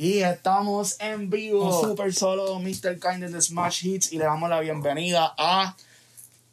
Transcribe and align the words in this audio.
Y 0.00 0.22
estamos 0.22 0.96
en 0.98 1.28
vivo. 1.28 1.78
Super 1.78 2.14
solo 2.14 2.58
Mr. 2.58 2.98
Kind 2.98 3.22
de 3.22 3.38
Smash 3.38 3.84
Hits. 3.84 4.12
Y 4.14 4.16
le 4.16 4.24
damos 4.24 4.48
la 4.48 4.58
bienvenida 4.60 5.34
a 5.36 5.76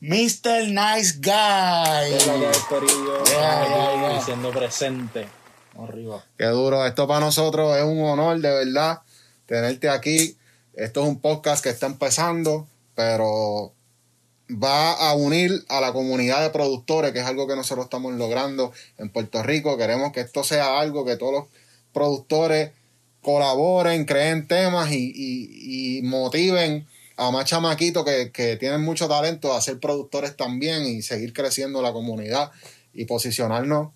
Mr. 0.02 0.68
Nice 0.68 1.20
Guy. 1.22 2.14
Es 2.14 2.28
la 2.28 2.40
que 2.42 2.50
es 2.50 2.58
Corillo. 2.68 3.24
Yeah, 3.24 3.68
yeah, 3.70 4.10
yeah. 4.10 4.22
Siendo 4.22 4.52
presente. 4.52 5.30
Arriba. 5.80 6.26
Qué 6.38 6.44
duro. 6.48 6.86
Esto 6.86 7.08
para 7.08 7.22
nosotros 7.22 7.78
es 7.78 7.86
un 7.86 8.02
honor, 8.02 8.38
de 8.42 8.50
verdad, 8.50 9.00
tenerte 9.46 9.88
aquí. 9.88 10.36
Esto 10.74 11.04
es 11.04 11.08
un 11.08 11.22
podcast 11.22 11.64
que 11.64 11.70
está 11.70 11.86
empezando, 11.86 12.68
pero 12.96 13.72
va 14.62 14.92
a 14.92 15.16
unir 15.16 15.64
a 15.70 15.80
la 15.80 15.94
comunidad 15.94 16.42
de 16.42 16.50
productores, 16.50 17.14
que 17.14 17.20
es 17.20 17.26
algo 17.26 17.48
que 17.48 17.56
nosotros 17.56 17.86
estamos 17.86 18.14
logrando 18.16 18.74
en 18.98 19.10
Puerto 19.10 19.42
Rico. 19.42 19.78
Queremos 19.78 20.12
que 20.12 20.20
esto 20.20 20.44
sea 20.44 20.82
algo 20.82 21.06
que 21.06 21.16
todos 21.16 21.32
los 21.32 21.46
productores 21.94 22.72
colaboren, 23.32 24.06
creen 24.06 24.48
temas 24.48 24.90
y, 24.92 25.12
y- 25.14 25.98
y 26.00 26.02
motiven 26.04 26.88
a 27.18 27.30
más 27.30 27.44
chamaquitos 27.44 28.06
que, 28.06 28.32
que 28.32 28.56
tienen 28.56 28.82
mucho 28.86 29.10
talento 29.10 29.54
a 29.54 29.60
ser 29.60 29.80
productores 29.82 30.38
también 30.38 30.86
y 30.86 31.02
seguir 31.02 31.34
creciendo 31.34 31.82
la 31.82 31.92
comunidad 31.92 32.52
y 32.94 33.04
posicionarnos 33.04 33.90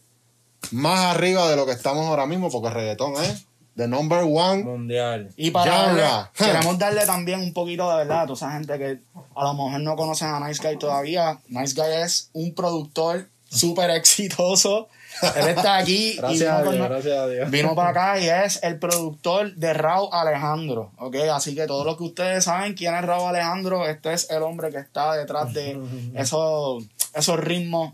más 0.71 1.15
arriba 1.15 1.49
de 1.49 1.55
lo 1.55 1.65
que 1.65 1.71
estamos 1.71 2.05
ahora 2.07 2.25
mismo, 2.25 2.51
porque 2.51 2.67
el 2.67 2.73
reggaetón 2.73 3.13
es 3.23 3.45
the 3.77 3.87
number 3.87 4.19
one. 4.23 4.63
Mundial. 4.65 5.29
Y 5.37 5.51
para 5.51 5.71
darle- 5.93 6.29
queremos 6.37 6.77
darle 6.77 7.05
también 7.05 7.39
un 7.39 7.53
poquito 7.53 7.89
de 7.89 7.95
verdad 7.97 8.23
a 8.23 8.27
toda 8.27 8.35
esa 8.35 8.51
gente 8.51 8.77
que 8.77 8.99
a 9.35 9.43
lo 9.45 9.53
mejor 9.53 9.79
no 9.79 9.95
conocen 9.95 10.27
a 10.27 10.45
Nice 10.45 10.61
Guy 10.61 10.77
todavía. 10.77 11.39
Nice 11.47 11.73
Guy 11.73 12.03
es 12.03 12.29
un 12.33 12.53
productor 12.53 13.29
súper 13.49 13.91
exitoso. 13.91 14.89
Él 15.35 15.47
está 15.49 15.77
aquí 15.77 16.11
y 16.13 16.17
Gracias 16.17 16.39
vino, 16.39 16.51
a 16.57 16.63
con- 16.63 16.73
Dios, 16.75 16.89
gracias 16.89 17.17
a 17.17 17.27
Dios. 17.27 17.51
vino 17.51 17.75
para 17.75 17.89
acá 17.89 18.19
y 18.19 18.27
es 18.29 18.61
el 18.63 18.79
productor 18.79 19.53
de 19.55 19.73
Raúl 19.73 20.09
Alejandro. 20.11 20.91
¿ok? 20.97 21.15
Así 21.33 21.53
que 21.55 21.67
todos 21.67 21.85
los 21.85 21.97
que 21.97 22.03
ustedes 22.03 22.43
saben 22.43 22.73
quién 22.73 22.95
es 22.95 23.01
Raúl 23.03 23.29
Alejandro, 23.29 23.87
este 23.87 24.13
es 24.13 24.29
el 24.31 24.41
hombre 24.43 24.69
que 24.71 24.77
está 24.77 25.13
detrás 25.15 25.53
de 25.53 25.79
esos, 26.15 26.83
esos 27.13 27.39
ritmos 27.39 27.93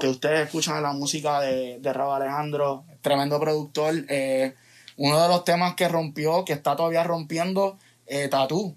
que 0.00 0.08
ustedes 0.08 0.46
escuchan 0.46 0.76
en 0.78 0.82
la 0.82 0.92
música 0.92 1.40
de, 1.40 1.78
de 1.80 1.92
Raúl 1.92 2.14
Alejandro. 2.20 2.84
Tremendo 3.00 3.38
productor. 3.38 3.94
eh, 4.08 4.54
uno 4.98 5.22
de 5.22 5.28
los 5.28 5.44
temas 5.44 5.74
que 5.74 5.88
rompió, 5.88 6.44
que 6.44 6.54
está 6.54 6.74
todavía 6.74 7.04
rompiendo, 7.04 7.76
eh, 8.06 8.28
Tatú. 8.28 8.74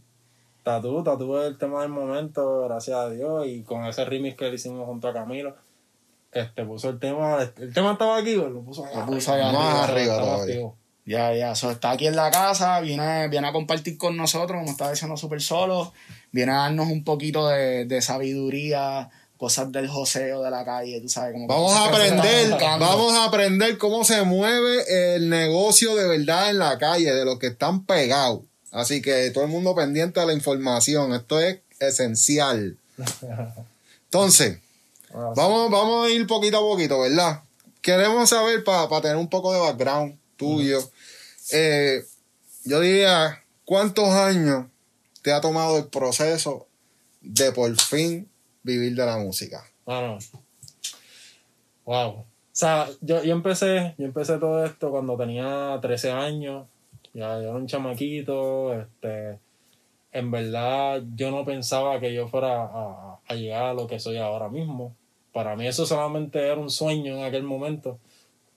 Tatú, 0.64 1.02
Tatú 1.04 1.38
es 1.38 1.48
el 1.48 1.58
tema 1.58 1.82
del 1.82 1.90
momento, 1.90 2.64
gracias 2.66 2.98
a 2.98 3.10
Dios. 3.10 3.48
Y 3.48 3.64
con 3.64 3.86
ese 3.86 4.04
remix 4.06 4.36
que 4.38 4.50
le 4.50 4.56
hicimos 4.56 4.86
junto 4.86 5.08
a 5.08 5.14
Camilo, 5.14 5.56
este 6.32 6.66
puso 6.66 6.90
el 6.90 7.00
tema. 7.00 7.52
El 7.58 7.74
tema 7.74 7.94
estaba 7.94 8.18
aquí, 8.18 8.36
pero 8.36 8.50
lo 8.50 8.62
puso 8.62 8.86
allá 8.86 9.00
Lo 9.00 9.06
puso 9.08 9.34
allá 9.34 9.52
Más 9.52 9.90
arriba 9.90 10.02
Estaba 10.14 10.22
todavía. 10.22 10.54
activo. 10.54 10.78
Ya, 11.06 11.34
ya, 11.34 11.56
so, 11.56 11.72
está 11.72 11.92
aquí 11.92 12.06
en 12.06 12.16
la 12.16 12.30
casa, 12.30 12.80
viene, 12.82 13.28
viene 13.30 13.48
a 13.48 13.52
compartir 13.52 13.98
con 13.98 14.16
nosotros, 14.16 14.60
como 14.60 14.70
estaba 14.70 14.92
diciendo 14.92 15.18
súper 15.18 15.42
solo, 15.42 15.92
viene 16.32 16.52
a 16.52 16.58
darnos 16.58 16.88
un 16.90 17.04
poquito 17.04 17.48
de, 17.48 17.86
de 17.86 18.02
sabiduría, 18.04 19.10
cosas 19.36 19.72
del 19.72 19.88
joseo 19.88 20.44
de 20.44 20.52
la 20.52 20.64
calle, 20.64 21.02
tú 21.02 21.10
sabes. 21.10 21.34
Como 21.34 21.48
Vamos 21.48 21.74
a 21.74 21.86
aprender, 21.86 22.52
vamos 22.60 23.14
a 23.14 23.26
aprender 23.26 23.80
cómo 23.80 24.04
se 24.04 24.22
mueve 24.22 25.16
el 25.16 25.30
negocio 25.30 25.96
de 25.96 26.08
verdad 26.08 26.52
en 26.52 26.60
la 26.60 26.78
calle, 26.78 27.12
de 27.12 27.26
los 27.26 27.40
que 27.40 27.48
están 27.48 27.86
pegados. 27.86 28.42
Así 28.72 29.02
que 29.02 29.32
todo 29.32 29.46
el 29.46 29.50
mundo 29.50 29.74
pendiente 29.74 30.20
a 30.20 30.26
la 30.26 30.34
información, 30.34 31.14
esto 31.16 31.40
es 31.40 31.62
esencial. 31.80 32.78
Entonces, 34.06 34.60
Sí. 35.10 35.16
vamos, 35.36 35.72
vamos 35.72 36.08
a 36.08 36.10
ir 36.10 36.26
poquito 36.28 36.58
a 36.58 36.62
poquito, 36.62 37.00
¿verdad? 37.00 37.44
Queremos 37.82 38.30
saber, 38.30 38.64
para 38.64 39.02
tener 39.02 39.18
un 39.18 39.30
poco 39.30 39.54
de 39.54 39.60
background 39.60 40.18
tuyo, 40.38 40.80
eh, 41.52 42.04
yo 42.66 42.80
diría, 42.80 43.44
¿cuántos 43.66 44.10
años 44.10 44.68
te 45.22 45.32
ha 45.32 45.42
tomado 45.42 45.78
el 45.78 45.88
proceso 45.88 46.68
de 47.22 47.52
por 47.52 47.76
fin 47.80 48.30
vivir 48.64 48.96
de 48.96 49.06
la 49.06 49.18
música? 49.18 49.64
Bueno, 49.86 50.18
wow. 51.86 52.10
O 52.10 52.26
sea, 52.52 52.90
yo, 53.02 53.24
yo 53.24 53.34
empecé, 53.34 53.96
yo 53.98 54.06
empecé 54.06 54.38
todo 54.38 54.66
esto 54.66 54.92
cuando 54.92 55.18
tenía 55.18 55.78
13 55.82 56.12
años. 56.12 56.68
Ya 57.14 57.36
yo 57.36 57.50
era 57.50 57.54
un 57.54 57.68
chamaquito, 57.68 58.74
este, 58.80 59.40
en 60.12 60.32
verdad 60.32 61.02
yo 61.16 61.32
no 61.32 61.44
pensaba 61.46 62.00
que 62.00 62.14
yo 62.14 62.28
fuera 62.28 62.64
a, 62.64 63.20
a 63.26 63.36
llegar 63.36 63.64
a 63.64 63.74
lo 63.74 63.88
que 63.88 64.00
soy 64.00 64.18
ahora 64.18 64.50
mismo. 64.50 64.96
Para 65.34 65.56
mí 65.56 65.68
eso 65.68 65.86
solamente 65.86 66.40
era 66.40 66.56
un 66.56 66.70
sueño 66.70 67.18
en 67.18 67.24
aquel 67.24 67.44
momento. 67.44 68.00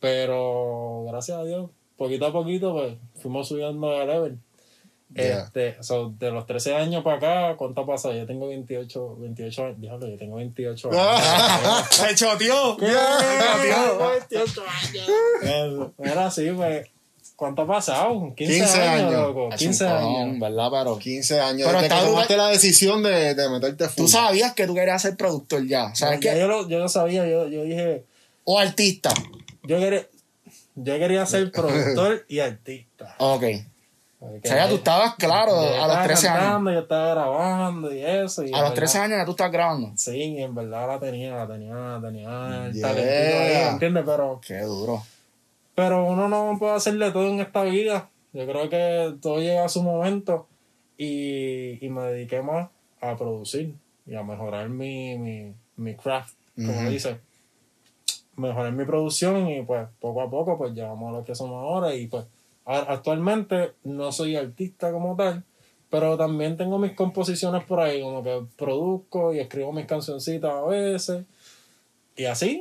Pero 0.00 1.04
gracias 1.06 1.38
a 1.38 1.44
Dios, 1.44 1.70
poquito 1.96 2.26
a 2.26 2.32
poquito, 2.32 2.72
pues 2.72 2.94
fuimos 3.20 3.48
subiendo 3.48 3.90
de 3.90 4.06
level. 4.06 4.38
Yeah. 5.14 5.42
Este, 5.42 5.76
so, 5.82 6.14
de 6.18 6.30
los 6.30 6.46
13 6.46 6.74
años 6.74 7.04
para 7.04 7.16
acá, 7.16 7.56
¿cuánto 7.56 7.82
ha 7.82 7.86
pasado? 7.86 8.14
Yo 8.14 8.26
tengo 8.26 8.48
28, 8.48 9.16
28 9.16 9.64
años. 9.64 9.80
Diablo, 9.80 10.08
yo 10.08 10.16
tengo 10.16 10.36
28 10.36 10.90
años. 10.90 11.88
¡Se 11.90 12.14
choteó! 12.14 12.76
Era 15.98 16.26
así, 16.26 16.50
pues. 16.50 16.88
¿Cuánto 17.36 17.62
ha 17.62 17.66
pasado? 17.66 18.32
15, 18.36 18.54
15 18.54 18.80
años, 18.82 19.06
años. 19.08 19.12
loco. 19.28 19.48
Es 19.52 19.56
15 19.58 19.84
un 19.84 19.90
años. 19.92 20.40
¿verdad? 20.40 20.68
Pero 20.70 20.98
15 20.98 21.40
años. 21.40 21.66
Pero 21.68 21.82
desde 21.82 21.94
que 21.96 22.04
tomaste 22.04 22.36
la 22.36 22.48
decisión 22.48 23.02
de, 23.02 23.34
de 23.34 23.48
meterte 23.48 23.84
full. 23.88 23.96
tú 24.04 24.08
sabías 24.08 24.52
que 24.54 24.66
tú 24.66 24.74
querías 24.74 25.02
ser 25.02 25.16
productor 25.16 25.66
ya, 25.66 25.94
¿sabes 25.94 26.20
Ya 26.20 26.36
yo, 26.36 26.46
lo, 26.46 26.68
yo 26.68 26.78
lo 26.78 26.88
sabía, 26.88 27.26
yo, 27.26 27.48
yo 27.48 27.64
dije, 27.64 28.04
O 28.44 28.58
artista. 28.58 29.10
yo 29.64 29.78
quería, 29.78 30.06
yo 30.76 30.98
quería 30.98 31.26
ser 31.26 31.50
productor 31.52 32.24
y 32.28 32.38
artista. 32.38 33.14
Ok. 33.18 33.44
Porque 34.20 34.38
O 34.38 34.40
sea, 34.52 34.56
ya 34.64 34.68
tú 34.68 34.76
estabas 34.76 35.16
claro 35.16 35.58
a 35.58 35.62
los 35.64 35.72
estaba 35.72 36.02
13 36.04 36.28
años. 36.28 36.40
cantando, 36.42 36.70
Yo 36.72 36.78
estaba 36.78 37.08
grabando 37.10 37.92
y 37.92 38.04
eso. 38.04 38.44
Y 38.44 38.52
A 38.54 38.60
los 38.60 38.74
13 38.74 38.98
verdad- 38.98 39.04
años 39.06 39.18
ya 39.18 39.24
tú 39.24 39.30
estás 39.32 39.50
grabando. 39.50 39.92
Sí, 39.96 40.36
en 40.38 40.54
verdad 40.54 40.86
la 40.86 41.00
tenía, 41.00 41.34
la 41.34 41.48
tenía, 41.48 41.74
la 41.74 42.00
tenía 42.00 42.66
el 42.66 42.72
Yeah. 42.72 42.88
talentito 42.88 43.36
ahí, 43.40 43.68
¿entiendes? 43.72 44.04
Pero 44.06 44.40
Qué 44.46 44.60
duro. 44.60 45.02
Pero 45.74 46.04
uno 46.04 46.28
no 46.28 46.56
puede 46.58 46.74
hacerle 46.74 47.10
todo 47.10 47.28
en 47.28 47.40
esta 47.40 47.62
vida. 47.64 48.10
Yo 48.32 48.46
creo 48.46 48.68
que 48.68 49.16
todo 49.20 49.40
llega 49.40 49.64
a 49.64 49.68
su 49.68 49.82
momento 49.82 50.46
y, 50.96 51.84
y 51.84 51.88
me 51.90 52.02
dediqué 52.02 52.42
más 52.42 52.68
a 53.00 53.16
producir 53.16 53.74
y 54.06 54.14
a 54.14 54.22
mejorar 54.22 54.68
mi, 54.68 55.18
mi, 55.18 55.54
mi 55.76 55.94
craft, 55.94 56.34
como 56.56 56.90
dice. 56.90 57.20
Mejorar 58.36 58.72
mi 58.72 58.84
producción 58.84 59.48
y 59.48 59.62
pues 59.62 59.86
poco 60.00 60.22
a 60.22 60.30
poco 60.30 60.56
pues 60.56 60.72
llegamos 60.72 61.12
a 61.12 61.18
lo 61.18 61.24
que 61.24 61.34
somos 61.34 61.62
ahora 61.62 61.94
y 61.94 62.06
pues 62.06 62.24
actualmente 62.64 63.72
no 63.84 64.12
soy 64.12 64.36
artista 64.36 64.92
como 64.92 65.16
tal, 65.16 65.44
pero 65.90 66.16
también 66.16 66.56
tengo 66.56 66.78
mis 66.78 66.92
composiciones 66.92 67.64
por 67.64 67.80
ahí, 67.80 68.00
como 68.00 68.22
que 68.22 68.42
produzco 68.56 69.34
y 69.34 69.40
escribo 69.40 69.72
mis 69.72 69.86
cancioncitas 69.86 70.52
a 70.52 70.62
veces 70.62 71.24
y 72.16 72.24
así. 72.24 72.60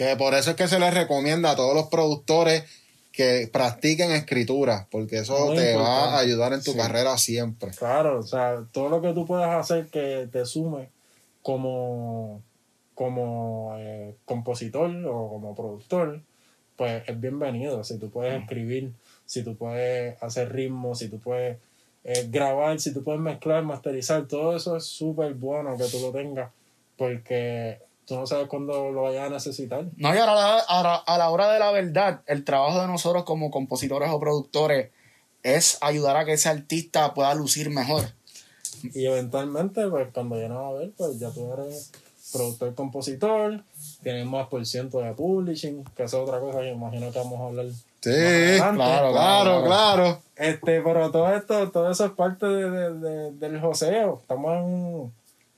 Que 0.00 0.16
por 0.16 0.32
eso 0.32 0.52
es 0.52 0.56
que 0.56 0.66
se 0.66 0.78
les 0.78 0.94
recomienda 0.94 1.50
a 1.50 1.56
todos 1.56 1.74
los 1.74 1.88
productores 1.88 2.64
que 3.12 3.50
practiquen 3.52 4.12
escritura, 4.12 4.88
porque 4.90 5.18
eso 5.18 5.48
Muy 5.48 5.56
te 5.56 5.76
va 5.76 6.14
a 6.14 6.18
ayudar 6.20 6.54
en 6.54 6.62
tu 6.62 6.72
Sí. 6.72 6.78
carrera 6.78 7.18
siempre. 7.18 7.70
Claro, 7.72 8.20
o 8.20 8.22
sea, 8.22 8.64
todo 8.72 8.88
lo 8.88 9.02
que 9.02 9.12
tú 9.12 9.26
puedas 9.26 9.50
hacer 9.50 9.88
que 9.88 10.26
te 10.32 10.46
sume 10.46 10.88
como, 11.42 12.40
como 12.94 13.74
eh, 13.76 14.14
compositor 14.24 14.90
o 15.04 15.28
como 15.28 15.54
productor, 15.54 16.22
pues 16.76 17.06
es 17.06 17.20
bienvenido. 17.20 17.84
Si 17.84 17.98
tú 17.98 18.08
puedes 18.08 18.40
escribir, 18.40 18.94
si 19.26 19.42
tú 19.42 19.54
puedes 19.54 20.16
hacer 20.22 20.50
ritmos, 20.50 21.00
si 21.00 21.10
tú 21.10 21.18
puedes 21.18 21.58
eh, 22.04 22.26
grabar, 22.30 22.80
si 22.80 22.94
tú 22.94 23.04
puedes 23.04 23.20
mezclar, 23.20 23.64
masterizar, 23.64 24.26
todo 24.26 24.56
eso 24.56 24.78
es 24.78 24.84
súper 24.84 25.34
bueno 25.34 25.76
que 25.76 25.84
tú 25.84 26.00
lo 26.00 26.10
tengas, 26.10 26.50
porque 26.96 27.89
tú 28.06 28.16
no 28.16 28.26
sabes 28.26 28.48
cuándo 28.48 28.90
lo 28.90 29.02
vayas 29.02 29.26
a 29.26 29.30
necesitar. 29.34 29.84
No, 29.96 30.14
y 30.14 30.18
ahora, 30.18 30.32
a 30.32 30.36
la- 30.56 30.58
ahora, 30.68 30.94
a 30.96 31.18
la 31.18 31.30
hora 31.30 31.52
de 31.52 31.58
la 31.58 31.70
verdad, 31.70 32.22
el 32.26 32.44
trabajo 32.44 32.80
de 32.80 32.86
nosotros 32.88 33.24
como 33.24 33.50
compositores 33.50 34.10
o 34.10 34.18
productores 34.20 34.90
es 35.42 35.78
ayudar 35.80 36.16
a 36.16 36.24
que 36.24 36.32
ese 36.34 36.48
artista 36.48 37.14
pueda 37.14 37.32
lucir 37.34 37.70
mejor. 37.70 38.02
Y 38.94 39.06
eventualmente, 39.06 39.86
pues 39.88 40.08
cuando 40.12 40.36
llegas 40.36 40.58
a 40.58 40.70
ver, 40.72 40.90
pues 40.96 41.18
ya 41.18 41.30
tú 41.30 41.52
eres 41.52 41.90
productor, 42.32 42.74
compositor, 42.74 43.62
tienes 44.02 44.24
más 44.26 44.46
por 44.48 44.64
ciento 44.64 45.00
de 45.00 45.12
publishing, 45.12 45.84
que 45.96 46.04
esa 46.04 46.16
es 46.18 46.22
otra 46.22 46.38
cosa 46.40 46.60
que 46.60 46.70
imagino 46.70 47.10
que 47.10 47.18
vamos 47.18 47.40
a 47.40 47.44
hablar. 47.46 47.66
Sí, 48.02 48.10
claro, 48.58 49.12
claro, 49.12 49.64
claro. 49.64 50.22
Este, 50.36 50.80
pero 50.80 51.10
todo 51.10 51.34
esto, 51.34 51.70
todo 51.70 51.90
eso 51.90 52.06
es 52.06 52.12
parte 52.12 52.46
de, 52.46 52.70
de- 52.70 52.94
de- 52.94 53.32
del 53.32 53.60
joseo. 53.60 54.20
Estamos 54.22 54.52
en, 54.56 55.12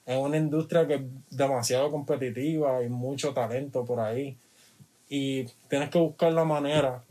en 0.06 0.19
una 0.19 0.37
industria 0.37 0.87
que 0.87 0.94
es 0.94 1.00
demasiado 1.31 1.90
competitiva, 1.90 2.78
hay 2.78 2.88
mucho 2.88 3.32
talento 3.32 3.84
por 3.84 4.00
ahí. 4.00 4.37
Y 5.08 5.44
tienes 5.69 5.90
que 5.90 5.99
buscar 5.99 6.32
la 6.32 6.44
manera 6.44 7.02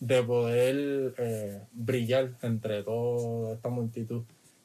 de 0.00 0.22
poder 0.22 1.14
eh, 1.18 1.60
brillar 1.72 2.30
entre 2.42 2.82
toda 2.82 3.54
esta 3.54 3.68
multitud 3.68 4.22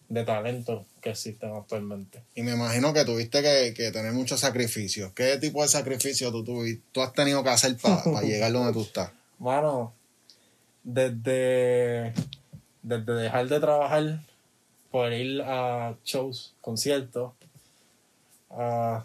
de 0.10 0.24
talentos 0.24 0.84
que 1.02 1.10
existen 1.12 1.52
actualmente. 1.56 2.22
Y 2.36 2.44
me 2.44 2.52
imagino 2.52 2.94
que 2.94 3.04
tuviste 3.06 3.42
que, 3.42 3.74
que 3.76 3.92
tener 3.92 4.12
muchos 4.14 4.40
sacrificios. 4.42 5.12
¿Qué 5.14 5.38
tipo 5.38 5.62
de 5.64 5.68
sacrificios 5.70 6.32
tú, 6.32 6.44
tuvi- 6.44 6.82
tú 6.92 7.02
has 7.02 7.14
tenido 7.14 7.44
que 7.44 7.50
hacer 7.50 7.78
para 7.78 8.04
llegar 8.22 8.52
donde 8.52 8.74
tú 8.74 8.82
estás? 8.82 9.12
Bueno, 9.40 9.94
desde 10.84 12.14
desde 12.82 13.14
dejar 13.14 13.48
de 13.48 13.60
trabajar 13.60 14.20
por 14.92 15.12
ir 15.14 15.42
a 15.42 15.96
shows, 16.04 16.54
conciertos, 16.62 17.32
a- 18.58 19.04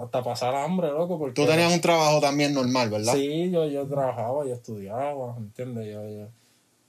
hasta 0.00 0.22
pasar 0.22 0.54
hambre, 0.54 0.88
loco. 0.88 1.18
Porque, 1.18 1.34
Tú 1.34 1.46
tenías 1.46 1.72
un 1.72 1.80
trabajo 1.80 2.20
también 2.20 2.52
normal, 2.54 2.90
¿verdad? 2.90 3.14
Sí, 3.14 3.50
yo, 3.50 3.66
yo 3.66 3.86
trabajaba, 3.86 4.44
yo 4.46 4.54
estudiaba, 4.54 5.34
¿entiendes? 5.38 5.86
Yo, 5.92 6.08
yo, 6.08 6.26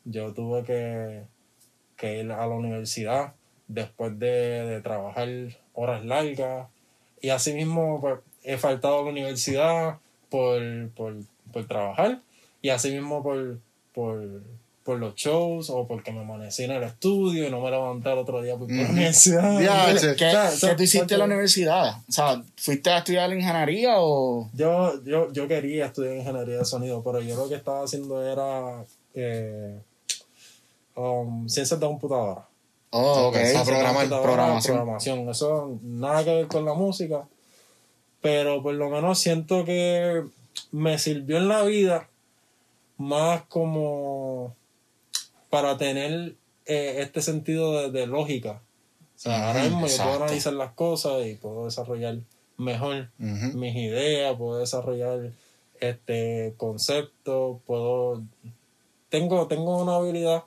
yo 0.05 0.33
tuve 0.33 0.63
que, 0.63 1.23
que 1.95 2.19
ir 2.19 2.31
a 2.31 2.45
la 2.45 2.55
universidad 2.55 3.33
después 3.67 4.17
de, 4.19 4.27
de 4.65 4.81
trabajar 4.81 5.27
horas 5.73 6.03
largas. 6.05 6.67
Y 7.21 7.29
así 7.29 7.53
mismo 7.53 7.99
pues, 8.01 8.19
he 8.43 8.57
faltado 8.57 8.99
a 8.99 9.03
la 9.03 9.09
universidad 9.11 9.97
por, 10.29 10.61
por, 10.95 11.15
por 11.51 11.67
trabajar. 11.67 12.19
Y 12.61 12.69
así 12.69 12.91
mismo 12.91 13.23
por, 13.23 13.59
por, 13.93 14.41
por 14.89 14.97
los 14.97 15.13
shows 15.13 15.69
o 15.69 15.85
porque 15.85 16.11
me 16.11 16.21
amanecí 16.21 16.63
en 16.63 16.71
el 16.71 16.81
estudio 16.81 17.47
y 17.47 17.51
no 17.51 17.61
me 17.61 17.69
levanté 17.69 18.11
el 18.11 18.17
otro 18.17 18.41
día 18.41 18.57
por 18.57 18.65
por 18.65 18.75
la 18.75 18.89
universidad. 18.89 19.59
¿Qué, 19.59 20.25
O 20.25 20.49
sea, 20.49 20.69
qué 20.71 20.75
tú 20.75 20.81
hiciste 20.81 21.13
en 21.13 21.19
la 21.19 21.25
universidad? 21.25 21.97
O 22.09 22.11
sea, 22.11 22.41
¿fuiste 22.55 22.89
a 22.89 22.97
estudiar 22.97 23.31
ingeniería 23.31 23.97
o...? 23.97 24.49
Yo, 24.51 24.99
yo, 25.03 25.31
yo 25.31 25.47
quería 25.47 25.85
estudiar 25.85 26.15
ingeniería 26.15 26.57
de 26.57 26.65
sonido, 26.65 27.03
pero 27.03 27.21
yo 27.21 27.35
lo 27.35 27.47
que 27.47 27.53
estaba 27.53 27.83
haciendo 27.83 28.27
era 28.27 28.83
eh, 29.13 29.79
um, 30.95 31.47
ciencias 31.47 31.79
de 31.79 31.85
computadora. 31.85 32.47
Oh, 32.89 33.27
ok. 33.27 33.37
Programar, 33.63 34.07
programación. 34.07 34.75
programación. 34.75 35.29
Eso 35.29 35.77
nada 35.83 36.23
que 36.23 36.33
ver 36.33 36.47
con 36.47 36.65
la 36.65 36.73
música, 36.73 37.27
pero 38.21 38.63
por 38.63 38.73
lo 38.73 38.89
menos 38.89 39.19
siento 39.19 39.63
que 39.65 40.23
me 40.71 40.97
sirvió 40.97 41.37
en 41.37 41.47
la 41.47 41.61
vida 41.61 42.09
más 42.97 43.43
como 43.43 44.57
para 45.49 45.77
tener 45.77 46.35
eh, 46.65 46.97
este 46.99 47.21
sentido 47.21 47.81
de, 47.81 47.91
de 47.91 48.07
lógica. 48.07 48.61
O 49.15 49.19
sea, 49.21 49.47
ahora 49.47 49.63
mismo 49.63 49.87
yo 49.87 49.97
puedo 50.03 50.23
analizar 50.23 50.53
las 50.53 50.71
cosas 50.73 51.25
y 51.25 51.35
puedo 51.35 51.65
desarrollar 51.65 52.17
mejor 52.57 53.09
mis 53.17 53.75
ideas, 53.75 54.35
puedo 54.37 54.59
desarrollar 54.59 55.31
este 55.79 56.53
conceptos, 56.57 57.57
puedo 57.65 58.23
tengo 59.09 59.47
tengo 59.47 59.81
una 59.81 59.95
habilidad 59.95 60.43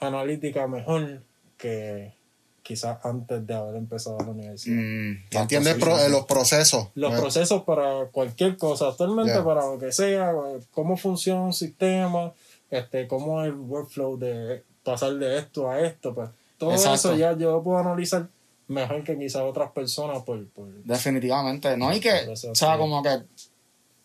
analítica 0.00 0.66
mejor 0.66 1.22
que 1.56 2.14
quizás 2.62 3.04
antes 3.04 3.46
de 3.46 3.54
haber 3.54 3.76
empezado 3.76 4.18
la 4.18 4.30
universidad. 4.30 4.76
Mm, 4.76 5.28
¿Te 5.30 5.38
entiendes 5.38 5.74
pro- 5.74 5.98
eh, 5.98 6.08
los 6.10 6.26
procesos? 6.26 6.88
Los 6.94 7.12
Eh, 7.12 7.16
procesos 7.16 7.62
para 7.64 8.06
cualquier 8.12 8.56
cosa, 8.56 8.88
actualmente 8.88 9.40
para 9.42 9.66
lo 9.66 9.78
que 9.78 9.90
sea, 9.92 10.32
cómo 10.70 10.96
funciona 10.96 11.40
un 11.42 11.52
sistema, 11.54 12.32
este, 12.70 13.08
cómo 13.08 13.42
es 13.42 13.48
el 13.48 13.54
workflow 13.54 14.18
de 14.18 14.62
pasar 14.82 15.14
de 15.14 15.38
esto 15.38 15.70
a 15.70 15.80
esto, 15.80 16.14
pues 16.14 16.30
todo 16.58 16.72
Exacto. 16.72 16.94
eso 16.94 17.16
ya 17.16 17.36
yo 17.36 17.52
lo 17.52 17.62
puedo 17.62 17.78
analizar 17.78 18.28
mejor 18.68 19.02
que 19.04 19.18
quizás 19.18 19.42
otras 19.42 19.70
personas 19.72 20.22
por, 20.22 20.46
por 20.48 20.66
Definitivamente. 20.84 21.76
No, 21.76 21.94
y 21.94 22.00
que, 22.00 22.28
o 22.50 22.54
sea, 22.54 22.76
como 22.76 23.02
que 23.02 23.22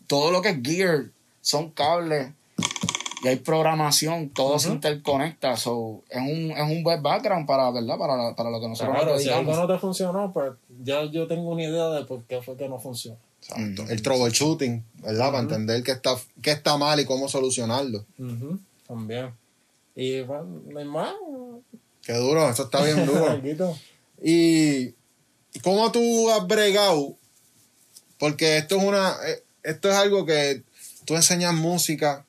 todo 0.08 0.32
lo 0.32 0.42
que 0.42 0.50
es 0.50 0.60
gear 0.62 1.06
son 1.42 1.72
cables 1.72 2.32
y 3.24 3.30
hay 3.30 3.38
programación, 3.38 4.30
todo 4.30 4.60
se 4.60 4.70
interconecta. 4.70 5.56
So, 5.56 6.02
es 6.10 6.22
un, 6.22 6.52
es 6.52 6.62
un 6.62 6.84
buen 6.84 7.02
background 7.02 7.48
para, 7.48 7.72
¿verdad? 7.72 7.98
Para, 7.98 8.36
para 8.36 8.50
lo 8.50 8.60
que 8.60 8.68
nosotros 8.68 8.96
Claro, 8.96 9.18
si 9.18 9.30
algo 9.30 9.56
no 9.56 9.66
te 9.66 9.80
funcionó, 9.80 10.32
pues 10.34 10.54
ya 10.84 11.06
yo 11.06 11.26
tengo 11.26 11.50
una 11.52 11.64
idea 11.64 11.90
de 11.90 12.04
por 12.04 12.24
qué 12.24 12.42
fue 12.42 12.58
que 12.58 12.68
no 12.68 12.80
funcionó. 12.80 13.18
Exacto. 13.44 13.86
El 13.90 14.02
troubleshooting, 14.02 14.84
¿verdad? 15.02 15.32
Para 15.32 15.40
entender 15.44 15.84
qué 15.84 15.92
está, 15.92 16.16
qué 16.42 16.52
está 16.52 16.78
mal 16.78 17.00
y 17.00 17.06
cómo 17.06 17.28
solucionarlo. 17.28 18.06
Ujú, 18.18 18.60
También. 18.88 19.34
Y 19.96 20.22
bueno, 20.22 20.62
no 20.66 20.80
hay 20.80 20.86
más. 20.86 21.14
Qué 22.02 22.14
duro, 22.14 22.50
eso 22.50 22.64
está 22.64 22.84
bien 22.84 23.06
duro. 23.06 23.42
Y 24.26 24.94
cómo 25.64 25.92
tú 25.92 26.30
has 26.32 26.48
bregado, 26.48 27.18
porque 28.18 28.58
esto 28.58 28.78
es 28.78 28.84
una, 28.84 29.18
eh, 29.28 29.44
esto 29.64 29.90
es 29.90 29.96
algo 29.96 30.26
que 30.26 30.64
tú 31.04 31.16
enseñas 31.16 31.54
música 31.54 32.26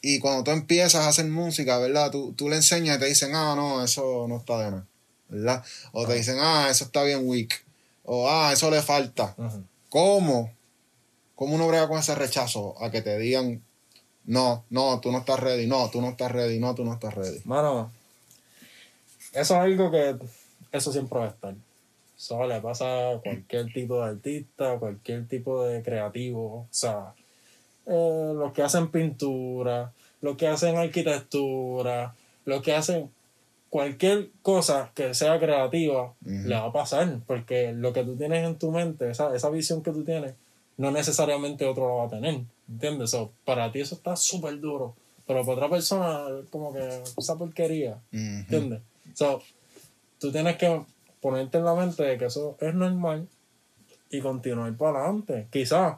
y 0.00 0.18
cuando 0.18 0.44
tú 0.44 0.50
empiezas 0.52 1.04
a 1.04 1.08
hacer 1.08 1.26
música, 1.26 1.76
¿verdad? 1.78 2.10
Tú, 2.10 2.32
tú 2.32 2.48
le 2.48 2.56
enseñas 2.56 2.96
y 2.96 3.00
te 3.00 3.06
dicen, 3.06 3.34
ah, 3.34 3.54
no, 3.54 3.84
eso 3.84 4.26
no 4.28 4.38
está 4.38 4.58
de 4.64 4.70
nada, 4.70 4.86
¿verdad? 5.28 5.64
O 5.92 6.06
te 6.06 6.14
dicen, 6.14 6.36
ah, 6.40 6.68
eso 6.70 6.84
está 6.84 7.02
bien 7.02 7.20
weak, 7.24 7.62
o 8.04 8.30
ah, 8.30 8.50
eso 8.54 8.70
le 8.70 8.80
falta. 8.80 9.34
Ujú. 9.36 9.62
¿Cómo? 9.90 10.50
¿Cómo 11.34 11.56
uno 11.56 11.68
brega 11.68 11.88
con 11.88 11.98
ese 11.98 12.14
rechazo 12.14 12.82
a 12.82 12.90
que 12.90 13.02
te 13.02 13.18
digan, 13.18 13.62
no, 14.24 14.64
no, 14.70 15.00
tú 15.00 15.10
no 15.10 15.18
estás 15.18 15.40
ready, 15.40 15.66
no, 15.66 15.90
tú 15.90 16.00
no 16.00 16.10
estás 16.10 16.30
ready, 16.30 16.58
no, 16.58 16.74
tú 16.74 16.84
no 16.84 16.94
estás 16.94 17.14
ready? 17.14 17.40
Mano, 17.44 17.90
eso 19.32 19.54
es 19.54 19.60
algo 19.60 19.90
que 19.90 20.16
eso 20.72 20.92
siempre 20.92 21.18
va 21.18 21.26
a 21.26 21.30
estar. 21.30 21.54
Eso 22.16 22.46
le 22.46 22.60
pasa 22.60 23.12
a 23.12 23.18
cualquier 23.18 23.72
tipo 23.72 23.96
de 23.96 24.10
artista, 24.10 24.78
cualquier 24.78 25.26
tipo 25.26 25.64
de 25.64 25.82
creativo. 25.82 26.44
O 26.44 26.68
sea, 26.70 27.14
eh, 27.86 28.32
los 28.34 28.52
que 28.52 28.62
hacen 28.62 28.90
pintura, 28.90 29.92
los 30.20 30.36
que 30.36 30.46
hacen 30.46 30.76
arquitectura, 30.76 32.14
los 32.44 32.62
que 32.62 32.74
hacen 32.74 33.10
cualquier 33.70 34.30
cosa 34.42 34.90
que 34.94 35.14
sea 35.14 35.38
creativa, 35.38 36.12
le 36.24 36.54
va 36.54 36.66
a 36.66 36.72
pasar. 36.72 37.20
Porque 37.26 37.72
lo 37.72 37.92
que 37.92 38.04
tú 38.04 38.16
tienes 38.16 38.46
en 38.46 38.58
tu 38.58 38.70
mente, 38.70 39.10
esa, 39.10 39.34
esa 39.34 39.48
visión 39.48 39.82
que 39.82 39.92
tú 39.92 40.04
tienes, 40.04 40.34
no 40.76 40.90
necesariamente 40.90 41.64
otro 41.64 41.88
lo 41.88 41.96
va 41.96 42.06
a 42.06 42.10
tener. 42.10 42.42
¿Entiendes? 42.68 43.10
So, 43.10 43.32
para 43.44 43.72
ti 43.72 43.80
eso 43.80 43.94
está 43.94 44.16
súper 44.16 44.60
duro. 44.60 44.94
Pero 45.26 45.40
para 45.40 45.52
otra 45.52 45.70
persona, 45.70 46.26
como 46.50 46.72
que 46.72 47.02
esa 47.16 47.38
porquería. 47.38 47.98
¿Entiendes? 48.12 48.80
So, 49.14 49.40
tú 50.18 50.30
tienes 50.32 50.56
que 50.56 50.82
ponerte 51.20 51.58
en 51.58 51.64
la 51.64 51.74
mente 51.74 52.02
de 52.02 52.18
que 52.18 52.26
eso 52.26 52.56
es 52.60 52.74
normal 52.74 53.28
y 54.10 54.20
continuar 54.20 54.76
para 54.76 55.04
adelante. 55.04 55.46
Quizás 55.50 55.96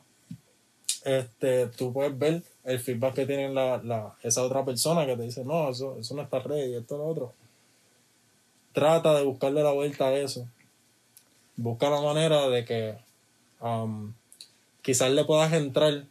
este, 1.04 1.66
tú 1.68 1.92
puedes 1.92 2.16
ver 2.18 2.42
el 2.64 2.78
feedback 2.78 3.14
que 3.14 3.26
tiene 3.26 3.52
la, 3.52 3.80
la, 3.82 4.14
esa 4.22 4.42
otra 4.42 4.64
persona 4.64 5.06
que 5.06 5.16
te 5.16 5.22
dice, 5.22 5.44
no, 5.44 5.70
eso, 5.70 5.98
eso 5.98 6.14
no 6.14 6.22
está 6.22 6.38
ready, 6.40 6.74
esto 6.74 6.96
lo 6.96 7.06
otro. 7.06 7.32
Trata 8.72 9.14
de 9.14 9.24
buscarle 9.24 9.62
la 9.62 9.72
vuelta 9.72 10.06
a 10.06 10.14
eso. 10.14 10.48
Busca 11.56 11.90
la 11.90 12.00
manera 12.00 12.48
de 12.48 12.64
que 12.64 12.96
um, 13.60 14.14
quizás 14.80 15.10
le 15.10 15.24
puedas 15.24 15.52
entrar 15.52 16.06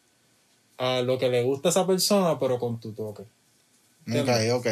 a 0.77 1.01
lo 1.01 1.17
que 1.17 1.29
le 1.29 1.43
gusta 1.43 1.69
a 1.69 1.71
esa 1.71 1.87
persona, 1.87 2.39
pero 2.39 2.59
con 2.59 2.79
tu 2.79 2.93
toque. 2.93 3.23
Ok, 4.07 4.29
ok. 4.53 4.67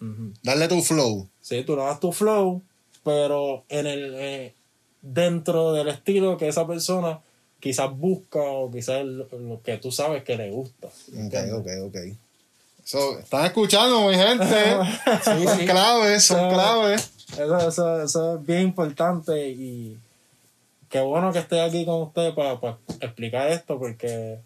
Ujú. 0.00 0.32
Darle 0.42 0.68
tu 0.68 0.80
flow. 0.82 1.28
Sí, 1.40 1.62
tú 1.64 1.76
le 1.76 1.82
das 1.82 2.00
tu 2.00 2.12
flow, 2.12 2.62
pero 3.04 3.64
en 3.68 3.86
el 3.86 4.14
eh, 4.14 4.54
dentro 5.02 5.72
del 5.72 5.88
estilo 5.88 6.36
que 6.36 6.48
esa 6.48 6.66
persona 6.66 7.20
quizás 7.60 7.90
busca 7.96 8.40
o 8.40 8.70
quizás 8.70 9.04
lo, 9.04 9.26
lo 9.38 9.62
que 9.62 9.76
tú 9.78 9.92
sabes 9.92 10.24
que 10.24 10.36
le 10.36 10.50
gusta. 10.50 10.88
Ok, 10.88 11.14
¿entiendes? 11.14 11.52
ok, 11.54 11.68
ok. 11.86 11.96
So, 12.90 13.20
¿Están 13.20 13.44
escuchando, 13.46 14.08
mi 14.08 14.16
gente? 14.16 14.44
Sí, 15.22 15.44
son 15.46 15.58
sí. 15.60 15.64
claves, 15.64 16.24
son 16.24 16.40
So- 16.40 16.48
claves. 16.56 17.10
Eso, 17.34 17.58
eso, 17.68 18.02
eso 18.02 18.34
es 18.34 18.44
bien 18.44 18.62
importante 18.62 19.48
y 19.50 19.96
qué 20.88 21.00
bueno 21.00 21.32
que 21.32 21.38
esté 21.38 21.60
aquí 21.60 21.84
con 21.84 22.02
usted 22.02 22.34
para 22.34 22.58
explicar 23.00 23.48
esto 23.52 23.78
porque 23.78 24.40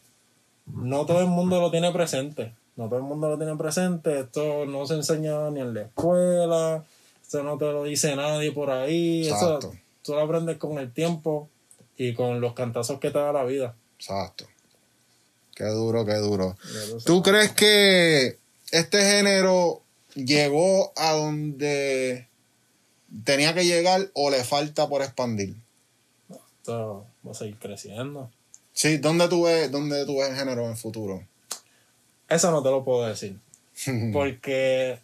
no 0.66 1.06
todo 1.06 1.20
el 1.20 1.26
mundo 1.28 1.58
lo 1.58 1.70
tiene 1.70 1.90
presente. 1.90 2.52
No 2.76 2.88
todo 2.88 2.98
el 2.98 3.04
mundo 3.04 3.30
lo 3.30 3.38
tiene 3.38 3.56
presente. 3.56 4.20
Esto 4.20 4.66
no 4.66 4.84
se 4.86 4.92
enseña 4.96 5.48
ni 5.50 5.60
en 5.60 5.72
la 5.72 5.80
escuela. 5.80 6.84
Esto 7.22 7.42
no 7.42 7.56
te 7.56 7.64
lo 7.64 7.84
dice 7.84 8.14
nadie 8.14 8.52
por 8.52 8.68
ahí. 8.70 9.26
Exacto. 9.26 9.68
Eso 9.68 9.78
tú 10.02 10.12
lo 10.12 10.20
aprendes 10.20 10.58
con 10.58 10.76
el 10.78 10.92
tiempo 10.92 11.48
y 11.96 12.12
con 12.12 12.42
los 12.42 12.52
cantazos 12.52 13.00
que 13.00 13.10
te 13.10 13.18
da 13.18 13.32
la 13.32 13.44
vida. 13.44 13.74
Exacto. 13.98 14.44
Qué 15.54 15.64
duro, 15.64 16.04
qué 16.04 16.14
duro. 16.16 16.56
¿Tú 17.04 17.22
crees 17.22 17.52
que 17.52 18.38
este 18.72 19.00
género 19.02 19.82
llegó 20.14 20.92
a 20.96 21.12
donde 21.12 22.28
tenía 23.24 23.54
que 23.54 23.64
llegar 23.64 24.10
o 24.14 24.30
le 24.30 24.42
falta 24.44 24.88
por 24.88 25.02
expandir? 25.02 25.54
Esto 26.58 27.06
va 27.26 27.30
a 27.30 27.34
seguir 27.34 27.56
creciendo. 27.58 28.30
Sí, 28.72 28.96
¿dónde 28.96 29.28
tú 29.28 29.44
ves, 29.44 29.70
dónde 29.70 30.04
tú 30.06 30.18
ves 30.18 30.30
el 30.30 30.36
género 30.36 30.64
en 30.64 30.70
el 30.72 30.76
futuro? 30.76 31.24
Eso 32.28 32.50
no 32.50 32.62
te 32.62 32.70
lo 32.70 32.82
puedo 32.84 33.06
decir. 33.06 33.38
porque 34.12 34.98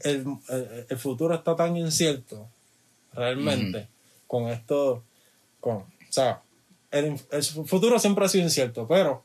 el, 0.00 0.26
el- 0.48 0.86
el 0.88 0.98
futuro 0.98 1.34
está 1.34 1.54
tan 1.56 1.76
incierto 1.76 2.48
realmente 3.12 3.88
con 4.26 4.48
esto 4.48 5.02
con 5.60 5.76
o 5.76 5.86
sea 6.10 6.42
el, 6.92 7.18
el 7.30 7.42
futuro 7.42 7.98
siempre 7.98 8.24
ha 8.24 8.28
sido 8.28 8.44
incierto 8.44 8.86
pero 8.86 9.24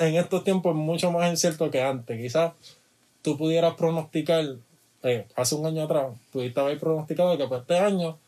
en 0.00 0.16
estos 0.16 0.42
tiempos 0.44 0.72
es 0.74 0.76
mucho 0.76 1.12
más 1.12 1.30
incierto 1.30 1.70
que 1.70 1.82
antes. 1.82 2.18
Quizás 2.18 2.52
tú 3.22 3.36
pudieras 3.36 3.74
pronosticar 3.74 4.44
eh, 5.02 5.26
hace 5.34 5.54
un 5.54 5.64
año 5.64 5.84
atrás 5.84 6.14
pudiste 6.30 6.60
haber 6.60 6.78
pronosticado 6.78 7.38
que 7.38 7.46
para 7.46 7.62
este 7.62 7.78
año 7.78 8.18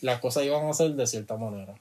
las 0.00 0.20
cosas 0.20 0.44
iban 0.44 0.66
a 0.66 0.72
ser 0.72 0.92
de 0.92 1.06
cierta 1.06 1.36
manera. 1.36 1.74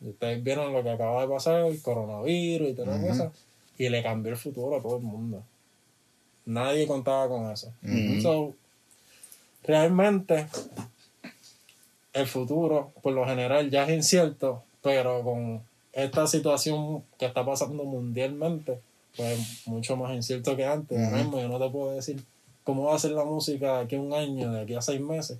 Y 0.00 0.08
ustedes 0.08 0.42
vieron 0.42 0.72
lo 0.72 0.82
que 0.82 0.90
acaba 0.90 1.22
de 1.22 1.28
pasar, 1.28 1.64
el 1.64 1.80
coronavirus 1.80 2.68
y 2.68 2.74
todas 2.74 3.00
las 3.00 3.10
cosas, 3.10 3.32
y 3.78 3.88
le 3.88 4.02
cambió 4.02 4.32
el 4.32 4.38
futuro 4.38 4.76
a 4.76 4.82
todo 4.82 4.96
el 4.98 5.02
mundo. 5.02 5.42
Nadie 6.44 6.86
contaba 6.86 7.26
con 7.26 7.50
eso. 7.50 7.72
So, 8.20 8.54
realmente, 9.62 10.46
el 12.12 12.26
futuro, 12.26 12.92
por 13.02 13.14
lo 13.14 13.24
general, 13.24 13.70
ya 13.70 13.84
es 13.84 13.90
incierto, 13.90 14.62
pero 14.84 15.22
con 15.24 15.62
esta 15.94 16.26
situación 16.26 17.02
que 17.18 17.24
está 17.24 17.42
pasando 17.42 17.84
mundialmente, 17.84 18.82
pues 19.16 19.38
es 19.38 19.66
mucho 19.66 19.96
más 19.96 20.14
incierto 20.14 20.54
que 20.54 20.66
antes. 20.66 20.98
Ahora 20.98 21.16
mismo 21.16 21.40
yo 21.40 21.48
no 21.48 21.58
te 21.58 21.70
puedo 21.70 21.92
decir 21.92 22.22
cómo 22.64 22.84
va 22.84 22.94
a 22.94 22.98
ser 22.98 23.12
la 23.12 23.24
música 23.24 23.78
de 23.78 23.84
aquí 23.84 23.96
a 23.96 24.00
un 24.00 24.12
año, 24.12 24.52
de 24.52 24.60
aquí 24.60 24.74
a 24.74 24.82
seis 24.82 25.00
meses, 25.00 25.38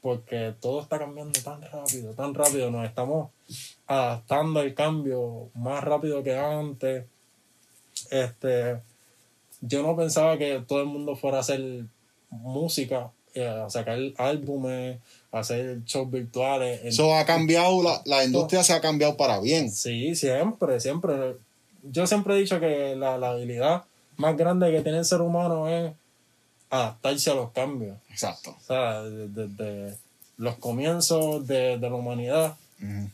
porque 0.00 0.54
todo 0.58 0.80
está 0.80 0.98
cambiando 0.98 1.38
tan 1.42 1.60
rápido, 1.60 2.14
tan 2.14 2.32
rápido. 2.32 2.70
Nos 2.70 2.86
estamos 2.86 3.30
adaptando 3.86 4.60
al 4.60 4.72
cambio 4.72 5.50
más 5.52 5.84
rápido 5.84 6.22
que 6.22 6.38
antes. 6.38 7.04
Este, 8.10 8.80
yo 9.60 9.82
no 9.82 9.96
pensaba 9.96 10.38
que 10.38 10.64
todo 10.66 10.80
el 10.80 10.86
mundo 10.86 11.14
fuera 11.14 11.36
a 11.36 11.40
hacer 11.40 11.84
música, 12.30 13.10
eh, 13.34 13.46
a 13.46 13.68
sacar 13.68 13.98
álbumes, 14.16 14.98
hacer 15.32 15.82
shows 15.84 16.10
virtuales. 16.10 16.80
Eso 16.84 17.14
ha 17.14 17.24
cambiado, 17.24 17.82
la, 17.82 18.00
la 18.04 18.24
industria 18.24 18.64
se 18.64 18.72
ha 18.72 18.80
cambiado 18.80 19.16
para 19.16 19.40
bien. 19.40 19.70
Sí, 19.70 20.14
siempre, 20.14 20.80
siempre. 20.80 21.36
Yo 21.82 22.06
siempre 22.06 22.34
he 22.34 22.38
dicho 22.38 22.58
que 22.60 22.96
la, 22.96 23.18
la 23.18 23.30
habilidad 23.30 23.84
más 24.16 24.36
grande 24.36 24.70
que 24.72 24.80
tiene 24.82 24.98
el 24.98 25.04
ser 25.04 25.20
humano 25.20 25.68
es 25.68 25.92
adaptarse 26.70 27.30
a 27.30 27.34
los 27.34 27.50
cambios. 27.52 27.96
Exacto. 28.10 28.56
O 28.58 28.60
sea, 28.66 29.02
desde, 29.02 29.48
desde 29.48 29.96
los 30.36 30.56
comienzos 30.56 31.46
de, 31.46 31.78
de 31.78 31.90
la 31.90 31.96
humanidad 31.96 32.56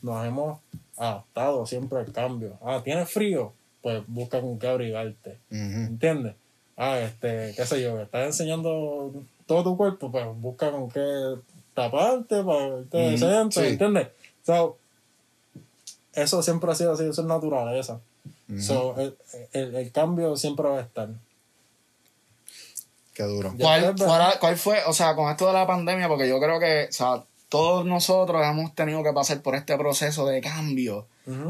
nos 0.01 0.25
hemos 0.25 0.59
adaptado 0.97 1.65
siempre 1.65 1.99
al 1.99 2.11
cambio. 2.11 2.57
Ah, 2.63 2.81
¿tienes 2.83 3.09
frío? 3.09 3.53
Pues 3.81 4.03
busca 4.07 4.41
con 4.41 4.57
qué 4.59 4.67
abrigarte. 4.67 5.37
Ujú. 5.51 5.59
¿Entiendes? 5.59 6.35
Ah, 6.77 6.99
este, 6.99 7.53
qué 7.55 7.65
sé 7.65 7.81
yo, 7.81 7.99
estás 8.01 8.25
enseñando 8.27 9.13
todo 9.45 9.63
tu 9.63 9.77
cuerpo, 9.77 10.11
pues 10.11 10.25
busca 10.35 10.71
con 10.71 10.89
qué 10.89 11.35
taparte 11.75 12.43
para 12.43 12.67
verte 12.69 12.97
Ujú, 12.97 13.09
decente, 13.11 13.61
sí. 13.61 13.67
¿entiendes? 13.73 14.07
So, 14.43 14.77
eso 16.13 16.41
siempre 16.41 16.71
ha 16.71 16.75
sido 16.75 16.93
así, 16.93 17.03
eso 17.03 17.21
es 17.21 17.27
naturaleza. 17.27 17.99
Ujú. 18.49 18.61
So, 18.61 18.95
el, 18.99 19.15
el- 19.53 19.75
el 19.75 19.91
cambio 19.91 20.35
siempre 20.37 20.67
va 20.67 20.77
a 20.77 20.81
estar. 20.81 21.09
Qué 23.13 23.23
duro. 23.23 23.53
Ya 23.57 23.63
¿Cuál, 23.65 23.83
está, 23.85 24.05
cuál- 24.05 24.39
cuál 24.39 24.57
fue, 24.57 24.83
o 24.87 24.93
sea, 24.93 25.15
con 25.15 25.29
esto 25.31 25.47
de 25.47 25.53
la 25.53 25.65
pandemia, 25.67 26.07
porque 26.07 26.27
yo 26.27 26.39
creo 26.39 26.59
que, 26.59 26.87
o 26.89 26.91
sea, 26.93 27.23
todos 27.49 27.85
nosotros 27.85 28.41
hemos 28.45 28.73
tenido 28.75 29.03
que 29.03 29.13
pasar 29.13 29.41
por 29.41 29.55
este 29.55 29.77
proceso 29.77 30.25
de 30.25 30.41
cambio 30.41 31.05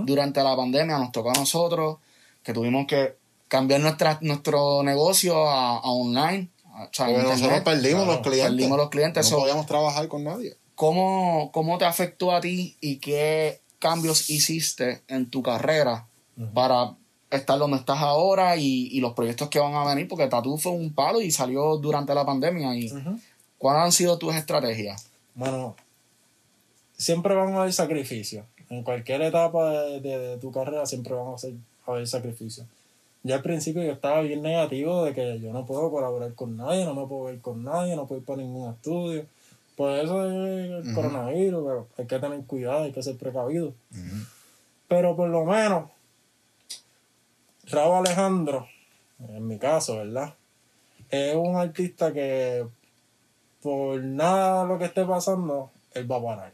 durante 0.05 0.41
la 0.43 0.55
pandemia, 0.55 0.97
nos 0.99 1.11
tocó 1.11 1.31
a 1.31 1.33
nosotros, 1.33 1.97
que 2.43 2.53
tuvimos 2.53 2.85
que 2.87 3.15
cambiar 3.47 3.81
nuestra, 3.81 4.19
nuestro 4.21 4.83
negocio 4.83 5.47
a, 5.49 5.77
a 5.77 5.89
online. 5.91 6.49
A- 6.75 6.83
o 6.85 6.89
sea, 6.91 7.05
Porque 7.07 7.23
nosotros 7.23 7.61
perdimos 7.61 8.03
Claro, 8.03 8.11
los 8.13 8.21
clientes. 8.27 8.49
perdimos 8.51 8.77
los 8.77 8.89
clientes, 8.89 9.31
No 9.31 9.37
podíamos 9.37 9.65
trabajar 9.65 10.07
con 10.07 10.23
nadie. 10.23 10.55
¿Cómo, 10.75 11.51
¿Cómo 11.53 11.77
te 11.77 11.85
afectó 11.85 12.31
a 12.33 12.41
ti 12.41 12.75
y 12.81 12.97
qué 12.97 13.61
cambios 13.79 14.29
hiciste 14.29 15.01
en 15.07 15.29
tu 15.29 15.41
carrera 15.41 16.07
para 16.53 16.95
estar 17.31 17.57
donde 17.57 17.77
estás 17.77 17.99
ahora 17.99 18.57
y, 18.57 18.87
y 18.91 18.99
los 18.99 19.13
proyectos 19.13 19.49
que 19.49 19.59
van 19.59 19.73
a 19.73 19.85
venir? 19.85 20.07
Porque 20.07 20.27
Tatu 20.27 20.57
fue 20.57 20.73
un 20.73 20.93
palo 20.93 21.21
y 21.21 21.31
salió 21.31 21.77
durante 21.77 22.13
la 22.13 22.25
pandemia. 22.25 22.75
y. 22.75 22.91
¿Cuáles 23.57 23.83
han 23.83 23.91
sido 23.93 24.17
tus 24.17 24.35
estrategias? 24.35 25.07
Bueno, 25.33 25.75
siempre 26.97 27.35
van 27.35 27.53
a 27.53 27.61
haber 27.61 27.73
sacrificios. 27.73 28.45
En 28.69 28.83
cualquier 28.83 29.21
etapa 29.21 29.71
de, 29.71 29.99
de- 30.01 30.17
de 30.19 30.37
tu 30.37 30.51
carrera 30.51 30.85
siempre 30.85 31.13
van 31.13 31.27
a 31.27 31.91
haber 31.91 32.07
sacrificios. 32.07 32.65
Yo 33.25 33.33
al 33.33 33.41
principio 33.41 33.81
yo 33.81 33.93
estaba 33.93 34.21
bien 34.21 34.43
negativo 34.43 35.03
de 35.03 35.15
que 35.15 35.39
yo 35.39 35.51
no 35.51 35.65
puedo 35.65 35.89
colaborar 35.89 36.35
con 36.35 36.55
nadie, 36.57 36.85
no 36.85 36.93
me 36.93 37.07
puedo 37.07 37.23
ver 37.23 37.41
con 37.41 37.63
nadie, 37.63 37.95
no 37.95 38.05
puedo 38.05 38.21
ir 38.21 38.25
para 38.27 38.43
ningún 38.43 38.71
estudio. 38.71 39.25
Por 39.75 39.93
eso 39.97 40.27
es 40.27 40.85
el 40.85 40.93
coronavirus, 40.93 41.63
pero 41.65 41.87
hay 41.97 42.05
que 42.05 42.19
tener 42.19 42.45
cuidado, 42.45 42.83
hay 42.83 42.91
que 42.91 43.01
ser 43.01 43.17
precavido. 43.17 43.73
Pero 44.87 45.15
por 45.15 45.27
lo 45.29 45.43
menos, 45.43 45.89
Raúl 47.63 48.05
Alejandro, 48.05 48.67
en 49.27 49.47
mi 49.47 49.57
caso, 49.57 49.97
¿verdad? 49.97 50.35
Es 51.09 51.35
un 51.35 51.55
artista 51.55 52.13
que 52.13 52.67
por 53.63 54.03
nada 54.03 54.65
lo 54.65 54.77
que 54.77 54.85
esté 54.85 55.03
pasando, 55.03 55.71
él 55.95 56.11
va 56.11 56.17
a 56.17 56.23
parar. 56.23 56.53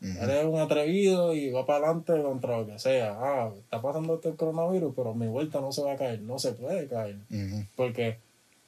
Ujú. 0.00 0.22
Él 0.22 0.30
es 0.30 0.44
un 0.44 0.58
atrevido 0.60 1.34
y 1.34 1.50
va 1.50 1.66
para 1.66 1.86
adelante 1.86 2.22
contra 2.22 2.58
lo 2.58 2.66
que 2.66 2.78
sea. 2.78 3.16
Ah, 3.18 3.50
está 3.58 3.82
pasando 3.82 4.14
este 4.14 4.34
coronavirus, 4.34 4.94
pero 4.94 5.14
mi 5.14 5.26
vuelta 5.26 5.60
no 5.60 5.72
se 5.72 5.82
va 5.82 5.92
a 5.92 5.96
caer. 5.96 6.20
No 6.20 6.38
se 6.38 6.52
puede 6.52 6.86
caer. 6.86 7.16
Ujú. 7.30 7.64
Porque 7.74 8.18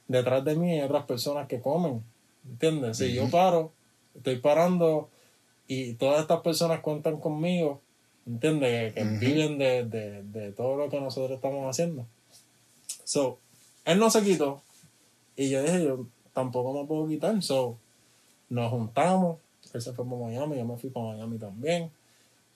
detrás 0.09 0.45
de 0.45 0.57
mí 0.57 0.73
hay 0.73 0.81
otras 0.81 1.05
personas 1.05 1.47
que 1.47 1.61
comen. 1.61 2.03
¿Entiendes? 2.49 2.97
Si 2.97 3.13
yo 3.13 3.29
paro, 3.31 3.71
estoy 4.17 4.37
parando 4.37 5.09
y 5.69 5.95
todas 5.95 6.23
estas 6.23 6.41
personas 6.41 6.81
cuentan 6.81 7.19
conmigo. 7.19 7.81
¿Entiendes? 8.27 8.93
Que, 8.95 9.01
que 9.01 9.09
viven 9.19 9.59
de, 9.59 9.85
de, 9.85 10.23
de 10.25 10.53
todo 10.53 10.77
lo 10.77 10.89
que 10.89 11.01
nosotros 11.01 11.37
estamos 11.37 11.69
haciendo. 11.71 12.07
So, 13.05 13.39
él 13.85 13.99
no 13.99 14.11
se 14.11 14.23
quitó. 14.23 14.63
Y 15.37 15.49
yo 15.49 15.63
dije, 15.63 15.85
yo 15.85 16.07
tampoco 16.33 16.73
me 16.73 16.87
puedo 16.87 17.07
quitar. 17.09 17.41
So, 17.43 17.77
nos 18.49 18.71
juntamos. 18.71 19.39
Él 19.75 19.83
se 19.83 19.93
fue 19.93 20.05
para 20.05 20.17
Miami, 20.17 20.57
yo 20.57 20.65
me 20.65 20.77
fui 20.77 20.91
para 20.91 21.07
Miami 21.07 21.39
también. 21.39 21.91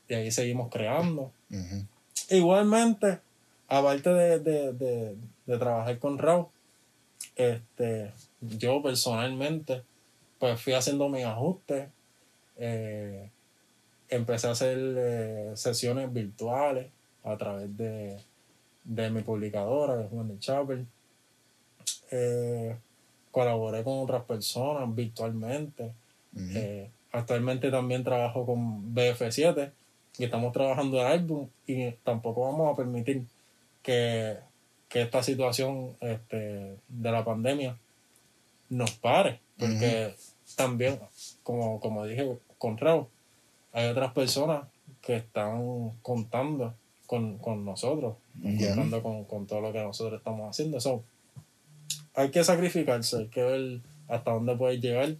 Y 0.09 0.14
ahí 0.14 0.30
seguimos 0.30 0.71
creando. 0.71 1.30
Igualmente, 2.30 3.21
aparte 3.68 4.11
de, 4.11 4.38
de, 4.40 4.73
de, 4.73 5.16
de 5.47 5.59
trabajar 5.59 5.99
con 5.99 6.18
Raúl, 6.18 6.47
este, 7.37 8.12
yo 8.40 8.83
personalmente, 8.83 9.83
pues 10.38 10.61
fui 10.61 10.73
haciendo 10.75 11.09
mis 11.09 11.25
ajustes. 11.25 11.88
eh, 12.56 13.30
empecé 14.11 14.47
a 14.47 14.50
hacer 14.52 14.78
eh, 14.78 15.52
sesiones 15.56 16.12
virtuales 16.12 16.87
a 17.25 17.37
través 17.37 17.75
de, 17.76 18.18
de 18.85 19.11
mi 19.11 19.23
publicadora, 19.23 19.97
de 19.97 20.04
Juan 20.09 20.28
de 20.28 20.38
Chapel. 20.38 20.87
Eh, 22.11 22.76
colaboré 23.33 23.83
con 23.83 23.99
otras 23.99 24.23
personas 24.25 24.94
virtualmente. 24.94 25.92
Eh, 26.37 26.90
actualmente 27.14 27.71
también 27.71 28.02
trabajo 28.02 28.44
con 28.44 28.92
BF7 28.94 29.71
y 30.18 30.25
estamos 30.25 30.52
trabajando 30.52 31.00
el 31.00 31.06
álbum 31.06 31.49
y 31.66 31.92
tampoco 32.02 32.42
vamos 32.50 32.73
a 32.73 32.76
permitir 32.76 33.25
que, 33.83 34.37
que 34.88 35.02
esta 35.02 35.23
situación 35.23 35.97
este, 36.00 36.76
de 36.88 37.12
la 37.12 37.25
pandemia 37.25 37.78
nos 38.68 38.92
pare, 38.92 39.40
porque 39.59 40.14
también, 40.56 40.99
como, 41.44 41.78
como 41.78 42.04
dije 42.04 42.37
con 42.59 42.76
Raúl, 42.78 43.06
hay 43.73 43.88
otras 43.88 44.12
personas 44.12 44.64
que 45.00 45.16
están 45.16 45.92
contando 46.02 46.75
con, 47.06 47.38
con 47.38 47.64
nosotros, 47.64 48.16
contando 48.42 49.02
con, 49.02 49.25
con 49.25 49.47
todo 49.47 49.61
lo 49.61 49.73
que 49.73 49.83
nosotros 49.83 50.18
estamos 50.18 50.50
haciendo. 50.50 50.80
So, 50.80 51.04
hay 52.14 52.30
que 52.30 52.42
sacrificarse, 52.42 53.18
hay 53.18 53.28
que 53.28 53.42
ver 53.42 53.80
hasta 54.09 54.33
dónde 54.33 54.56
puedes 54.56 54.80
llegar 54.80 55.16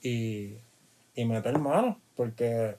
y, 0.00 0.58
y 1.14 1.24
meter 1.24 1.58
mano, 1.58 2.00
porque 2.16 2.76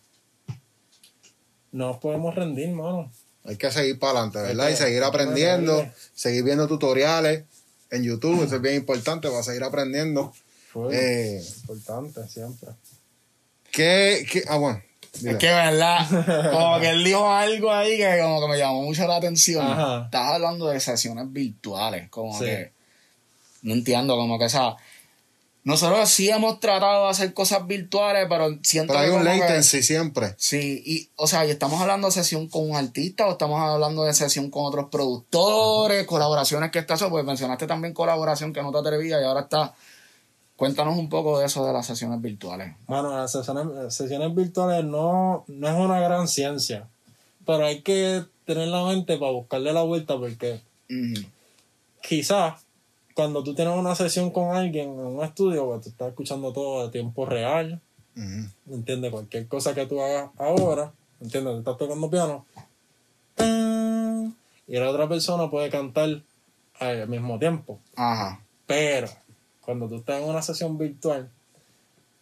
no 1.71 1.87
nos 1.89 1.97
podemos 1.97 2.33
rendir, 2.35 2.69
mano. 2.69 3.11
Hay 3.43 3.57
que 3.57 3.71
seguir 3.71 3.99
para 3.99 4.13
adelante, 4.19 4.39
¿verdad? 4.39 4.69
Y 4.69 4.75
seguir 4.75 5.03
aprendiendo, 5.03 5.87
seguir 6.13 6.43
viendo 6.43 6.67
tutoriales 6.67 7.43
en 7.91 8.03
YouTube, 8.03 8.43
eso 8.43 8.55
es 8.55 8.61
bien 8.61 8.75
importante 8.75 9.29
para 9.29 9.43
seguir 9.43 9.63
aprendiendo. 9.63 10.33
Fue 10.71 10.89
Eh, 11.37 11.43
importante 11.61 12.27
siempre. 12.27 12.69
¿qué, 13.71 14.25
qué- 14.31 14.43
Ah, 14.47 14.57
bueno. 14.57 14.81
dile. 15.19 15.31
Es 15.31 15.37
que, 15.37 15.47
¿verdad? 15.47 16.51
Como 16.51 16.79
que 16.79 16.89
él 16.89 17.03
dijo 17.03 17.29
algo 17.29 17.71
ahí 17.71 17.97
que 17.97 18.19
como 18.21 18.41
que 18.41 18.47
me 18.47 18.57
llamó 18.57 18.81
mucho 18.81 19.05
la 19.07 19.17
atención. 19.17 19.65
Ajá. 19.65 20.05
Estás 20.05 20.33
hablando 20.33 20.67
de 20.67 20.79
sesiones 20.79 21.31
virtuales, 21.31 22.09
como 22.09 22.37
Sí. 22.37 22.45
que... 22.45 22.71
No 23.61 23.73
entiendo, 23.73 24.15
como 24.15 24.37
que, 24.39 24.45
o 24.45 24.49
sea... 24.49 24.75
Nosotros 25.65 26.07
sí 26.09 26.29
hemos 26.29 26.59
tratado 26.59 27.05
de 27.05 27.09
hacer 27.09 27.33
cosas 27.33 27.65
virtuales, 27.65 28.27
pero 28.29 28.55
siento 28.61 28.93
Pero 28.93 28.99
hay 28.99 29.09
que 29.09 29.11
un 29.15 29.23
como 29.23 29.31
que- 29.33 29.39
latency 29.39 29.81
siempre. 29.81 30.35
Sí, 30.37 30.83
y, 30.85 31.09
o 31.15 31.25
sea, 31.25 31.43
y 31.45 31.49
estamos 31.49 31.81
hablando 31.81 32.07
de 32.07 32.13
sesión 32.13 32.47
con 32.47 32.69
un 32.69 32.75
artista 32.77 33.25
o 33.25 33.31
estamos 33.31 33.59
hablando 33.59 34.03
de 34.03 34.13
sesión 34.13 34.51
con 34.51 34.65
otros 34.65 34.89
productores, 34.91 36.05
colaboraciones 36.05 36.69
que 36.71 36.77
estás, 36.79 37.03
pues 37.09 37.25
mencionaste 37.25 37.65
también 37.65 37.95
colaboración 37.95 38.53
que 38.53 38.61
no 38.61 38.71
te 38.71 38.77
atrevías 38.77 39.19
y 39.19 39.25
ahora 39.25 39.41
está. 39.41 39.73
Cuéntanos 40.55 40.97
un 40.97 41.09
poco 41.09 41.39
de 41.39 41.47
eso 41.47 41.65
de 41.65 41.73
las 41.73 41.85
sesiones 41.87 42.21
virtuales. 42.21 42.75
Bueno, 42.87 43.17
las 43.17 43.31
sesiones, 43.31 43.65
las 43.65 43.93
sesiones 43.95 44.33
virtuales 44.35 44.85
no, 44.85 45.43
no 45.47 45.67
es 45.67 45.73
una 45.73 45.99
gran 45.99 46.27
ciencia, 46.27 46.87
pero 47.45 47.65
hay 47.65 47.81
que 47.81 48.23
tener 48.45 48.67
la 48.67 48.85
mente 48.85 49.17
para 49.17 49.31
buscarle 49.31 49.73
la 49.73 49.81
vuelta 49.81 50.15
porque 50.15 50.61
quizás 52.07 52.53
cuando 53.15 53.43
tú 53.43 53.55
tienes 53.55 53.75
una 53.75 53.95
sesión 53.95 54.29
con 54.29 54.55
alguien 54.55 54.89
en 54.89 54.99
un 54.99 55.23
estudio, 55.23 55.65
pues 55.65 55.81
tú 55.81 55.89
estás 55.89 56.09
escuchando 56.09 56.53
todo 56.53 56.85
de 56.85 56.91
tiempo 56.91 57.25
real. 57.25 57.81
¿entiendes? 58.69 59.11
Cualquier 59.11 59.47
cosa 59.47 59.73
que 59.73 59.85
tú 59.85 60.01
hagas 60.01 60.29
ahora, 60.37 60.93
¿entiendes? 61.19 61.53
Tú 61.53 61.59
estás 61.59 61.77
tocando 61.77 62.09
piano, 62.09 62.45
¡tan! 63.35 64.35
y 64.67 64.77
la 64.77 64.89
otra 64.89 65.07
persona 65.07 65.49
puede 65.49 65.69
cantar 65.69 66.21
al 66.79 67.07
mismo 67.07 67.39
tiempo. 67.39 67.79
Ajá. 67.95 68.41
Pero 68.65 69.07
cuando 69.61 69.87
tú 69.87 69.95
estás 69.95 70.21
en 70.21 70.29
una 70.29 70.41
sesión 70.41 70.77
virtual, 70.77 71.29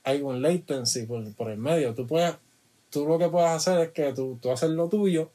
hay 0.04 0.22
un 0.22 0.42
latency 0.42 1.06
por, 1.06 1.32
por 1.36 1.50
el 1.50 1.58
medio. 1.58 1.94
Tú 1.94 2.08
puedes, 2.08 2.36
tú 2.90 3.08
lo 3.08 3.18
que 3.18 3.30
puedes 3.30 3.50
hacer 3.50 3.80
es 3.80 3.90
que 3.92 4.14
tú, 4.14 4.38
tú 4.42 4.52
haces 4.52 4.70
lo 4.72 4.90
tuyo 4.90 5.32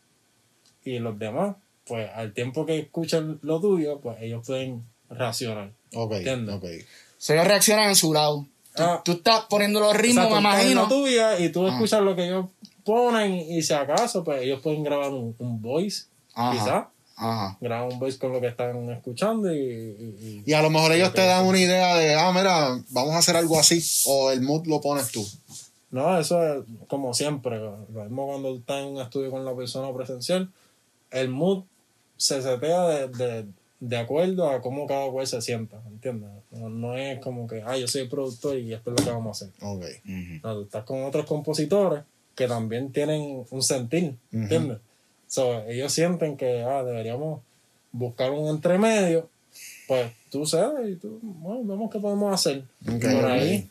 y 0.84 0.98
los 0.98 1.18
demás, 1.18 1.56
pues 1.86 2.10
al 2.14 2.32
tiempo 2.32 2.66
que 2.66 2.78
escuchan 2.78 3.38
lo 3.42 3.60
tuyo, 3.60 4.00
pues 4.00 4.18
ellos 4.20 4.46
pueden 4.46 4.84
reaccionar. 5.10 5.72
Ok, 5.94 6.12
Entiendo. 6.14 6.56
ok. 6.56 6.64
So, 7.18 7.32
ellos 7.34 7.46
reaccionan 7.46 7.88
en 7.88 7.96
su 7.96 8.12
lado. 8.12 8.46
Tú, 8.74 8.82
Ah. 8.82 9.02
tú 9.04 9.12
estás 9.12 9.44
poniendo 9.48 9.80
los 9.80 9.88
O 9.88 9.92
sea, 9.92 10.00
ritmos, 10.02 10.30
me 10.30 10.38
imagino. 10.38 10.88
tuya 10.88 11.38
y 11.38 11.50
tú 11.50 11.66
Ah. 11.66 11.70
escuchas 11.72 12.00
lo 12.02 12.14
que 12.14 12.26
ellos 12.26 12.46
ponen 12.84 13.32
y 13.34 13.62
si 13.62 13.72
acaso, 13.74 14.22
pues 14.24 14.42
ellos 14.42 14.60
pueden 14.62 14.82
grabar 14.82 15.10
un, 15.10 15.34
un 15.38 15.60
voice, 15.62 16.04
quizás. 16.28 16.84
Ajá. 17.16 17.58
Graban 17.60 17.92
un 17.92 17.98
voice 17.98 18.16
con 18.18 18.32
lo 18.32 18.40
que 18.40 18.46
están 18.46 18.88
escuchando 18.90 19.52
y... 19.52 19.58
y- 19.58 20.18
y- 20.22 20.42
Y 20.46 20.52
a 20.52 20.62
lo 20.62 20.70
mejor 20.70 20.92
ellos 20.92 21.12
te 21.12 21.22
dan 21.26 21.44
una 21.44 21.58
idea 21.58 21.96
de, 21.96 22.14
ah, 22.14 22.30
mira, 22.32 22.80
vamos 22.90 23.14
a 23.14 23.18
hacer 23.18 23.34
algo 23.36 23.58
así. 23.58 23.82
O 24.06 24.30
el 24.30 24.40
mood 24.42 24.66
lo 24.68 24.80
pones 24.80 25.10
tú. 25.10 25.26
No, 25.90 26.16
eso 26.18 26.40
es 26.46 26.64
como 26.86 27.12
siempre. 27.14 27.58
Lo 27.58 27.78
mismo 28.04 28.26
cuando 28.28 28.50
tú 28.52 28.58
estás 28.60 28.82
en 28.82 28.94
un 28.94 29.00
estudio 29.02 29.32
con 29.32 29.44
la 29.44 29.56
persona 29.56 29.92
presencial, 29.92 30.48
el 31.10 31.28
mood 31.28 31.64
se 32.16 32.40
setea 32.40 32.86
de, 32.86 33.08
de, 33.08 33.46
de 33.80 33.96
acuerdo 33.96 34.50
a 34.50 34.60
cómo 34.60 34.86
cada 34.86 35.10
cual 35.10 35.26
se 35.26 35.40
sienta, 35.40 35.80
¿entiendes? 35.86 36.30
No, 36.50 36.68
no 36.68 36.96
es 36.96 37.20
como 37.20 37.46
que, 37.46 37.62
ah, 37.64 37.76
yo 37.76 37.86
soy 37.86 38.02
el 38.02 38.08
productor 38.08 38.58
y 38.58 38.72
esto 38.72 38.90
es 38.90 39.00
lo 39.00 39.04
que 39.04 39.10
vamos 39.12 39.42
a 39.42 39.46
hacer. 39.46 39.54
Ok. 39.62 39.84
No, 40.42 40.54
tú 40.54 40.62
estás 40.62 40.84
con 40.84 41.04
otros 41.04 41.26
compositores 41.26 42.02
que 42.34 42.48
también 42.48 42.92
tienen 42.92 43.44
un 43.50 43.62
sentir, 43.62 44.14
¿entiendes? 44.32 44.78
So, 45.26 45.62
ellos 45.68 45.92
sienten 45.92 46.36
que, 46.36 46.62
ah, 46.62 46.82
deberíamos 46.82 47.42
buscar 47.92 48.30
un 48.30 48.48
entremedio, 48.48 49.28
pues 49.86 50.12
tú 50.30 50.46
sabes 50.46 50.90
y 50.90 50.96
tú, 50.96 51.18
bueno, 51.22 51.64
vemos 51.64 51.90
qué 51.90 52.00
podemos 52.00 52.32
hacer. 52.34 52.64
Ok, 52.86 53.00
Por 53.00 53.24
ahí. 53.26 53.68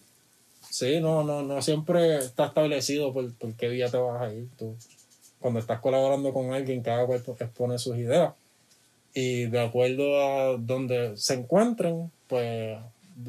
Sí, 0.70 1.00
no, 1.00 1.24
no, 1.24 1.42
no 1.42 1.62
siempre 1.62 2.18
está 2.18 2.48
establecido 2.48 3.12
por, 3.14 3.34
por 3.34 3.54
qué 3.56 3.70
día 3.70 3.90
te 3.90 3.98
vas 3.98 4.22
a 4.22 4.34
ir. 4.34 4.48
Tú, 4.58 4.76
cuando 5.40 5.60
estás 5.60 5.80
colaborando 5.80 6.34
con 6.34 6.54
alguien, 6.54 6.82
cada 6.82 7.06
cual 7.06 7.24
expone 7.40 7.78
sus 7.78 7.98
ideas. 7.98 8.34
Y 9.20 9.48
de 9.48 9.60
acuerdo 9.60 10.22
a 10.22 10.58
donde 10.58 11.18
se 11.18 11.34
encuentren, 11.34 12.12
pues 12.28 12.78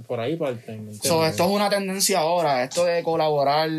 por 0.06 0.20
ahí 0.20 0.36
parten. 0.36 0.84
¿me 0.84 0.94
So, 0.96 1.24
esto 1.24 1.44
es 1.46 1.50
una 1.50 1.70
tendencia 1.70 2.18
ahora, 2.18 2.62
esto 2.62 2.84
de 2.84 3.02
colaborar, 3.02 3.70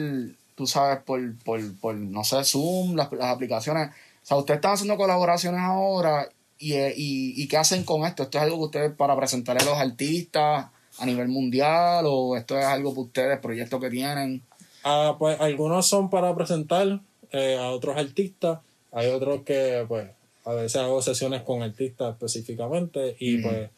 tú 0.55 0.65
sabes, 0.65 1.03
por, 1.03 1.37
por, 1.43 1.61
por 1.79 1.93
no 1.93 2.23
sé, 2.23 2.43
Zoom, 2.43 2.95
las, 2.95 3.11
las 3.11 3.27
aplicaciones. 3.27 3.89
O 3.89 4.25
sea, 4.25 4.37
ustedes 4.37 4.57
están 4.57 4.71
haciendo 4.71 4.97
colaboraciones 4.97 5.61
ahora 5.61 6.27
y, 6.57 6.73
eh, 6.73 6.95
y, 6.97 7.43
y 7.43 7.47
¿qué 7.47 7.57
hacen 7.57 7.83
con 7.83 8.03
esto? 8.03 8.23
¿Esto 8.23 8.39
es 8.39 8.43
algo 8.43 8.57
que 8.57 8.65
ustedes 8.65 8.91
para 8.93 9.15
presentarle 9.15 9.61
a 9.61 9.65
los 9.65 9.77
artistas 9.77 10.65
a 10.97 11.05
nivel 11.05 11.27
mundial 11.27 12.05
o 12.07 12.35
esto 12.35 12.57
es 12.57 12.65
algo 12.65 12.89
para 12.89 13.01
ustedes, 13.01 13.39
proyectos 13.39 13.79
que 13.79 13.91
tienen? 13.91 14.41
Ah, 14.83 15.15
pues 15.19 15.39
algunos 15.39 15.85
son 15.85 16.09
para 16.09 16.33
presentar 16.33 17.01
eh, 17.31 17.55
a 17.61 17.69
otros 17.69 17.95
artistas, 17.95 18.61
hay 18.91 19.09
otros 19.09 19.43
que 19.43 19.85
pues 19.87 20.09
a 20.49 20.53
veces 20.55 20.77
hago 20.77 21.01
sesiones 21.01 21.41
con 21.43 21.61
artistas 21.61 22.13
específicamente 22.13 23.15
y 23.19 23.37
pues 23.41 23.69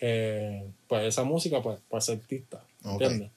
eh, 0.00 0.66
pues 0.88 1.04
esa 1.06 1.24
música 1.24 1.62
pues 1.62 1.78
para 1.88 1.98
ese 1.98 2.12
artista, 2.12 2.62
Ok. 2.84 3.00
¿entiendes? 3.02 3.30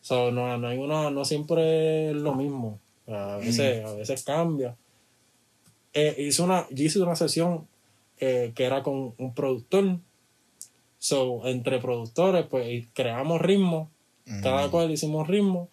So, 0.00 0.30
no, 0.30 0.58
no 0.58 0.68
hay 0.68 0.76
una, 0.76 1.10
no 1.10 1.24
siempre 1.24 2.10
es 2.10 2.16
lo 2.16 2.34
mismo, 2.34 2.78
a 3.08 3.38
veces, 3.38 3.84
a 3.84 3.94
veces 3.94 4.22
cambia. 4.22 4.76
Eh, 5.94 6.14
hice 6.18 6.42
una, 6.42 6.66
yo 6.70 6.84
hice 6.84 7.00
una 7.00 7.16
sesión 7.16 7.66
eh, 8.20 8.52
que 8.54 8.64
era 8.64 8.82
con 8.82 9.14
un 9.16 9.34
productor, 9.34 9.98
so 10.98 11.46
entre 11.46 11.78
productores 11.78 12.46
pues 12.46 12.86
creamos 12.94 13.40
ritmos 13.40 13.88
cada 14.42 14.70
cual 14.70 14.90
hicimos 14.90 15.28
ritmos 15.28 15.68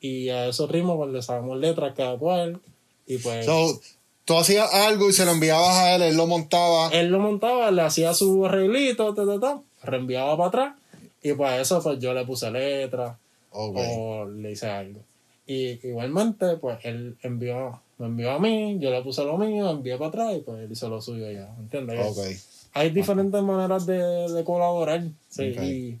y 0.00 0.28
a 0.30 0.48
esos 0.48 0.68
ritmos 0.68 0.96
pues 0.96 1.12
le 1.12 1.22
sacamos 1.22 1.56
letras 1.58 1.94
cada 1.96 2.18
cual 2.18 2.60
y 3.06 3.18
pues 3.18 3.46
So, 3.46 3.80
tú 4.24 4.36
hacías 4.36 4.72
algo 4.72 5.08
y 5.08 5.12
se 5.12 5.24
lo 5.24 5.32
enviabas 5.32 5.76
a 5.78 5.94
él, 5.96 6.02
él 6.02 6.16
lo 6.16 6.26
montaba. 6.26 6.88
él 6.92 7.08
lo 7.08 7.18
montaba, 7.18 7.70
le 7.70 7.82
hacía 7.82 8.14
su 8.14 8.44
arreglito, 8.46 9.14
ta, 9.14 9.26
ta, 9.26 9.40
ta, 9.40 9.60
reenviaba 9.82 10.36
para 10.36 10.48
atrás 10.48 10.74
y 11.22 11.32
pues 11.34 11.60
eso 11.60 11.82
pues 11.82 11.98
yo 11.98 12.12
le 12.14 12.24
puse 12.24 12.50
letras 12.50 13.16
Ok. 13.50 13.76
o 13.76 14.24
le 14.26 14.52
hice 14.52 14.66
algo. 14.68 15.00
Y 15.46 15.86
igualmente 15.86 16.56
pues 16.56 16.78
él 16.84 17.16
envió, 17.22 17.80
me 17.98 18.06
envió 18.06 18.30
a 18.32 18.38
mí, 18.38 18.78
yo 18.80 18.90
le 18.90 19.02
puse 19.02 19.24
lo 19.24 19.36
mío, 19.38 19.70
envié 19.70 19.96
para 19.96 20.08
atrás 20.08 20.34
y 20.36 20.40
pues 20.40 20.58
él 20.62 20.72
hizo 20.72 20.88
lo 20.88 21.00
suyo 21.02 21.30
ya, 21.30 21.54
¿entiendes? 21.58 22.40
Hay 22.74 22.90
diferentes 22.90 23.42
maneras 23.42 23.84
de, 23.86 23.98
de 24.32 24.44
colaborar. 24.44 25.02
sí, 25.28 25.42
y, 25.44 25.98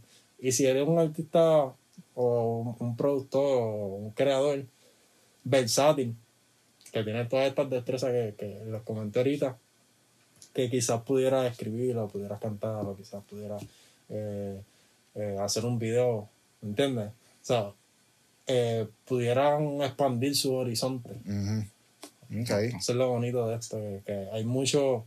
y 0.48 0.52
si 0.52 0.64
eres 0.66 0.88
un 0.88 0.98
artista 0.98 1.72
o 2.14 2.76
un 2.78 2.96
productor 2.96 3.42
o 3.62 3.96
un 3.96 4.10
creador 4.12 4.64
versátil, 5.44 6.14
que 6.92 7.02
tiene 7.02 7.24
todas 7.24 7.48
estas 7.48 7.70
destrezas 7.70 8.10
que, 8.10 8.34
que 8.38 8.60
les 8.70 8.82
comenté 8.82 9.20
ahorita, 9.20 9.56
que 10.52 10.68
quizás 10.70 11.02
pudiera 11.02 11.46
escribir 11.46 11.96
o 11.96 12.06
pudiera 12.08 12.38
cantar 12.38 12.84
o 12.84 12.94
quizás 12.96 13.24
pudiera 13.24 13.56
eh, 14.10 14.60
eh, 15.14 15.36
hacer 15.40 15.64
un 15.64 15.78
video, 15.78 16.28
¿entiendes? 16.62 17.08
O 17.08 17.44
sea, 17.44 17.72
eh, 18.46 18.86
pudieran 19.06 19.80
expandir 19.82 20.36
su 20.36 20.54
horizonte. 20.54 21.10
Ujú. 21.26 22.42
Ok. 22.42 22.50
Eso 22.50 22.92
es 22.92 22.96
lo 22.98 23.08
bonito 23.08 23.48
de 23.48 23.56
esto, 23.56 23.78
que, 23.78 24.02
que 24.04 24.28
hay 24.32 24.44
mucho, 24.44 25.04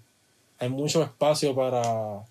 hay 0.60 0.69
mucho 0.69 1.04
espacio 1.04 1.54
para, 1.56 2.24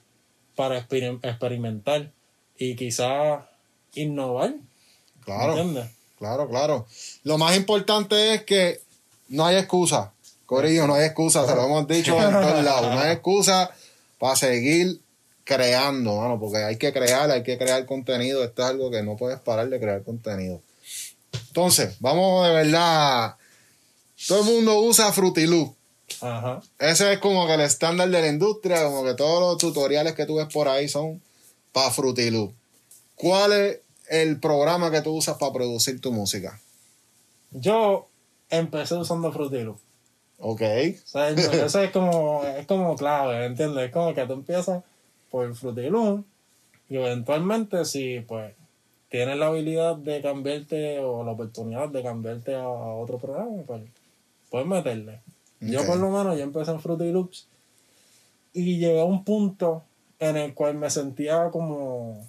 para 0.57 0.79
experim- 0.79 1.21
experimentar 1.23 2.11
y 2.59 2.75
quizás 2.75 3.45
innovar. 3.95 4.55
Claro. 5.25 5.57
¿Entiendes? 5.57 5.91
Claro, 6.19 6.49
claro. 6.49 6.87
Lo 7.25 7.39
más 7.39 7.57
importante 7.57 8.35
es 8.35 8.45
que 8.45 8.81
no 9.29 9.47
hay 9.47 9.57
excusa. 9.57 10.13
Corillo, 10.47 10.87
no 10.87 10.95
hay 10.95 11.07
excusa, 11.07 11.47
se 11.47 11.55
lo 11.55 11.65
hemos 11.65 11.89
dicho 11.89 12.15
en 12.21 12.33
todos 12.33 12.65
lados. 12.65 12.95
No 12.95 13.01
hay 13.01 13.13
excusa 13.13 13.71
para 14.19 14.37
seguir 14.37 15.01
creando, 15.45 16.17
mano, 16.17 16.39
porque 16.39 16.59
hay 16.59 16.77
que 16.77 16.93
crear, 16.93 17.31
hay 17.31 17.43
que 17.43 17.59
crear 17.59 17.85
contenido. 17.87 18.45
Esto 18.45 18.63
es 18.63 18.69
algo 18.69 18.91
que 18.91 19.03
no 19.03 19.17
puedes 19.17 19.41
parar 19.41 19.69
de 19.69 19.81
crear 19.81 20.03
contenido. 20.03 20.61
Entonces, 21.49 21.97
vamos 22.01 22.47
de 22.47 22.55
verdad. 22.55 23.37
Todo 24.27 24.41
el 24.41 24.55
mundo 24.55 24.81
usa 24.81 25.13
Fruity 25.13 25.47
Loop. 25.47 25.75
Ajá. 26.21 26.63
Ese 26.79 27.13
es 27.13 27.19
como 27.19 27.47
que 27.47 27.55
el 27.55 27.61
estándar 27.61 28.09
de 28.09 28.21
la 28.21 28.29
industria, 28.29 28.85
como 28.85 29.05
que 29.05 29.15
todos 29.15 29.41
los 29.41 29.59
tutoriales 29.59 30.15
que 30.15 30.27
tú 30.27 30.37
ves 30.37 30.49
por 30.53 30.69
ahí 30.69 30.89
son 30.89 31.21
para 31.73 31.91
Fruity 31.91 32.31
Loop. 32.31 32.53
¿Cuál 33.15 33.53
es 33.53 33.81
el 34.09 34.39
programa 34.41 34.91
que 34.91 35.01
tú 35.01 35.13
usas 35.13 35.37
para 35.39 35.53
producir 35.53 36.01
tu 36.01 36.13
música? 36.13 36.61
Yo 37.51 38.09
empecé 38.59 38.95
usando 38.95 39.33
Fruity 39.33 39.63
Loop. 39.63 39.79
Ok. 40.39 40.63
O 40.63 41.07
sea, 41.07 41.29
eso 41.31 41.81
es 41.81 41.91
como, 41.91 42.43
es 42.45 42.67
como 42.67 42.97
clave, 42.97 43.47
¿entiendes? 43.47 43.87
Es 43.87 43.93
como 43.93 44.15
que 44.15 44.27
tú 44.27 44.33
empiezas 44.35 44.83
por 45.31 45.55
Fruity 45.55 45.89
Loop 45.91 46.25
y 46.89 46.97
eventualmente 46.97 47.85
si 47.85 48.21
pues 48.21 48.53
tienes 49.11 49.37
la 49.39 49.47
habilidad 49.47 49.97
de 49.97 50.21
cambiarte 50.21 50.99
o 51.01 51.25
la 51.25 51.33
oportunidad 51.33 51.89
de 51.89 52.03
cambiarte 52.03 52.55
a, 52.55 52.63
a 52.65 52.95
otro 52.95 53.19
programa, 53.19 53.63
pues 53.67 53.83
puedes 54.51 54.67
meterle. 54.67 55.21
Yo 55.61 55.87
por 55.87 55.97
lo 55.97 56.11
menos 56.11 56.37
yo 56.37 56.43
empecé 56.43 56.73
en 56.73 56.81
Fruity 56.81 57.11
Loops 57.11 57.47
y 58.53 58.79
llegué 58.79 59.01
a 59.01 59.05
un 59.05 59.25
punto 59.25 59.83
en 60.19 60.37
el 60.37 60.53
cual 60.55 60.75
me 60.75 60.91
sentía 60.91 61.49
como 61.51 62.21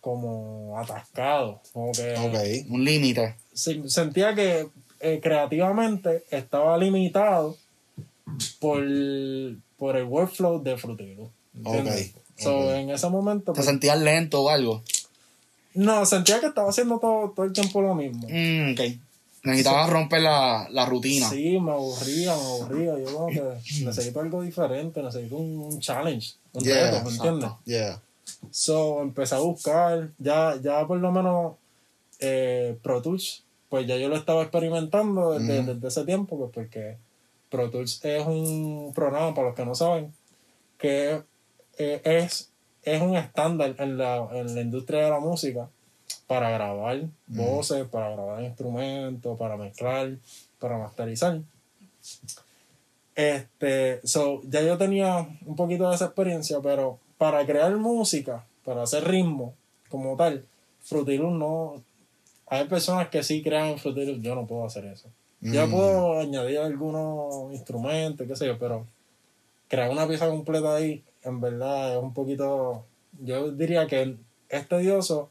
como 0.00 0.78
atascado, 0.78 1.60
como 1.72 1.92
que 1.92 2.14
Ok. 2.14 2.70
Un 2.70 2.84
límite. 2.84 3.36
se- 3.52 3.88
sentía 3.88 4.34
que 4.34 4.68
eh, 5.04 5.20
creativamente 5.22 6.24
estaba 6.30 6.78
limitado 6.78 7.56
por, 8.58 8.82
por 9.76 9.96
el 9.96 10.04
workflow 10.04 10.62
de 10.62 10.72
¿entiendes? 10.72 12.14
Ok, 12.14 12.20
So, 12.36 12.74
en 12.74 12.90
ese 12.90 13.08
momento 13.08 13.52
¿Te 13.52 13.56
pues, 13.56 13.66
sentías 13.66 14.00
lento 14.00 14.42
o 14.42 14.48
algo? 14.48 14.82
no 15.74 16.06
sentía 16.06 16.40
que 16.40 16.46
estaba 16.46 16.70
haciendo 16.70 16.98
todo, 16.98 17.30
todo 17.30 17.46
el 17.46 17.52
tiempo 17.52 17.82
lo 17.82 17.94
mismo 17.94 18.26
Mm, 18.28 18.72
ok. 18.72 18.80
Necesitabas 19.44 19.90
romper 19.90 20.22
la, 20.22 20.68
la 20.70 20.86
rutina. 20.86 21.28
Sí, 21.28 21.60
me 21.60 21.72
aburría, 21.72 22.34
me 22.34 22.42
aburría. 22.42 22.98
Yo 22.98 23.12
como 23.12 23.26
que 23.28 23.42
necesito 23.84 24.20
algo 24.20 24.40
diferente, 24.40 25.02
necesito 25.02 25.36
un, 25.36 25.58
un 25.58 25.80
challenge, 25.80 26.32
un 26.54 26.64
Yeah, 26.64 26.90
reto, 26.90 27.04
¿me 27.04 27.10
entiendes? 27.14 27.50
Yeah. 27.66 28.00
So, 28.50 29.02
empecé 29.02 29.34
a 29.34 29.40
buscar, 29.40 30.08
ya, 30.18 30.58
ya 30.62 30.86
por 30.86 30.98
lo 30.98 31.12
menos 31.12 31.52
eh, 32.20 32.78
Pro 32.82 33.02
Tools, 33.02 33.43
pues 33.68 33.86
ya 33.86 33.96
yo 33.96 34.08
lo 34.08 34.16
estaba 34.16 34.42
experimentando 34.42 35.38
desde, 35.38 35.86
ese 35.86 36.04
tiempo, 36.04 36.38
pues 36.38 36.50
porque 36.52 36.96
Pro 37.50 37.70
Tools 37.70 38.04
es 38.04 38.26
un 38.26 38.92
programa, 38.94 39.34
para 39.34 39.48
los 39.48 39.56
que 39.56 39.64
no 39.64 39.74
saben, 39.74 40.12
que 40.78 41.22
eh, 41.78 42.00
es, 42.04 42.50
es 42.82 43.02
un 43.02 43.16
estándar 43.16 43.74
en 43.78 43.98
la, 43.98 44.28
en 44.32 44.54
la 44.54 44.60
industria 44.60 45.04
de 45.04 45.10
la 45.10 45.20
música 45.20 45.68
para 46.26 46.50
grabar 46.50 47.02
voces, 47.26 47.86
para 47.86 48.10
grabar 48.10 48.42
instrumentos, 48.42 49.38
para 49.38 49.56
mezclar, 49.56 50.16
para 50.58 50.78
masterizar. 50.78 51.40
Este, 53.14 54.00
so, 54.06 54.42
ya 54.44 54.62
yo 54.62 54.76
tenía 54.76 55.28
un 55.46 55.56
poquito 55.56 55.88
de 55.88 55.94
esa 55.94 56.06
experiencia, 56.06 56.58
pero 56.62 56.98
para 57.18 57.44
crear 57.46 57.74
música, 57.76 58.44
para 58.64 58.82
hacer 58.82 59.04
ritmo 59.04 59.54
como 59.88 60.16
tal, 60.16 60.44
Fruity 60.82 61.16
Loops 61.18 61.38
no. 61.38 61.82
Hay 62.46 62.66
personas 62.66 63.08
que 63.08 63.22
sí 63.22 63.42
crean 63.42 63.68
en 63.68 63.78
Fruity 63.78 64.04
Loops, 64.04 64.22
yo 64.22 64.34
no 64.34 64.46
puedo 64.46 64.64
hacer 64.64 64.84
eso. 64.86 65.08
Yo 65.40 65.66
Mm. 65.66 65.70
puedo 65.70 66.18
añadir 66.20 66.58
algunos 66.58 67.52
instrumentos, 67.52 68.26
qué 68.26 68.36
sé 68.36 68.46
yo, 68.46 68.58
pero 68.58 68.86
crear 69.68 69.90
una 69.90 70.06
pieza 70.06 70.28
completa 70.28 70.74
ahí, 70.76 71.02
en 71.22 71.40
verdad, 71.40 71.96
es 71.96 72.02
un 72.02 72.12
poquito. 72.14 72.84
Yo 73.22 73.50
diría 73.52 73.86
que 73.86 74.16
es 74.48 74.68
tedioso 74.68 75.30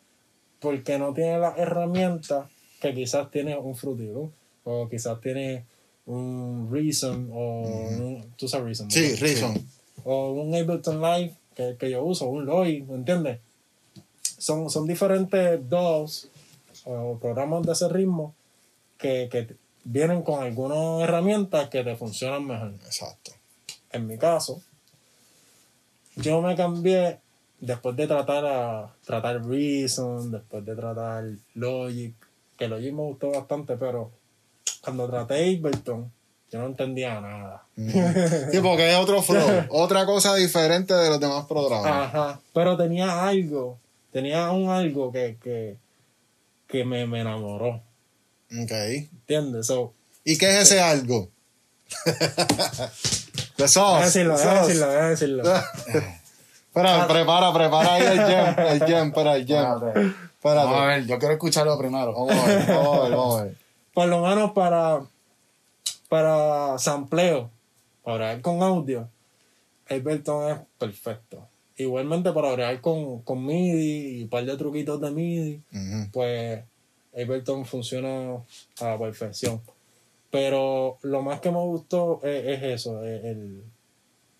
porque 0.60 0.97
no 0.97 1.13
tiene 1.13 1.38
las 1.39 1.58
herramientas 1.58 2.47
que 2.82 2.93
quizás 2.93 3.30
tiene 3.32 3.58
un 3.58 3.76
Fruity 3.76 4.08
Loop, 4.08 4.32
o 4.65 4.88
quizás 4.89 5.19
tiene 5.21 5.65
un 6.06 6.69
Reason, 6.71 7.30
o 7.34 7.62
un. 7.62 8.34
Tú 8.38 8.47
sabes 8.47 8.65
Reason. 8.65 8.91
Sí, 8.91 9.02
¿verdad? 9.02 9.19
Reason. 9.21 9.67
o 10.06 10.32
un 10.32 10.54
Ableton 10.54 11.02
Live 11.02 11.34
que, 11.56 11.76
que 11.80 11.89
yo 11.91 12.04
uso, 12.04 12.28
un 12.28 12.45
Loy, 12.45 12.82
¿me 12.82 12.95
entiendes? 12.95 13.39
Son, 14.38 14.69
son 14.69 14.86
diferentes 14.88 15.69
DAWs 15.69 16.28
o 16.86 17.17
programas 17.19 17.63
de 17.63 17.72
ese 17.74 17.89
ritmo 17.89 18.36
que, 18.98 19.30
que 19.32 19.56
vienen 19.84 20.22
con 20.22 20.43
algunas 20.43 21.02
herramientas 21.02 21.69
que 21.69 21.84
te 21.84 21.96
funcionan 21.96 22.46
mejor. 22.46 22.74
Exacto. 22.86 23.32
En 23.91 24.08
mi 24.08 24.17
caso, 24.17 24.62
yo 26.15 26.41
me 26.41 26.56
cambié 26.56 27.19
después 27.60 27.96
de 27.96 28.08
tratar 28.08 28.46
a 28.46 28.93
tratar 29.06 29.46
Reason, 29.46 30.32
después 30.32 30.65
de 30.65 30.76
tratar 30.76 31.24
Logic, 31.56 32.13
que 32.58 32.67
Logic 32.67 32.93
me 32.93 33.04
gustó 33.04 33.32
bastante, 33.32 33.78
pero 33.78 34.12
cuando 34.82 35.10
traté 35.10 35.36
Ableton, 35.36 36.12
yo 36.52 36.60
no 36.60 36.65
entendía 36.67 37.19
nada. 37.19 37.63
Sí, 38.52 38.60
porque 38.62 38.91
es 38.91 38.98
otro 38.98 39.22
flow, 39.22 39.41
otra 39.69 40.06
cosa 40.06 40.36
diferente 40.36 40.93
de 40.93 41.10
los 41.10 41.19
demás 41.19 41.46
programas. 41.46 42.13
Ajá, 42.13 42.39
pero 42.54 42.78
tenía 42.78 43.26
algo, 43.28 43.80
tenía 44.12 44.52
un 44.52 44.69
algo 44.69 45.12
que, 45.12 45.38
que, 45.41 45.78
que 46.74 46.84
me, 46.84 47.06
me 47.06 47.22
enamoró, 47.22 47.82
Ok. 48.62 48.72
¿entiendes? 48.72 49.68
So, 49.68 49.94
¿Y 50.26 50.38
qué 50.40 50.50
es 50.50 50.64
ese 50.72 50.82
algo? 50.82 51.30
The 53.56 53.64
voy 53.64 53.66
a 53.66 53.68
sauce. 53.68 54.06
decirlo, 54.06 54.34
voy 54.34 54.42
a 54.42 54.46
sauce. 54.46 54.68
decirlo, 54.68 54.88
voy 54.88 54.96
a 54.96 55.10
decirlo. 55.10 55.44
Espera, 56.74 57.08
prepara, 57.08 57.54
prepara 57.54 57.94
ahí 57.94 58.02
el 58.04 58.26
gem, 58.26 58.66
el 58.68 58.84
gem, 58.88 59.08
espera, 59.10 59.36
el 59.36 59.46
gem. 59.46 59.64
Espérate. 59.64 60.10
Vamos 60.42 60.82
a 60.82 60.86
ver, 60.88 61.06
yo 61.06 61.20
quiero 61.20 61.34
escucharlo 61.36 61.78
primero. 61.78 62.12
Vamos 62.14 62.32
a 62.36 62.46
ver, 62.48 62.66
vamos 62.68 62.98
a 62.98 63.02
ver, 63.04 63.12
vamos 63.12 63.40
a 63.40 63.44
ver. 63.44 63.56
Por 63.94 64.08
lo 64.08 64.22
menos 64.28 64.52
para, 64.54 65.02
para 66.10 66.80
sampleo, 66.80 67.52
para 68.04 68.42
con 68.42 68.64
audio, 68.64 69.08
Ableton 69.88 70.52
es 70.52 70.58
perfecto. 70.80 71.48
Igualmente 71.78 72.32
para 72.32 72.52
grabar 72.52 72.82
con, 72.82 73.22
con 73.22 73.46
MIDI 73.46 74.20
y 74.20 74.24
un 74.24 74.30
par 74.30 74.46
de 74.46 74.58
truquitos 74.58 75.02
de 75.02 75.12
MIDI, 75.12 75.62
pues 76.12 76.64
Ableton 77.16 77.66
funciona 77.66 78.38
a 78.80 78.86
la 78.86 79.00
perfección. 79.00 79.62
Pero 80.30 80.98
lo 81.02 81.22
más 81.22 81.40
que 81.42 81.52
me 81.52 81.60
gustó 81.60 82.20
es, 82.24 82.46
es 82.46 82.64
eso, 82.64 83.04
es 83.04 83.24
el 83.26 83.64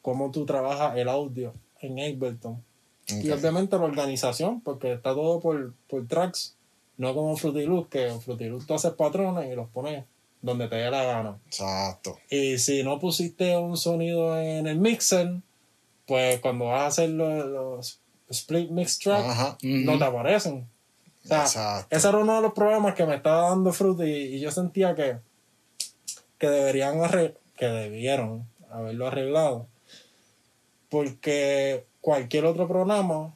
cómo 0.02 0.32
tú 0.32 0.46
trabajas 0.46 0.98
el 0.98 1.10
audio 1.10 1.54
en 1.82 2.00
Ableton. 2.00 2.64
Y 3.08 3.30
obviamente 3.32 3.78
la 3.78 3.84
organización, 3.84 4.62
porque 4.62 4.94
está 4.94 5.14
todo 5.14 5.40
por, 5.40 5.74
por 5.88 6.08
tracks, 6.08 6.56
no 6.98 7.14
como 7.14 7.36
Fruity 7.36 7.66
Loops, 7.66 7.90
que 7.90 8.08
en 8.08 8.22
Fruity 8.22 8.46
Loops 8.46 8.68
tú 8.68 8.74
haces 8.76 8.94
patrones 8.94 9.52
y 9.52 9.56
los 9.56 9.70
pones 9.70 10.06
donde 10.42 10.68
te 10.68 10.76
dé 10.76 10.92
la 10.92 11.04
gana. 11.04 11.38
Exacto. 11.48 12.18
Y 12.30 12.58
si 12.60 12.84
no 12.84 13.00
pusiste 13.00 13.58
un 13.58 13.78
sonido 13.78 14.38
en 14.40 14.68
el 14.68 14.78
mixer, 14.78 15.42
pues 16.06 16.40
cuando 16.40 16.66
vas 16.66 16.82
a 16.82 16.88
hacer 16.88 17.10
los, 17.10 17.46
los 17.46 18.00
split 18.30 18.70
mix 18.72 19.00
tracks, 19.00 19.28
Ajá. 19.30 19.58
no 19.62 19.98
te 19.98 20.04
aparecen. 20.04 20.68
O 21.24 21.28
sea, 21.28 21.42
Exacto. 21.44 21.96
ese 21.96 22.10
era 22.10 22.18
uno 22.18 22.36
de 22.36 22.42
los 22.42 22.54
problemas 22.54 22.96
que 22.96 23.06
me 23.06 23.16
estaba 23.16 23.50
dando 23.50 23.72
Fruity 23.72 24.04
y, 24.04 24.36
y 24.36 24.40
yo 24.42 24.52
sentía 24.52 24.94
que, 24.96 25.18
que 26.38 26.48
deberían 26.50 26.98
arre- 27.00 27.36
que 27.58 27.66
debieron 27.68 28.46
haberlo 28.70 29.08
arreglado. 29.08 29.68
Porque 30.90 31.86
cualquier 32.02 32.46
otro 32.46 32.68
programa 32.68 33.34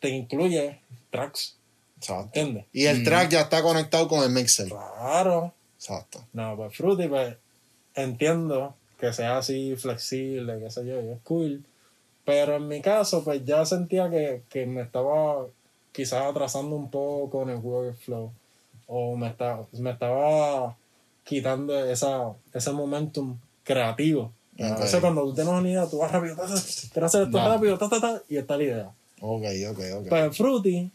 te 0.00 0.10
incluye 0.10 0.80
tracks, 1.10 1.56
Exacto. 1.96 2.24
¿entiendes? 2.38 2.64
Y 2.72 2.86
el 2.86 3.02
track 3.04 3.30
ya 3.30 3.40
está 3.42 3.62
conectado 3.62 4.08
con 4.08 4.22
el 4.22 4.30
mixer. 4.30 4.68
Claro. 4.68 5.54
Exacto. 5.76 6.24
No, 6.32 6.56
pues 6.56 6.76
Fruity, 6.76 7.06
pues 7.08 7.36
entiendo 7.94 8.74
que 8.98 9.12
sea 9.12 9.38
así 9.38 9.76
flexible, 9.76 10.58
qué 10.58 10.70
sé 10.70 10.84
yo, 10.86 11.00
y 11.00 11.08
es 11.08 11.18
cool. 11.22 11.64
Pero 12.28 12.56
en 12.56 12.68
mi 12.68 12.82
caso, 12.82 13.24
pues 13.24 13.42
ya 13.44 13.64
sentía 13.64 14.10
que, 14.10 14.42
que 14.50 14.66
me 14.66 14.82
estaba 14.82 15.46
quizás 15.92 16.24
atrasando 16.26 16.76
un 16.76 16.90
poco 16.90 17.42
en 17.42 17.48
el 17.48 17.56
workflow. 17.56 18.30
O 18.86 19.16
me, 19.16 19.28
estaba 19.28 19.66
me 19.72 19.90
estaba 19.90 20.76
quitando 21.24 21.72
esa, 21.86 22.32
ese 22.52 22.70
momentum 22.72 23.38
creativo. 23.64 24.30
A 24.60 24.74
Ok. 24.74 24.80
veces 24.80 25.00
cuando 25.00 25.22
tú 25.24 25.34
tienes 25.34 25.52
una 25.54 25.68
idea, 25.70 25.86
tú 25.86 25.98
vas 25.98 26.12
rápido, 26.12 26.36
ta, 26.36 26.46
ta, 26.46 26.54
quiero 26.92 27.06
hacer 27.06 27.22
esto 27.22 27.38
rápido, 27.38 27.78
ta, 27.78 27.88
ta, 27.88 28.00
ta, 28.00 28.22
y 28.28 28.36
está 28.36 28.56
la 28.58 28.62
idea. 28.62 28.90
Ok, 29.20 29.44
ok, 29.70 29.80
ok. 30.00 30.08
Pues 30.08 30.24
en 30.24 30.34
Fruity 30.34 30.90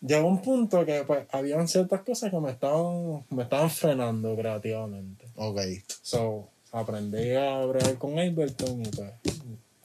llegó 0.00 0.28
un 0.28 0.42
punto 0.42 0.84
que 0.84 1.02
pues 1.04 1.26
habían 1.32 1.66
ciertas 1.66 2.02
cosas 2.02 2.30
que 2.30 2.38
me 2.38 2.50
estaban, 2.52 3.24
me 3.30 3.42
estaban 3.42 3.70
frenando 3.70 4.36
creativamente. 4.36 5.24
Ok. 5.36 5.60
So, 6.02 6.48
aprendí 6.70 7.34
a 7.34 7.64
bregar 7.64 7.96
con 7.96 8.18
Ableton 8.18 8.82
y 8.82 8.88
pues 8.90 9.10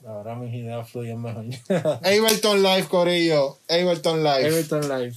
ahora 0.06 0.36
mis 0.36 0.54
ideas 0.54 0.90
fluyen 0.90 1.22
mejor. 1.22 1.46
Ableton 2.04 2.64
Live, 2.64 2.88
Corillo. 2.88 3.58
Ableton 3.70 4.24
Live. 4.24 4.48
Ableton 4.48 4.90
Live. 4.90 5.16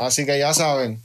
Así 0.00 0.26
que 0.26 0.38
ya 0.38 0.52
saben. 0.54 1.00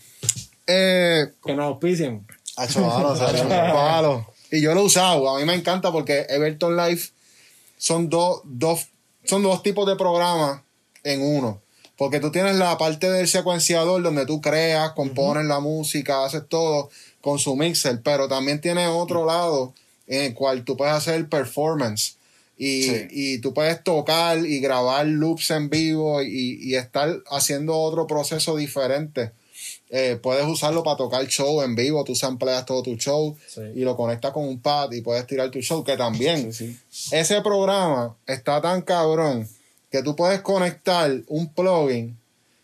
Eh, 0.67 1.27
Que 1.45 1.53
nos 1.53 1.65
auspicien. 1.65 2.25
Mano, 2.57 3.09
Hacho, 3.09 3.49
palo. 3.49 4.27
Y 4.51 4.61
yo 4.61 4.73
lo 4.73 4.81
he 4.81 4.85
usado. 4.85 5.29
A 5.29 5.39
mí 5.39 5.45
me 5.45 5.55
encanta 5.55 5.91
porque 5.91 6.25
Everton 6.29 6.75
Live 6.75 7.01
son 7.77 8.09
dos, 8.09 8.41
dos, 8.43 8.87
son 9.23 9.43
dos 9.43 9.63
tipos 9.63 9.87
de 9.87 9.95
programas 9.95 10.61
en 11.03 11.21
uno. 11.21 11.61
Porque 11.97 12.19
tú 12.19 12.31
tienes 12.31 12.55
la 12.55 12.77
parte 12.77 13.09
del 13.09 13.27
secuenciador 13.27 14.01
donde 14.01 14.25
tú 14.25 14.41
creas, 14.41 14.91
compones 14.93 15.45
la 15.45 15.59
música, 15.59 16.25
haces 16.25 16.43
todo 16.49 16.89
con 17.21 17.37
su 17.37 17.55
mixer, 17.55 18.01
pero 18.01 18.27
también 18.27 18.59
tiene 18.59 18.87
otro 18.87 19.25
lado 19.25 19.73
en 20.07 20.23
el 20.23 20.33
cual 20.33 20.63
tú 20.65 20.75
puedes 20.75 20.95
hacer 20.95 21.29
performance 21.29 22.17
y, 22.63 22.83
Sí. 22.83 23.07
y 23.09 23.37
tú 23.39 23.53
puedes 23.55 23.83
tocar 23.83 24.37
y 24.45 24.59
grabar 24.59 25.07
loops 25.07 25.49
en 25.49 25.69
vivo 25.69 26.21
y, 26.21 26.59
y 26.61 26.75
estar 26.75 27.09
haciendo 27.31 27.75
otro 27.75 28.05
proceso 28.05 28.55
diferente. 28.55 29.31
Eh, 29.89 30.17
puedes 30.21 30.45
usarlo 30.45 30.83
para 30.83 30.95
tocar 30.97 31.25
show 31.27 31.61
en 31.63 31.75
vivo, 31.75 32.03
tú 32.03 32.15
sampleas 32.15 32.65
todo 32.65 32.83
tu 32.83 32.95
show 32.97 33.35
Sí. 33.47 33.61
y 33.75 33.79
lo 33.81 33.97
conectas 33.97 34.31
con 34.31 34.47
un 34.47 34.59
pad 34.61 34.91
y 34.91 35.01
puedes 35.01 35.25
tirar 35.27 35.49
tu 35.49 35.59
show, 35.61 35.83
que 35.83 35.97
también 35.97 36.53
Sí, 36.53 36.77
ese 37.11 37.41
programa 37.41 38.15
está 38.27 38.61
tan 38.61 38.81
cabrón 38.83 39.47
que 39.91 40.01
tú 40.03 40.15
puedes 40.15 40.41
conectar 40.41 41.11
un 41.27 41.51
plugin 41.53 42.15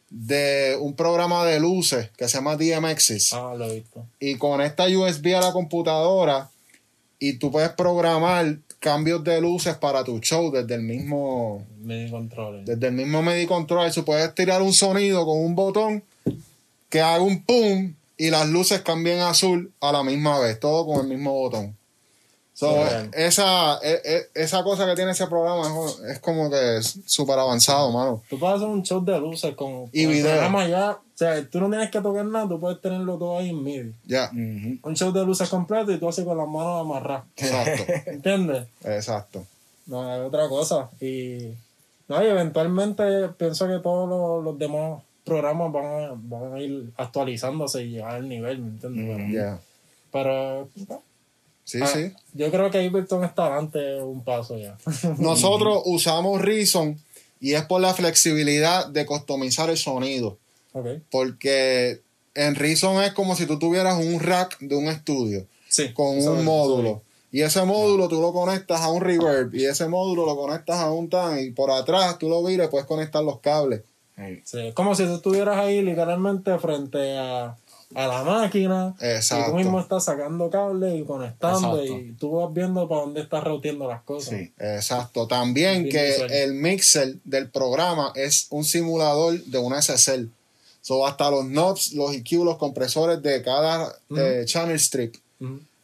de 0.09 0.77
un 0.79 0.95
programa 0.95 1.43
de 1.45 1.59
luces 1.59 2.09
que 2.17 2.27
se 2.29 2.37
llama 2.37 2.55
DMXs 2.55 3.33
Ah, 3.33 3.53
lo 3.57 3.65
he 3.65 3.75
visto. 3.79 4.05
y 4.21 4.35
conecta 4.35 4.85
USB 4.87 5.35
a 5.35 5.41
la 5.41 5.51
computadora 5.51 6.49
y 7.19 7.33
tú 7.39 7.51
puedes 7.51 7.71
programar 7.71 8.59
cambios 8.79 9.23
de 9.23 9.41
luces 9.41 9.75
para 9.75 10.03
tu 10.03 10.19
show 10.19 10.51
desde 10.51 10.75
el 10.75 10.81
mismo 10.83 11.65
MIDI 11.81 12.11
controller. 12.11 12.63
desde 12.65 12.87
el 12.87 12.93
mismo 12.93 13.21
MIDI 13.21 13.45
control. 13.47 13.91
Tú 13.91 14.05
puedes 14.05 14.33
tirar 14.35 14.61
un 14.61 14.73
sonido 14.73 15.25
con 15.25 15.39
un 15.39 15.55
botón 15.55 16.03
que 16.89 17.01
haga 17.01 17.21
un 17.21 17.43
pum 17.43 17.93
y 18.17 18.29
las 18.29 18.47
luces 18.47 18.81
cambien 18.81 19.19
a 19.19 19.29
azul 19.29 19.71
a 19.81 19.91
la 19.91 20.03
misma 20.03 20.39
vez, 20.39 20.59
todo 20.59 20.85
con 20.85 21.01
el 21.01 21.07
mismo 21.07 21.33
botón. 21.33 21.75
So, 22.53 22.75
esa, 23.13 23.77
e- 23.83 24.01
e- 24.03 24.29
esa 24.33 24.63
cosa 24.63 24.87
que 24.87 24.95
tiene 24.95 25.11
ese 25.11 25.27
programa 25.27 25.67
es, 25.85 25.99
es 26.13 26.19
como 26.19 26.49
que 26.49 26.79
súper 27.05 27.37
avanzado, 27.37 27.91
mano. 27.91 28.23
Tú 28.29 28.39
puedes 28.39 28.55
hacer 28.55 28.67
un 28.67 28.81
show 28.81 29.03
de 29.05 29.19
luces 29.19 29.53
con, 29.55 29.83
Y 29.91 30.05
con 30.05 30.11
el 30.13 30.17
video. 30.17 30.31
programa 30.31 30.67
ya. 30.67 30.97
O 31.17 31.19
sea, 31.19 31.43
tú 31.49 31.59
no 31.59 31.67
tienes 31.69 31.89
que 31.89 31.99
tocar 31.99 32.23
nada, 32.25 32.47
tú 32.47 32.59
puedes 32.59 32.79
tenerlo 32.79 33.17
todo 33.17 33.39
ahí 33.39 33.49
en 33.49 33.63
MIDI. 33.63 33.91
Ya, 34.05 34.29
Ujú. 34.31 34.77
Un 34.87 34.95
show 34.95 35.11
de 35.11 35.25
luces 35.25 35.49
completo 35.49 35.91
y 35.91 35.97
tú 35.97 36.07
haces 36.07 36.23
con 36.23 36.37
las 36.37 36.47
manos 36.47 36.79
amarradas. 36.81 37.23
exacto, 37.35 37.83
¿Entiendes? 38.11 38.67
exacto. 38.83 39.43
No, 39.87 40.13
es 40.15 40.21
otra 40.27 40.47
cosa. 40.47 40.91
Y, 41.01 41.53
no, 42.07 42.23
y 42.23 42.27
eventualmente 42.27 43.29
pienso 43.29 43.67
que 43.67 43.79
todos 43.79 44.07
los, 44.07 44.43
los 44.43 44.59
demás 44.59 45.01
programas 45.25 45.71
van 45.73 45.85
a, 45.85 46.11
van 46.15 46.53
a 46.53 46.59
ir 46.61 46.91
actualizándose 46.97 47.83
y 47.83 47.89
llegar 47.93 48.13
al 48.15 48.29
nivel, 48.29 48.59
¿me 48.59 48.67
entiendes? 48.69 49.33
Ya. 49.33 49.59
Pero, 50.11 50.69
Sí, 51.63 51.79
ah, 51.81 51.87
sí. 51.87 52.13
yo 52.33 52.49
creo 52.51 52.69
que 52.71 52.77
Ableton 52.85 53.23
está 53.25 53.47
adelante 53.47 54.01
un 54.01 54.23
paso 54.23 54.55
ya. 54.57 54.77
Nosotros 55.17 55.81
usamos 55.85 56.39
Reason 56.41 56.95
y 57.41 57.53
es 57.55 57.63
por 57.65 57.81
la 57.81 57.93
flexibilidad 57.93 58.87
de 58.87 59.05
customizar 59.05 59.69
el 59.69 59.77
sonido. 59.77 60.37
Porque 61.11 62.01
en 62.35 62.55
Reason 62.55 63.01
es 63.03 63.13
como 63.13 63.35
si 63.35 63.45
tú 63.45 63.57
tuvieras 63.59 63.97
un 63.97 64.19
rack 64.19 64.59
de 64.59 64.75
un 64.75 64.87
estudio. 64.87 65.45
Sí. 65.69 65.93
con 65.93 66.17
un 66.17 66.45
módulo. 66.45 67.03
Y 67.31 67.41
ese 67.41 67.63
módulo 67.65 68.07
tú 68.07 68.21
lo 68.21 68.31
conectas 68.31 68.81
a 68.81 68.89
un 68.89 69.01
reverb 69.01 69.53
y 69.53 69.65
ese 69.65 69.87
módulo 69.87 70.25
lo 70.25 70.35
conectas 70.35 70.79
a 70.79 70.91
un 70.91 71.09
tan 71.09 71.39
y 71.39 71.51
por 71.51 71.69
atrás 71.71 72.17
tú 72.17 72.29
lo 72.29 72.43
vires, 72.43 72.69
puedes 72.69 72.87
conectar 72.87 73.23
los 73.23 73.39
cables. 73.39 73.81
Sí. 74.43 74.71
Como 74.73 74.95
si 74.95 75.03
tú 75.05 75.15
estuvieras 75.15 75.57
ahí 75.57 75.81
literalmente 75.81 76.57
frente 76.57 77.17
a, 77.17 77.55
a 77.93 78.07
la 78.07 78.23
máquina. 78.23 78.95
Y 78.99 79.45
tú 79.49 79.55
mismo 79.55 79.79
estás 79.79 80.05
sacando 80.05 80.49
cables 80.49 80.95
y 80.95 81.03
conectando 81.03 81.79
Exacto. 81.79 81.99
y 81.99 82.13
tú 82.13 82.31
vas 82.31 82.51
viendo 82.53 82.87
para 82.87 83.01
dónde 83.01 83.21
estás 83.21 83.43
roteando 83.43 83.87
las 83.87 84.01
cosas. 84.03 84.39
Sí. 84.39 84.53
Exacto. 84.57 85.27
También 85.27 85.89
que 85.89 86.15
el 86.43 86.53
mixer 86.53 87.17
del 87.25 87.49
programa 87.49 88.11
es 88.15 88.47
un 88.49 88.63
simulador 88.63 89.39
de 89.43 89.57
una 89.59 89.81
SSL. 89.81 90.29
So, 90.87 91.05
hasta 91.05 91.29
los 91.29 91.43
knobs, 91.43 91.91
los 91.91 92.13
EQ, 92.15 92.45
los 92.45 92.55
compresores 92.57 93.21
de 93.21 93.41
cada 93.41 93.93
eh, 94.17 94.43
channel 94.45 94.77
strip 94.77 95.15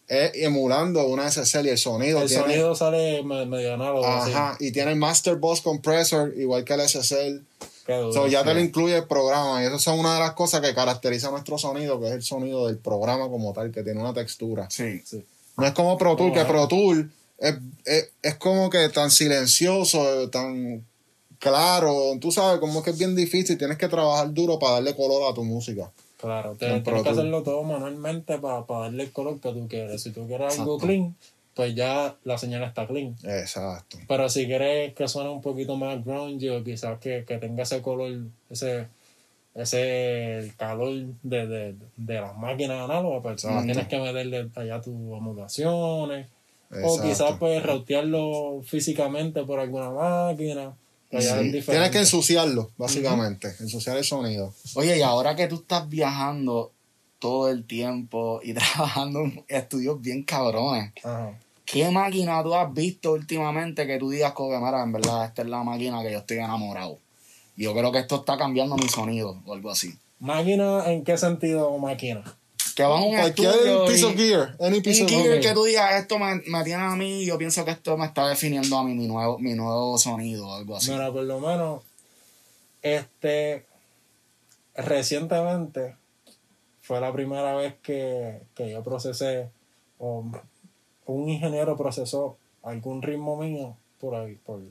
es 0.08 0.32
emulando 0.36 1.06
una 1.08 1.30
SSL 1.30 1.66
y 1.66 1.70
el 1.72 1.78
sonido 1.78 2.22
El 2.22 2.30
tiene. 2.30 2.44
sonido 2.44 2.74
sale 2.76 3.22
me- 3.22 3.46
medio 3.46 3.74
análogo. 3.74 4.06
así. 4.06 4.32
Ajá, 4.32 4.56
y 4.62 4.72
tiene 4.72 4.92
el 4.92 4.98
Master 4.98 5.36
Boss 5.36 5.60
Compressor, 5.60 6.34
igual 6.38 6.63
que 6.63 6.74
el 6.76 6.82
SSL. 6.88 7.42
Qué 7.86 7.98
duro. 7.98 8.13
So, 8.13 8.28
ya 8.28 8.46
te 8.46 8.54
lo 8.54 8.62
incluye 8.62 8.96
el 8.96 9.04
programa. 9.06 9.62
Y 9.62 9.66
eso 9.68 9.78
son 9.78 10.00
una 10.00 10.13
de 10.13 10.22
las 10.22 10.32
cosas 10.36 10.62
que 10.62 10.74
caracteriza 10.74 11.32
nuestro 11.32 11.58
sonido, 11.58 12.00
que 12.00 12.08
es 12.08 12.13
el 12.13 12.24
sonido 12.24 12.68
del 12.68 12.78
programa 12.78 13.28
como 13.28 13.52
tal, 13.52 13.72
que 13.72 13.84
tiene 13.84 14.00
una 14.00 14.13
textura. 14.13 14.70
Sí. 14.70 15.02
Sí. 15.04 15.22
No 15.58 15.66
es 15.66 15.74
como 15.74 15.98
Pro 15.98 16.16
Tool, 16.16 16.32
que. 16.32 16.46
Pro 16.46 16.66
Tool 16.70 17.12
es, 17.39 17.56
es, 17.84 18.10
es 18.22 18.36
como 18.36 18.70
que 18.70 18.88
tan 18.88 19.12
silencioso, 19.12 20.30
tan 20.30 20.86
claro. 21.43 21.93
Tú 22.19 22.32
sabes, 22.32 22.60
como 22.60 22.82
que 22.82 22.91
es 22.91 22.97
bien 22.97 23.15
difícil. 23.15 23.58
Tienes 23.58 23.77
que 23.77 23.88
trabajar 23.89 24.34
duro 24.34 24.58
para 24.60 24.73
darle 24.75 24.95
color 24.95 25.29
a 25.29 25.34
tu 25.34 25.43
música. 25.43 25.91
Claro, 26.17 26.56
te- 26.56 26.67
En 26.67 26.82
Pro 26.84 26.93
tienes 26.93 27.03
que 27.03 27.10
Tool. 27.10 27.19
hacerlo 27.19 27.43
todo 27.43 27.63
manualmente 27.63 28.38
para 28.39 28.63
darle 28.67 29.03
el 29.03 29.12
color 29.12 29.39
que 29.41 29.51
tú 29.51 29.67
quieres. 29.67 30.01
Si 30.01 30.12
tú 30.12 30.25
quieres 30.25 30.58
algo 30.58 30.75
Exacto. 30.75 30.88
clean, 30.88 31.15
pues 31.53 31.75
ya 31.75 32.15
la 32.23 32.38
señal 32.38 32.63
está 32.63 32.88
clean. 32.88 33.15
Exacto. 33.23 33.97
Pero 34.08 34.29
si 34.29 34.45
quieres 34.45 34.93
que 34.93 35.08
suene 35.08 35.29
un 35.29 35.41
poquito 35.41 35.75
más 35.75 36.03
grungy 36.03 36.49
o 36.49 36.63
quizás 36.63 36.97
que, 36.99 37.25
que 37.27 37.38
tenga 37.38 37.63
ese 37.63 37.82
color, 37.82 38.12
ese 38.49 38.88
ese 39.56 40.51
calor 40.58 40.91
de, 41.21 41.45
de, 41.47 41.75
de 41.95 42.21
las 42.21 42.36
máquinas 42.38 42.82
análogas, 42.89 43.21
pues 43.21 43.43
Exacto. 43.43 43.65
tienes 43.65 43.88
que 43.88 43.99
meterle 43.99 44.49
allá 44.56 44.82
tus 44.82 44.93
modulaciones. 44.95 46.27
O 46.84 46.99
quizás 46.99 47.34
pues 47.39 47.62
rotearlo 47.63 48.62
físicamente 48.65 49.43
por 49.43 49.60
alguna 49.60 49.91
máquina. 49.91 50.73
Sí. 51.19 51.62
Tienes 51.65 51.89
que 51.91 51.99
ensuciarlo, 51.99 52.71
básicamente. 52.78 53.54
Ensuciar 53.60 53.97
el 53.97 54.04
sonido. 54.04 54.54
Oye, 54.76 54.97
y 54.97 55.02
ahora 55.02 55.36
que 55.36 55.47
tú 55.47 55.56
estás 55.56 55.88
viajando 55.88 56.71
todo 57.19 57.49
el 57.49 57.65
tiempo 57.65 58.41
y 58.43 58.54
trabajando 58.54 59.21
en 59.21 59.45
estudios 59.47 60.02
bien 60.02 60.23
cabrones. 60.23 60.91
¿qué 61.65 61.89
máquina 61.89 62.43
tú 62.43 62.54
has 62.54 62.73
visto 62.73 63.13
últimamente 63.13 63.88
que 63.88 63.97
tú 63.97 64.10
digas, 64.10 64.34
mira, 64.38 64.84
en 64.84 64.91
verdad, 64.91 65.26
esta 65.26 65.41
es 65.41 65.47
la 65.47 65.63
máquina 65.63 66.04
que 66.04 66.12
yo 66.12 66.19
estoy 66.19 66.38
enamorado? 66.38 66.97
Y 67.56 67.63
Yo 67.63 67.73
creo 67.73 67.91
que 67.91 67.99
esto 67.99 68.17
está 68.17 68.38
cambiando 68.38 68.76
mi 68.76 68.89
sonido 68.89 69.41
o 69.45 69.54
algo 69.54 69.71
así. 69.71 69.93
¿Máquina 70.19 70.91
en 70.91 71.04
qué 71.04 71.17
sentido 71.17 71.78
máquina? 71.78 72.23
Que 72.75 72.83
vas 72.83 72.99
a 72.99 73.03
un 73.03 73.15
Cualquier 73.15 73.86
piece 73.88 74.05
of 74.05 74.15
gear. 74.15 74.55
Any 74.59 74.81
piece 74.81 75.03
un 75.03 75.05
of 75.05 75.12
gear 75.12 75.39
que 75.39 75.53
tú 75.53 75.63
digas, 75.63 76.01
esto 76.01 76.17
me, 76.17 76.41
me 76.47 76.63
tiene 76.63 76.83
a 76.83 76.95
mí, 76.95 77.25
yo 77.25 77.38
pienso 77.38 77.63
que 77.63 77.71
esto 77.71 77.97
me 77.97 78.05
está 78.05 78.27
definiendo 78.27 78.77
a 78.77 78.83
mí 78.83 78.93
mi 78.93 79.07
nuevo, 79.07 79.38
mi 79.39 79.53
nuevo 79.53 79.97
sonido 79.97 80.47
o 80.47 80.55
algo 80.55 80.77
así. 80.77 80.91
Mira, 80.91 81.12
por 81.12 81.23
lo 81.23 81.39
menos, 81.39 81.83
este, 82.81 83.65
recientemente 84.75 85.95
fue 86.81 86.99
la 86.99 87.13
primera 87.13 87.55
vez 87.55 87.75
que, 87.81 88.41
que 88.55 88.71
yo 88.71 88.83
procesé, 88.83 89.49
o 89.99 90.25
un 91.05 91.29
ingeniero 91.29 91.77
procesó 91.77 92.38
algún 92.63 93.01
ritmo 93.01 93.38
mío 93.38 93.75
por 93.99 94.15
ahí, 94.15 94.36
por, 94.36 94.62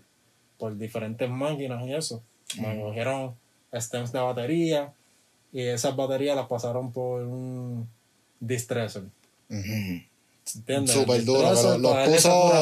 por 0.58 0.76
diferentes 0.76 1.28
máquinas 1.30 1.86
y 1.86 1.94
eso. 1.94 2.22
Me 2.58 2.80
cogieron 2.80 3.34
stems 3.72 4.12
de 4.12 4.20
batería 4.20 4.92
y 5.52 5.60
esas 5.60 5.94
baterías 5.94 6.34
las 6.34 6.46
pasaron 6.46 6.92
por 6.92 7.22
un 7.22 7.88
distresser. 8.40 9.04
Ujú. 9.50 10.02
¿Entiendes? 10.56 10.94
Súper 10.94 11.24
duro. 11.24 11.52
Pero 11.54 11.78
los 11.78 11.94
darle 11.94 12.14
puso 12.14 12.52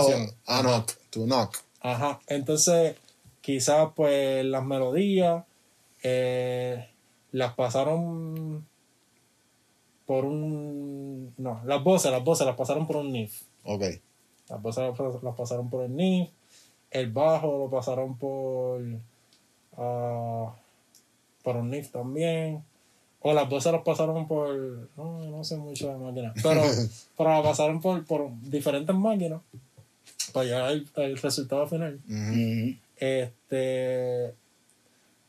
a 0.46 0.62
knock, 0.62 0.92
to 1.10 1.24
knock. 1.24 1.56
Ajá, 1.80 2.20
entonces 2.26 2.96
quizás 3.40 3.90
pues 3.94 4.44
las 4.44 4.64
melodías 4.64 5.44
eh, 6.02 6.88
las 7.32 7.54
pasaron 7.54 8.66
por 10.04 10.24
un... 10.24 11.32
No, 11.38 11.60
las 11.64 11.82
voces, 11.84 12.10
las 12.10 12.24
voces 12.24 12.46
las 12.46 12.56
pasaron 12.56 12.86
por 12.86 12.96
un 12.96 13.12
NIF. 13.12 13.42
Ok. 13.64 13.84
Las 14.48 14.60
voces 14.60 14.98
las, 14.98 15.22
las 15.22 15.34
pasaron 15.36 15.70
por 15.70 15.84
el 15.84 15.94
NIF. 15.94 16.30
El 16.90 17.12
bajo 17.12 17.58
lo 17.58 17.70
pasaron 17.70 18.18
por... 18.18 18.82
ah, 19.76 20.54
por 21.42 21.56
un 21.56 21.70
NIF 21.70 21.92
también. 21.92 22.64
O 23.22 23.32
las 23.34 23.48
voces 23.50 23.70
las 23.72 23.82
pasaron 23.82 24.26
por... 24.26 24.54
No, 24.96 25.20
no 25.24 25.44
sé 25.44 25.56
mucho 25.56 25.88
de 25.88 25.96
máquinas. 25.96 26.32
Pero, 26.42 26.62
pero 27.18 27.30
las 27.30 27.42
pasaron 27.42 27.80
por, 27.80 28.04
por 28.06 28.30
diferentes 28.42 28.94
máquinas. 28.96 29.40
Para 30.32 30.44
llegar 30.44 30.62
al, 30.62 30.86
al 30.96 31.16
resultado 31.18 31.66
final. 31.66 32.00
Este, 32.96 34.34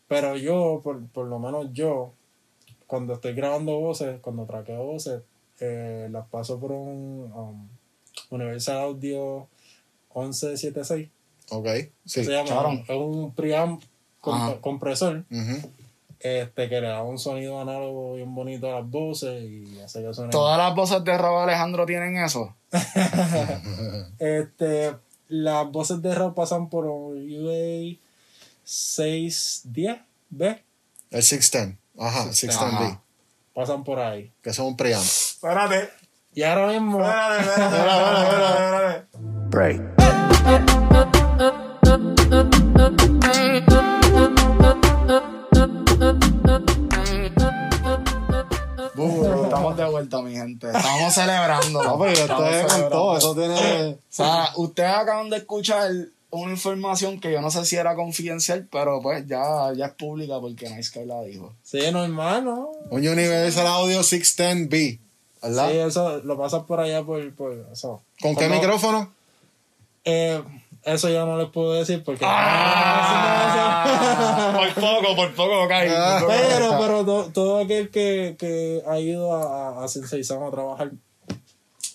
pero 0.08 0.36
yo, 0.38 0.82
por, 0.84 1.06
por 1.08 1.28
lo 1.28 1.40
menos 1.40 1.68
yo, 1.74 2.14
cuando 2.88 3.14
estoy 3.14 3.34
grabando 3.34 3.80
voces, 3.80 4.20
cuando 4.22 4.46
traqueo 4.46 4.84
voces, 4.84 5.22
eh, 5.60 6.08
las 6.12 6.28
paso 6.28 6.60
por 6.60 6.72
un 6.72 7.32
um, 7.34 7.68
Universal 8.30 8.78
Audio 8.82 9.48
1176. 10.16 11.10
Ok. 11.52 11.68
Sí. 12.06 12.24
se 12.26 12.32
llama, 12.32 12.74
es 12.88 12.96
un 12.96 13.34
preamp 13.34 13.82
comp- 14.22 14.60
compresor 14.62 15.26
Ujú. 15.32 15.70
Este, 16.24 16.70
que 16.70 16.82
le 16.82 16.88
da 16.88 17.04
un 17.04 17.18
sonido 17.18 17.60
análogo 17.60 18.16
bien 18.16 18.34
bonito 18.34 18.70
a 18.70 18.80
las 18.80 18.90
voces 18.90 19.44
y 19.44 19.80
hace 19.80 20.04
que 20.04 20.14
suene. 20.14 20.32
Todas 20.32 20.58
las 20.58 20.76
voces 20.76 21.04
de 21.04 21.18
Rob 21.18 21.40
Alejandro 21.40 21.86
tienen 21.86 22.18
eso. 22.18 22.56
Este, 24.20 24.96
las 25.28 25.72
voces 25.72 26.02
de 26.02 26.14
rap 26.14 26.36
pasan 26.36 26.70
por 26.70 26.86
un 26.86 27.18
UA 27.18 27.98
610 28.64 30.00
B. 30.30 30.64
El 31.10 31.24
610. 31.24 31.78
Ajá, 31.98 32.26
610B. 32.26 32.58
Ajá. 32.58 33.02
Pasan 33.54 33.84
por 33.84 34.00
ahí. 34.00 34.32
Que 34.42 34.54
son 34.54 34.68
un 34.68 34.78
preamp. 34.78 35.04
Espérate. 35.04 35.90
Y 36.34 36.44
ahora 36.44 36.68
mismo. 36.68 37.00
Break. 39.50 40.01
Estamos 49.56 49.78
de 49.78 49.86
vuelta, 49.86 50.22
mi 50.22 50.34
gente. 50.34 50.68
Estamos 50.68 51.14
celebrando. 51.14 51.84
No, 51.84 52.00
pero 52.00 52.12
Estamos 52.12 52.44
esto 52.46 52.56
es 52.58 52.62
con 52.62 52.70
celebrando. 52.70 52.90
todo. 52.90 53.18
Eso 53.18 53.36
tiene. 53.36 53.90
O 53.92 53.98
sea, 54.10 54.50
ustedes 54.56 54.90
acaban 54.90 55.30
de 55.30 55.38
escuchar 55.38 55.92
una 56.32 56.52
información 56.54 57.20
que 57.20 57.32
yo 57.32 57.42
no 57.42 57.52
sé 57.52 57.66
si 57.66 57.76
era 57.76 57.96
confidencial, 57.96 58.68
pero 58.72 59.02
pues 59.02 59.28
ya, 59.28 59.72
ya 59.76 59.88
es 59.88 59.94
pública 59.94 60.40
porque 60.40 60.70
Nice 60.70 60.84
Sky 60.84 61.06
la 61.06 61.22
dijo. 61.24 61.54
Sí, 61.64 61.80
normal, 61.92 62.46
¿no? 62.46 62.72
Un 62.90 63.08
Universal 63.08 63.68
Audio 63.68 64.00
610B. 64.00 65.00
¿Verdad? 65.44 65.70
Sí, 65.72 65.78
eso 65.78 66.20
lo 66.20 66.38
pasas 66.38 66.64
por 66.64 66.80
allá 66.80 67.04
por, 67.04 67.34
por 67.36 67.68
eso. 67.72 68.02
¿Con 68.22 68.36
qué 68.36 68.48
micrófono? 68.48 69.12
Eh, 70.06 70.42
eso 70.84 71.10
ya 71.10 71.26
no 71.26 71.38
les 71.38 71.50
puedo 71.50 71.74
decir 71.74 72.04
porque. 72.04 72.26
Ah, 72.28 73.84
por 74.58 74.74
poco, 74.74 75.16
por 75.16 75.34
poco. 75.34 75.68
Ah. 75.72 76.18
poco. 76.22 76.32
Pero, 76.32 76.78
pero 76.80 77.06
to- 77.06 77.30
todo 77.34 77.60
aquel 77.60 77.90
que, 77.90 78.36
que 78.38 78.82
ha 78.88 79.00
ido 79.00 79.34
a, 79.34 79.84
a 79.84 79.88
Sensei 79.88 80.22
a 80.22 80.52
trabajar, 80.52 80.92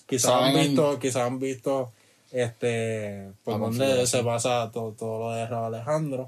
quizás 0.05 0.31
han 0.31 0.53
visto, 0.53 0.99
quizás 0.99 1.23
han 1.27 1.39
visto 1.39 1.91
este 2.31 3.31
por 3.43 3.59
configuración. 3.59 4.07
se 4.07 4.23
pasa 4.23 4.69
todo, 4.71 4.91
todo 4.91 5.19
lo 5.19 5.31
de 5.33 5.45
Raúl 5.47 5.73
Alejandro. 5.75 6.27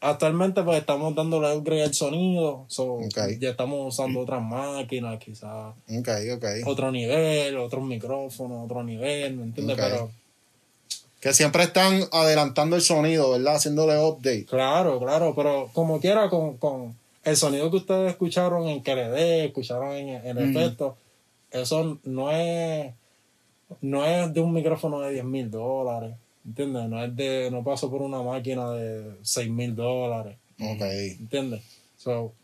Actualmente 0.00 0.62
pues 0.62 0.78
estamos 0.78 1.14
dándole 1.14 1.54
upgrade 1.54 1.84
al 1.84 1.94
sonido, 1.94 2.66
so, 2.68 2.98
ya 3.40 3.50
estamos 3.50 3.94
usando 3.94 4.20
otras 4.20 4.42
máquinas, 4.42 5.18
quizás 5.18 5.74
otro 6.66 6.92
nivel, 6.92 7.56
otros 7.56 7.82
micrófonos, 7.82 8.66
otro 8.66 8.84
nivel, 8.84 9.36
¿me 9.36 9.44
entiendes? 9.44 9.76
Pero 9.78 10.10
Que 11.26 11.34
siempre 11.34 11.64
están 11.64 12.02
adelantando 12.12 12.76
el 12.76 12.82
sonido, 12.82 13.32
¿verdad? 13.32 13.56
Haciéndole 13.56 13.98
update. 13.98 14.44
Claro, 14.44 15.00
claro, 15.00 15.34
pero 15.34 15.68
como 15.72 15.98
quiera, 15.98 16.30
con, 16.30 16.56
con 16.56 16.94
el 17.24 17.36
sonido 17.36 17.68
que 17.68 17.78
ustedes 17.78 18.10
escucharon 18.12 18.68
en 18.68 18.80
KLD, 18.80 19.46
escucharon 19.46 19.90
en, 19.94 20.24
en 20.24 20.36
Mm. 20.36 20.56
efecto, 20.56 20.96
eso 21.50 21.98
no 22.04 22.30
es, 22.30 22.92
no 23.80 24.04
es 24.06 24.32
de 24.32 24.40
un 24.40 24.52
micrófono 24.52 25.00
de 25.00 25.14
10 25.14 25.24
mil 25.24 25.50
dólares, 25.50 26.14
¿entiendes? 26.46 26.88
No 26.88 27.02
es 27.02 27.16
de, 27.16 27.48
no 27.50 27.64
paso 27.64 27.90
por 27.90 28.02
una 28.02 28.22
máquina 28.22 28.70
de 28.70 29.16
6 29.22 29.50
mil 29.50 29.74
dólares, 29.74 30.36
Ok. 30.60 30.80
¿entiendes? 31.18 31.62
So, 31.98 32.34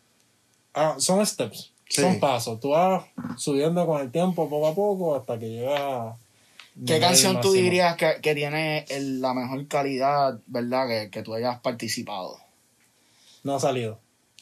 ah, 0.75 0.97
son 0.99 1.25
steps, 1.25 1.71
Sí. 1.89 2.01
son 2.01 2.19
pasos, 2.19 2.59
tú 2.59 2.71
vas 2.71 3.05
subiendo 3.37 3.87
con 3.87 4.01
el 4.01 4.11
tiempo 4.11 4.49
poco 4.49 4.67
a 4.67 4.75
poco 4.75 5.15
hasta 5.15 5.39
que 5.39 5.49
llegas 5.51 5.79
a, 5.81 6.17
¿Qué 6.87 6.99
canción 7.01 7.41
tú 7.41 7.53
dirías 7.53 7.97
que, 7.97 8.17
que 8.23 8.35
tiene 8.35 8.85
el- 8.89 9.21
la 9.21 9.35
mejor 9.35 9.67
calidad, 9.69 10.39
verdad, 10.47 10.89
que, 10.89 11.11
que 11.11 11.23
tú 11.23 11.35
hayas 11.35 11.61
participado? 11.61 12.39
No 13.45 13.57
ha 13.57 13.61
salido. 13.61 13.99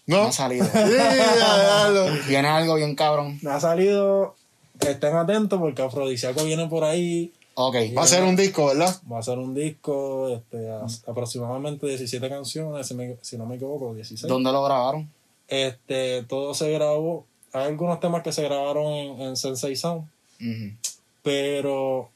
No 0.06 0.16
¿No? 0.18 0.22
ha 0.28 0.32
salido. 0.32 0.66
Viene 2.28 2.48
algo 2.48 2.74
bien 2.76 2.94
cabrón. 2.94 3.38
No 3.42 3.50
ha 3.52 3.60
salido. 3.60 4.34
Estén 4.80 5.14
atentos 5.16 5.58
porque 5.60 5.82
Afrodisíaco 5.82 6.44
viene 6.44 6.66
por 6.68 6.84
ahí. 6.84 7.32
Ok. 7.54 7.76
Va 7.96 8.02
a 8.02 8.06
ser 8.06 8.22
un 8.24 8.36
disco, 8.36 8.66
¿verdad? 8.66 8.94
Va 9.10 9.18
a 9.18 9.22
ser 9.22 9.38
un 9.38 9.54
disco, 9.54 10.28
este, 10.34 10.70
a- 10.70 10.86
aproximadamente 11.10 11.86
17 11.86 12.28
canciones, 12.28 12.86
si, 12.86 12.94
me- 12.94 13.16
si 13.20 13.36
no 13.36 13.44
me 13.46 13.56
equivoco, 13.56 13.94
16. 13.94 14.26
¿Dónde 14.28 14.50
lo 14.52 14.62
grabaron? 14.62 15.10
Este, 15.48 16.22
todo 16.24 16.54
se 16.54 16.70
grabó. 16.72 17.26
Hay 17.52 17.66
algunos 17.66 18.00
temas 18.00 18.22
que 18.22 18.32
se 18.32 18.42
grabaron 18.44 18.86
en, 18.92 19.20
en 19.20 19.36
Sensei 19.36 19.74
Sound, 19.76 20.06
pero 21.22 22.08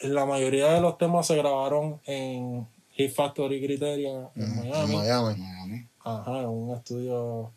la 0.00 0.24
mayoría 0.26 0.72
de 0.72 0.80
los 0.80 0.96
temas 0.98 1.26
se 1.26 1.36
grabaron 1.36 2.00
en 2.06 2.66
Hit 2.92 3.10
Factory 3.12 3.60
Criteria 3.64 4.28
en 4.34 4.42
En 4.42 4.56
Miami. 4.56 4.96
Miami. 4.96 5.34
Miami. 5.40 5.86
Ajá, 6.04 6.40
en 6.40 6.46
un 6.48 6.74
estudio 6.76 7.50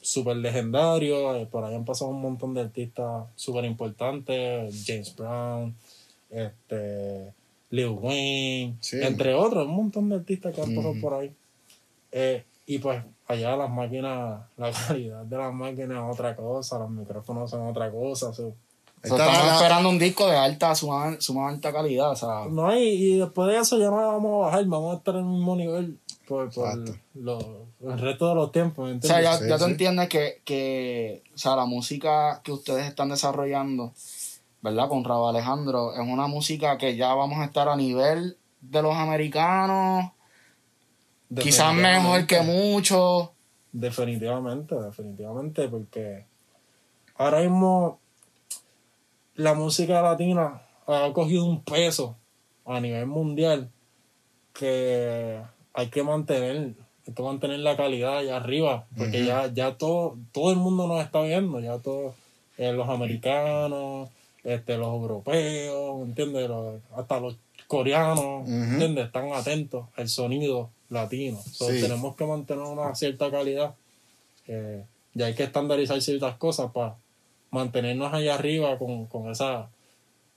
súper 0.00 0.36
legendario. 0.36 1.34
eh, 1.36 1.46
Por 1.46 1.64
ahí 1.64 1.74
han 1.74 1.84
pasado 1.84 2.10
un 2.10 2.20
montón 2.20 2.54
de 2.54 2.60
artistas 2.62 3.24
súper 3.36 3.64
importantes. 3.64 4.84
James 4.86 5.14
Brown, 5.16 5.74
este, 6.30 7.32
Lil 7.70 7.88
Wayne, 7.88 8.76
Sí. 8.80 8.98
entre 9.02 9.34
otros, 9.34 9.66
un 9.66 9.74
montón 9.74 10.08
de 10.08 10.16
artistas 10.16 10.54
que 10.54 10.62
han 10.62 10.74
pasado 10.74 10.94
por 11.00 11.14
ahí. 11.14 11.32
Eh, 12.12 12.44
y 12.66 12.78
pues 12.78 13.02
allá 13.28 13.56
las 13.56 13.70
máquinas, 13.70 14.40
la 14.56 14.70
calidad 14.88 15.24
de 15.24 15.36
las 15.36 15.52
máquinas 15.52 16.04
es 16.08 16.12
otra 16.14 16.34
cosa, 16.36 16.78
los 16.78 16.90
micrófonos 16.90 17.50
son 17.50 17.66
otra 17.68 17.90
cosa. 17.90 18.32
O 19.12 19.16
sea, 19.16 19.26
Está 19.26 19.32
estamos 19.32 19.52
esperando 19.62 19.88
un 19.90 19.98
disco 19.98 20.26
de 20.26 20.36
alta, 20.36 20.74
suma, 20.74 21.20
suma 21.20 21.48
alta 21.48 21.72
calidad. 21.72 22.10
O 22.10 22.16
sea, 22.16 22.46
No 22.50 22.66
hay, 22.68 22.82
y 22.88 23.18
después 23.18 23.48
de 23.52 23.58
eso 23.58 23.78
ya 23.78 23.86
no 23.90 23.96
vamos 23.96 24.42
a 24.42 24.46
bajar, 24.46 24.64
vamos 24.66 24.94
a 24.94 24.98
estar 24.98 25.14
en 25.14 25.20
el 25.20 25.26
mismo 25.26 25.54
nivel 25.56 25.98
por, 26.26 26.52
por 26.52 26.84
lo- 27.14 27.66
el 27.88 27.98
resto 28.00 28.28
de 28.28 28.34
los 28.34 28.50
tiempos. 28.52 28.88
¿me 28.88 28.96
o 28.98 29.02
sea 29.02 29.20
ya, 29.22 29.36
Sí, 29.38 29.44
ya 29.48 29.58
tú 29.58 29.64
sí. 29.64 29.70
entiendes 29.70 30.08
que, 30.08 30.42
que 30.44 31.22
o 31.34 31.38
sea, 31.38 31.54
la 31.56 31.66
música 31.66 32.40
que 32.42 32.50
ustedes 32.52 32.86
están 32.86 33.10
desarrollando, 33.10 33.92
¿verdad? 34.62 34.88
Con 34.88 35.04
Rabo 35.04 35.28
Alejandro, 35.28 35.92
es 35.94 36.00
una 36.00 36.26
música 36.26 36.76
que 36.78 36.96
ya 36.96 37.14
vamos 37.14 37.38
a 37.38 37.44
estar 37.44 37.68
a 37.68 37.76
nivel 37.76 38.36
de 38.60 38.82
los 38.82 38.94
americanos, 38.96 40.10
quizás 41.40 41.74
mejor 41.74 42.26
que 42.26 42.40
muchos. 42.40 43.30
Definitivamente, 43.72 44.74
definitivamente, 44.74 45.68
porque 45.68 46.26
ahora 47.16 47.40
mismo 47.40 48.00
la 49.36 49.54
música 49.54 50.02
latina 50.02 50.62
ha 50.86 51.10
cogido 51.12 51.44
un 51.44 51.62
peso 51.62 52.16
a 52.64 52.80
nivel 52.80 53.06
mundial 53.06 53.70
que 54.52 55.40
hay 55.74 55.88
que 55.88 56.02
mantener, 56.02 56.74
hay 57.06 57.14
que 57.14 57.22
mantener 57.22 57.60
la 57.60 57.76
calidad 57.76 58.18
allá 58.18 58.36
arriba, 58.36 58.86
porque 58.96 59.24
ya, 59.24 59.52
ya 59.52 59.76
todo, 59.76 60.16
todo 60.32 60.50
el 60.50 60.56
mundo 60.56 60.86
nos 60.86 61.04
está 61.04 61.20
viendo, 61.22 61.60
ya 61.60 61.78
todos 61.78 62.14
los 62.58 62.88
americanos, 62.88 64.08
este, 64.44 64.76
los 64.78 64.88
europeos, 64.88 66.02
¿entiendes? 66.06 66.48
Los- 66.48 66.80
hasta 66.96 67.20
los 67.20 67.36
coreanos, 67.66 68.42
Ujú. 68.42 68.50
¿entiendes? 68.52 69.06
Están 69.06 69.32
atentos 69.32 69.86
al 69.96 70.08
sonido 70.08 70.70
latino. 70.88 71.38
So, 71.52 71.68
Sí. 71.70 71.80
Tenemos 71.82 72.14
que 72.16 72.24
mantener 72.24 72.64
una 72.64 72.94
cierta 72.94 73.30
calidad. 73.30 73.74
Eh, 74.46 74.84
y 75.14 75.22
hay 75.22 75.34
que 75.34 75.42
estandarizar 75.42 76.00
ciertas 76.00 76.36
cosas 76.36 76.70
para 76.72 76.94
mantenernos 77.56 78.12
allá 78.12 78.34
arriba 78.34 78.78
con, 78.78 79.06
con 79.06 79.30
esa, 79.30 79.68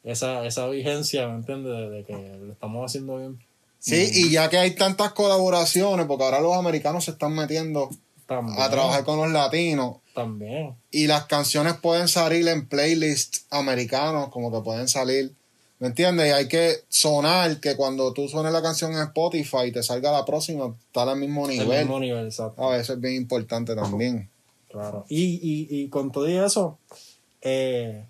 esa, 0.04 0.46
esa 0.46 0.68
vigencia, 0.68 1.28
¿me 1.28 1.36
entiendes? 1.36 1.72
De, 1.72 1.90
de 1.90 2.04
que 2.04 2.14
lo 2.14 2.52
estamos 2.54 2.86
haciendo 2.86 3.18
bien. 3.18 3.40
Sí, 3.80 4.10
y 4.14 4.32
ya 4.32 4.50
que 4.50 4.58
hay 4.58 4.72
tantas 4.76 5.14
colaboraciones, 5.14 6.06
porque 6.06 6.24
ahora 6.26 6.42
los 6.42 6.56
americanos 6.56 7.06
se 7.06 7.12
están 7.12 7.34
metiendo 7.34 7.90
También, 8.28 8.60
a 8.62 8.70
trabajar 8.70 9.04
con 9.06 9.18
los 9.20 9.32
latinos, 9.32 9.98
También. 10.14 10.76
y 10.92 11.08
las 11.08 11.26
canciones 11.28 11.76
pueden 11.76 12.08
salir 12.10 12.46
en 12.50 12.68
playlists 12.68 13.46
americanos, 13.52 14.30
como 14.30 14.52
que 14.52 14.60
pueden 14.66 14.90
salir, 14.90 15.34
¿me 15.80 15.88
entiendes? 15.88 16.28
Y 16.28 16.32
hay 16.32 16.48
que 16.50 16.74
sonar 16.90 17.62
que 17.62 17.78
cuando 17.78 18.12
tú 18.12 18.28
suenes 18.28 18.52
la 18.52 18.62
canción 18.62 18.92
en 18.92 19.00
Spotify 19.00 19.68
y 19.68 19.72
te 19.72 19.82
salga 19.82 20.12
la 20.12 20.26
próxima, 20.26 20.76
está 20.88 21.04
al 21.10 21.18
mismo 21.18 21.48
El 21.50 21.60
nivel. 21.60 21.80
mismo 21.80 22.00
nivel, 22.02 22.26
exacto. 22.26 22.70
Ah, 22.70 22.76
eso 22.78 22.92
es 22.94 23.00
bien 23.00 23.16
importante 23.16 23.76
también. 23.76 24.30
Claro. 24.70 25.06
Y, 25.08 25.24
y, 25.42 25.68
y 25.84 25.88
con 25.88 26.12
todo 26.12 26.28
eso, 26.28 26.78
eh, 27.42 28.04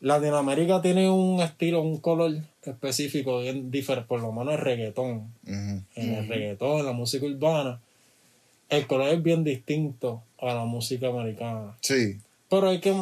Latinoamérica 0.00 0.80
tiene 0.80 1.10
un 1.10 1.40
estilo, 1.40 1.82
un 1.82 1.98
color 1.98 2.32
específico 2.62 3.40
bien 3.40 3.70
diferente, 3.70 4.08
por 4.08 4.20
lo 4.20 4.32
menos 4.32 4.54
el 4.54 4.60
reggaetón. 4.60 5.32
En 5.46 5.84
el 6.14 6.26
reggaetón, 6.28 6.80
en 6.80 6.86
la 6.86 6.92
música 6.92 7.26
urbana, 7.26 7.80
el 8.68 8.86
color 8.86 9.08
es 9.08 9.22
bien 9.22 9.44
distinto 9.44 10.22
a 10.38 10.54
la 10.54 10.64
música 10.64 11.08
americana. 11.08 11.76
Sí, 11.82 12.18
Pero 12.48 12.68
hay 12.70 12.80
que 12.80 12.94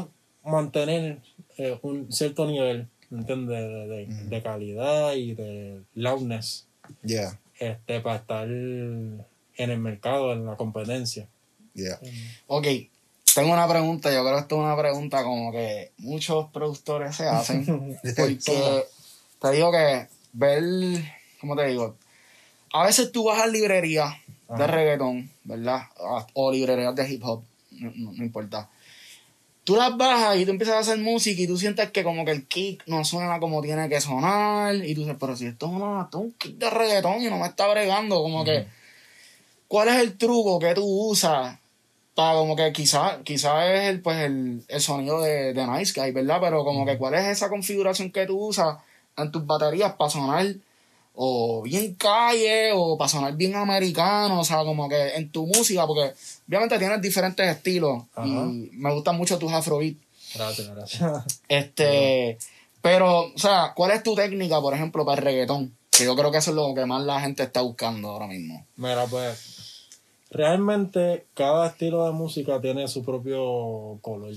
mantener 0.45 1.19
eh, 1.57 1.79
un 1.83 2.11
cierto 2.13 2.47
nivel, 2.47 2.89
¿entiendes? 3.11 3.59
De, 3.61 3.87
de- 3.87 4.07
de 4.29 4.43
calidad 4.43 5.15
y 5.15 5.35
de 5.35 5.81
loudness 5.95 6.67
yeah, 7.05 7.39
este, 7.61 8.01
para 8.01 8.17
estar 8.17 8.49
en 8.49 9.25
el 9.57 9.79
mercado, 9.79 10.33
en 10.33 10.47
la 10.47 10.57
competencia. 10.57 11.27
yeah. 11.75 11.99
Ok, 12.47 12.67
tengo 13.35 13.53
una 13.53 13.69
pregunta. 13.69 14.13
Yo 14.13 14.23
creo 14.23 14.35
que 14.37 14.41
esto 14.43 14.57
es 14.57 14.63
una 14.63 14.77
pregunta 14.77 15.23
como 15.23 15.53
que 15.53 15.93
muchos 15.99 16.47
productores 16.51 17.17
se 17.17 17.29
hacen. 17.29 17.65
Porque 18.17 18.85
te 19.41 19.51
digo 19.53 19.71
que 19.73 20.09
ver, 20.33 20.63
¿cómo 21.41 21.57
te 21.57 21.67
digo? 21.67 21.97
A 22.73 22.85
veces 22.85 23.11
tú 23.13 23.25
vas 23.25 23.41
a 23.41 23.47
librerías 23.47 24.15
de 24.49 24.67
reggaetón, 24.67 25.31
¿verdad? 25.45 25.83
O 26.35 26.51
librerías 26.53 26.95
de 26.95 27.11
hip 27.13 27.23
hop, 27.25 27.43
no, 27.73 27.91
no- 27.95 28.13
no 28.13 28.25
importa. 28.25 28.69
Tú 29.65 29.77
las 29.77 29.95
bajas 29.99 30.39
y 30.39 30.45
tú 30.47 30.51
empiezas 30.53 30.77
a 30.77 30.79
hacer 30.79 30.97
música 30.99 31.43
y 31.43 31.47
tú 31.47 31.59
sientes 31.59 31.91
que 31.91 32.03
como 32.03 32.25
que 32.25 32.31
el 32.31 32.47
kick 32.47 32.83
no 32.87 33.05
suena 33.05 33.39
como 33.39 33.61
tiene 33.61 33.89
que 33.91 34.01
sonar. 34.01 34.75
Y 34.77 34.95
tú 34.95 35.03
dices, 35.03 35.17
pero 35.21 35.37
si 35.37 35.45
esto 35.47 35.67
es, 35.67 35.73
una, 35.73 36.03
esto 36.05 36.19
es 36.21 36.25
un 36.25 36.33
kick 36.33 36.57
de 36.57 36.71
reggaetón 36.71 37.21
y 37.23 37.27
no 37.29 37.37
me 37.39 37.47
está 37.47 37.69
bregando, 37.69 38.23
como 38.23 38.45
que... 38.45 38.67
¿Cuál 39.69 39.89
es 39.89 39.97
el 39.97 40.17
truco 40.17 40.59
que 40.59 40.73
tú 40.75 40.83
usas 40.87 41.59
como 42.19 42.57
que 42.57 42.73
quizás 42.73 43.19
quizá 43.25 43.73
es 43.73 43.91
el, 43.91 44.01
pues 44.01 44.19
el, 44.19 44.65
el 44.67 44.81
sonido 44.81 45.21
de, 45.21 45.53
de 45.55 45.67
Nice 45.67 45.99
Guy, 45.99 46.11
¿verdad? 46.11 46.39
Pero 46.41 46.65
como 46.65 46.85
que 46.85 46.99
cuál 46.99 47.15
es 47.15 47.27
esa 47.27 47.49
configuración 47.49 48.11
que 48.11 48.27
tú 48.27 48.39
usas 48.39 48.77
en 49.17 49.31
tus 49.31 49.47
baterías 49.47 49.95
para 49.95 50.11
sonar 50.11 50.47
o 51.15 51.63
bien 51.63 51.95
calle 51.95 52.71
o 52.75 52.97
para 52.97 53.09
sonar 53.09 53.35
bien 53.35 53.55
americano, 53.57 54.41
o 54.41 54.45
sea, 54.45 54.59
como 54.59 54.89
que 54.89 55.17
en 55.17 55.31
tu 55.31 55.47
música, 55.47 55.87
porque 55.87 56.13
obviamente 56.47 56.79
tienes 56.79 57.03
diferentes 57.03 57.47
estilos 57.47 58.05
Ajá. 58.15 58.27
y 58.27 58.71
me 58.73 58.93
gustan 58.93 59.17
mucho 59.17 59.39
tus 59.39 59.53
afrobeat. 59.53 59.97
Gracias, 60.35 60.69
gracias. 60.69 61.25
Este, 61.49 62.39
pero, 62.83 63.33
o 63.35 63.39
sea, 63.39 63.73
¿cuál 63.75 63.93
es 63.93 64.03
tu 64.03 64.15
técnica, 64.15 64.61
por 64.61 64.75
ejemplo, 64.75 65.05
para 65.05 65.19
el 65.19 65.25
reggaetón? 65.25 65.75
Que 65.91 66.05
yo 66.05 66.15
creo 66.15 66.31
que 66.31 66.39
eso 66.39 66.51
es 66.51 66.57
lo 66.57 66.75
que 66.75 66.87
más 66.87 67.03
la 67.03 67.21
gente 67.21 67.43
está 67.43 67.63
buscando 67.63 68.11
ahora 68.11 68.29
mismo. 68.29 68.65
Mira, 68.77 69.07
pues 69.07 69.58
realmente 70.31 71.27
cada 71.35 71.69
estilo 71.69 72.05
de 72.07 72.13
música 72.13 72.61
tiene 72.61 72.89
su 72.89 73.05
propio 73.05 73.99
color. 74.03 74.35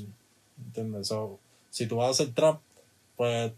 ¿Entiendes? 0.65 1.07
So, 1.07 1.39
si 1.69 1.87
tú 1.87 1.97
vas 1.97 2.07
a 2.07 2.11
hacer 2.11 2.33
trap, 2.33 2.59
pues 3.17 3.51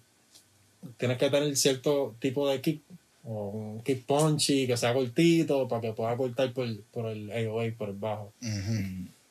tienes 0.97 1.17
que 1.17 1.29
tener 1.29 1.55
cierto 1.55 2.15
tipo 2.19 2.47
de 2.49 2.61
kick 2.61 2.81
o 3.25 3.49
un 3.49 3.81
kick 3.81 4.05
punchy 4.05 4.67
que 4.67 4.75
sea 4.75 4.93
cortito 4.93 5.67
para 5.67 5.81
que 5.81 5.93
pueda 5.93 6.15
cortar 6.17 6.51
por, 6.53 6.67
por 6.91 7.05
el 7.07 7.31
AOA, 7.31 7.73
por 7.77 7.89
el 7.89 7.95
bajo. 7.95 8.33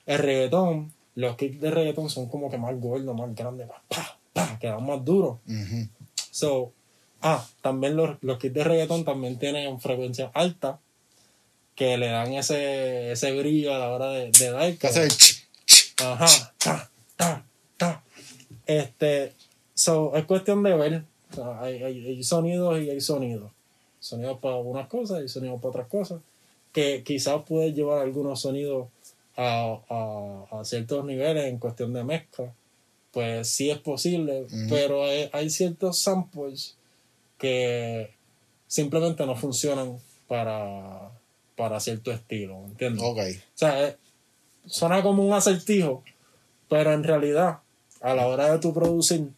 El 0.06 0.18
reggaetón, 0.18 0.92
los 1.14 1.36
kicks 1.36 1.60
de 1.60 1.70
reggaetón 1.70 2.08
son 2.08 2.28
como 2.28 2.50
que 2.50 2.58
más 2.58 2.78
gordos, 2.80 3.14
más 3.14 3.34
grandes, 3.34 3.68
más 3.68 3.78
pa, 3.88 4.18
pa, 4.32 4.58
que 4.58 4.68
dan 4.68 4.84
más 4.86 5.04
duros. 5.04 5.38
Ujú. 5.46 5.88
So, 6.30 6.72
ah, 7.20 7.46
también 7.60 7.96
los, 7.96 8.16
los 8.22 8.38
kits 8.38 8.54
de 8.54 8.64
reggaetón 8.64 9.04
también 9.04 9.38
tienen 9.38 9.78
frecuencia 9.80 10.30
alta 10.32 10.78
que 11.74 11.96
le 11.96 12.08
dan 12.08 12.32
ese, 12.34 13.12
ese 13.12 13.32
brillo 13.32 13.74
a 13.74 13.78
la 13.78 13.90
hora 13.90 14.10
de, 14.10 14.30
de 14.30 14.50
dar. 14.50 14.74
Que 14.76 14.86
hace 14.86 15.06
ch- 15.08 15.44
ch- 15.66 16.04
Ajá, 16.04 16.52
ta, 16.58 16.90
ta, 17.16 17.44
ta. 17.76 18.02
Este, 18.66 19.32
so, 19.74 20.14
es 20.16 20.24
cuestión 20.24 20.62
de 20.62 20.74
ver. 20.74 21.02
O 21.30 21.34
sea, 21.34 21.60
hay, 21.62 21.82
hay, 21.82 22.06
hay 22.06 22.24
sonidos 22.24 22.80
y 22.82 22.90
hay 22.90 23.00
sonidos. 23.00 23.50
Sonidos 24.00 24.38
para 24.40 24.56
unas 24.56 24.88
cosas 24.88 25.22
y 25.24 25.28
sonidos 25.28 25.60
para 25.60 25.70
otras 25.70 25.88
cosas. 25.88 26.20
Que 26.72 27.02
quizás 27.04 27.42
puedes 27.46 27.74
llevar 27.74 28.00
algunos 28.02 28.40
sonidos 28.40 28.88
a, 29.36 29.78
a, 29.88 30.58
a 30.60 30.64
ciertos 30.64 31.04
niveles 31.04 31.46
en 31.46 31.58
cuestión 31.58 31.92
de 31.92 32.04
mezcla. 32.04 32.52
Pues 33.12 33.48
sí 33.48 33.70
es 33.70 33.78
posible, 33.78 34.46
pero 34.70 35.04
hay, 35.04 35.28
hay 35.34 35.50
ciertos 35.50 35.98
samples 35.98 36.76
que 37.38 38.10
simplemente 38.66 39.26
no 39.26 39.36
funcionan 39.36 39.98
para, 40.26 41.10
para 41.62 41.78
cierto 41.78 42.10
estilo, 42.10 42.64
¿entiendes? 42.66 43.04
Ok. 43.04 43.18
O 43.18 43.54
sea, 43.54 43.86
eh, 43.86 43.96
suena 44.66 45.00
como 45.00 45.24
un 45.24 45.32
acertijo, 45.32 46.02
pero 46.68 46.92
en 46.92 47.04
realidad, 47.04 47.60
a 48.00 48.14
la 48.14 48.26
hora 48.26 48.50
de 48.50 48.58
tu 48.58 48.74
producir, 48.74 49.28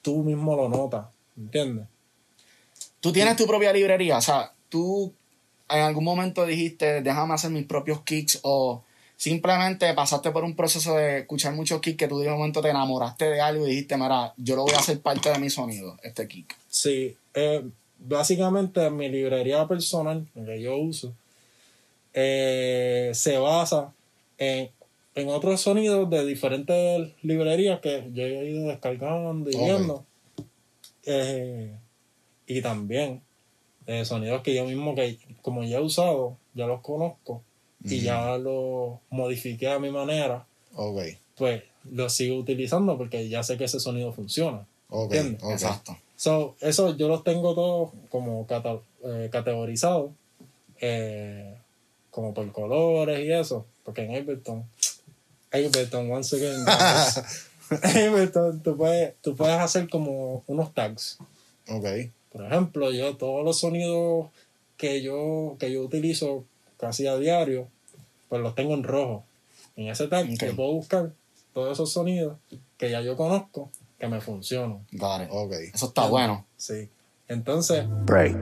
tú 0.00 0.22
mismo 0.22 0.56
lo 0.56 0.70
notas, 0.70 1.08
¿entiendes? 1.36 1.86
Tú 3.00 3.12
tienes 3.12 3.36
tu 3.36 3.46
propia 3.46 3.74
librería, 3.74 4.16
o 4.16 4.22
sea, 4.22 4.54
tú 4.70 5.12
en 5.68 5.82
algún 5.82 6.04
momento 6.04 6.46
dijiste, 6.46 7.02
déjame 7.02 7.34
hacer 7.34 7.50
mis 7.50 7.66
propios 7.66 8.00
kicks 8.04 8.38
o 8.40 8.82
simplemente 9.18 9.92
pasaste 9.92 10.30
por 10.30 10.44
un 10.44 10.56
proceso 10.56 10.96
de 10.96 11.18
escuchar 11.18 11.52
muchos 11.52 11.82
kicks 11.82 11.98
que 11.98 12.08
tú 12.08 12.20
de 12.20 12.28
un 12.28 12.38
momento 12.38 12.62
te 12.62 12.70
enamoraste 12.70 13.26
de 13.26 13.42
algo 13.42 13.66
y 13.66 13.70
dijiste, 13.72 13.98
mira, 13.98 14.32
yo 14.38 14.56
lo 14.56 14.62
voy 14.62 14.72
a 14.72 14.78
hacer 14.78 14.98
parte 15.00 15.28
de 15.28 15.38
mi 15.38 15.50
sonido, 15.50 15.98
este 16.02 16.26
kick. 16.26 16.56
Sí, 16.70 17.14
eh, 17.34 17.62
básicamente 17.98 18.88
mi 18.88 19.10
librería 19.10 19.68
personal, 19.68 20.26
que 20.34 20.62
yo 20.62 20.78
uso, 20.78 21.12
eh, 22.14 23.10
se 23.14 23.38
basa 23.38 23.92
en, 24.38 24.70
en 25.14 25.28
otros 25.28 25.60
sonidos 25.60 26.08
de 26.10 26.24
diferentes 26.26 27.12
librerías 27.22 27.80
que 27.80 28.08
yo 28.12 28.22
he 28.24 28.50
ido 28.50 28.68
descargando 28.68 29.50
y 29.50 29.56
viendo. 29.56 30.04
Eh, 31.06 31.76
y 32.46 32.60
también 32.62 33.22
eh, 33.86 34.04
sonidos 34.04 34.42
que 34.42 34.54
yo 34.54 34.64
mismo, 34.64 34.94
que 34.94 35.18
como 35.42 35.62
ya 35.64 35.78
he 35.78 35.82
usado, 35.82 36.36
ya 36.54 36.66
los 36.66 36.80
conozco 36.80 37.42
y 37.84 38.02
ya 38.02 38.36
los 38.38 38.98
modifiqué 39.08 39.68
a 39.68 39.78
mi 39.78 39.90
manera, 39.90 40.46
Ok, 40.74 41.00
pues 41.36 41.62
los 41.90 42.12
sigo 42.12 42.36
utilizando 42.36 42.98
porque 42.98 43.28
ya 43.28 43.42
sé 43.42 43.56
que 43.56 43.64
ese 43.64 43.80
sonido 43.80 44.12
funciona. 44.12 44.66
ok, 44.88 45.12
¿Entiendes? 45.14 45.42
ok. 45.42 45.50
Exacto. 45.52 45.96
So, 46.16 46.54
eso 46.60 46.94
yo 46.96 47.08
los 47.08 47.24
tengo 47.24 47.54
todos 47.54 47.90
como 48.10 48.46
cata- 48.46 48.80
eh, 49.04 49.28
categorizados, 49.32 50.10
eh, 50.80 51.54
como 52.10 52.34
por 52.34 52.50
colores 52.52 53.20
y 53.20 53.32
eso, 53.32 53.66
porque 53.84 54.02
en 54.04 54.14
Ableton, 54.16 54.64
Ableton, 55.52 56.10
once 56.10 56.36
again, 56.36 56.64
Ableton, 58.06 58.60
tú 58.60 58.76
puedes, 58.76 59.14
tú 59.20 59.36
puedes 59.36 59.58
hacer 59.60 59.88
como 59.88 60.42
unos 60.46 60.74
tags. 60.74 61.18
Ok, 61.68 61.86
Por 62.32 62.44
ejemplo, 62.44 62.90
yo 62.90 63.16
todos 63.16 63.44
los 63.44 63.60
sonidos 63.60 64.26
que 64.76 65.02
yo, 65.02 65.56
que 65.58 65.70
yo 65.70 65.82
utilizo 65.82 66.44
casi 66.78 67.06
a 67.06 67.16
diario, 67.16 67.68
pues 68.28 68.40
los 68.42 68.54
tengo 68.54 68.74
en 68.74 68.82
rojo. 68.82 69.24
En 69.76 69.88
ese 69.88 70.08
tag 70.08 70.24
Ok. 70.32 70.44
yo 70.46 70.56
puedo 70.56 70.72
buscar 70.72 71.10
todos 71.52 71.72
esos 71.72 71.92
sonidos 71.92 72.36
que 72.76 72.90
ya 72.90 73.00
yo 73.02 73.16
conozco 73.16 73.70
que 73.98 74.08
me 74.08 74.20
funcionan. 74.20 74.84
It. 74.90 75.00
ok. 75.30 75.52
Eso 75.74 75.86
está 75.86 76.06
bueno. 76.06 76.44
Sí. 76.56 76.88
Entonces, 77.28 77.84
break, 78.04 78.36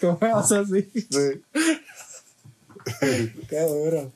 ¿cómo 0.00 0.18
hace 0.36 0.56
así? 0.58 0.88
Sí. 1.10 1.42
Qué 3.48 3.60
duro. 3.60 4.12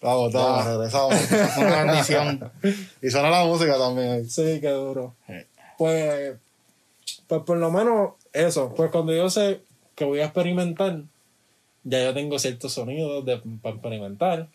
Vamos, 0.00 0.32
vamos, 0.32 0.64
regresamos. 0.66 1.14
Es 1.14 1.56
una 1.56 1.84
bendición. 1.84 2.52
y 3.02 3.10
suena 3.10 3.30
la 3.30 3.44
música 3.44 3.76
también. 3.78 4.10
ahí. 4.12 4.28
Sí, 4.30 4.58
qué 4.60 4.68
duro. 4.70 5.14
Pues, 5.78 6.34
pues 7.26 7.42
por 7.42 7.56
lo 7.56 7.70
menos 7.70 8.12
eso. 8.32 8.72
Pues 8.74 8.90
cuando 8.90 9.12
yo 9.14 9.28
sé 9.30 9.60
que 9.94 10.04
voy 10.04 10.20
a 10.20 10.26
experimentar, 10.26 11.02
ya 11.82 12.04
yo 12.04 12.14
tengo 12.14 12.38
ciertos 12.38 12.72
sonidos 12.72 13.24
de, 13.24 13.40
para 13.62 13.74
experimentar. 13.74 14.48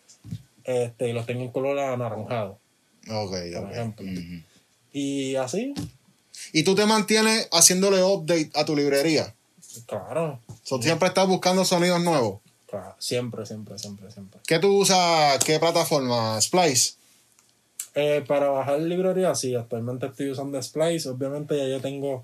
Este, 0.63 1.09
y 1.09 1.13
los 1.13 1.25
tengo 1.25 1.41
en 1.41 1.49
color 1.51 1.79
anaranjado, 1.79 2.59
Ok, 3.09 3.31
por 3.55 3.63
ok. 3.65 3.71
ejemplo. 3.71 4.05
Ujú. 4.05 4.43
Y 4.93 5.35
así, 5.35 5.73
Y 6.53 6.63
tú 6.63 6.75
te 6.75 6.85
mantienes 6.85 7.47
haciéndole 7.51 8.03
update 8.03 8.51
a 8.53 8.65
tu 8.65 8.75
librería. 8.75 9.33
Claro, 9.86 10.39
So, 10.63 10.82
siempre 10.82 11.07
estás 11.07 11.27
buscando 11.27 11.65
sonidos 11.65 12.01
nuevos. 12.03 12.39
claro, 12.67 12.95
siempre, 12.99 13.45
siempre, 13.45 13.77
siempre, 13.80 14.11
siempre. 14.11 14.39
¿Qué 14.45 14.59
tú 14.59 14.77
usas? 14.80 15.43
¿Qué 15.43 15.59
plataforma? 15.59 16.39
Splice. 16.41 16.93
Eh, 17.95 18.23
para 18.27 18.49
bajar 18.49 18.80
librería, 18.82 19.34
sí, 19.36 19.55
actualmente 19.55 20.05
estoy 20.05 20.30
usando 20.30 20.61
Splice. 20.61 21.09
Obviamente 21.09 21.57
ya 21.57 21.67
yo 21.67 21.82
tengo 21.82 22.23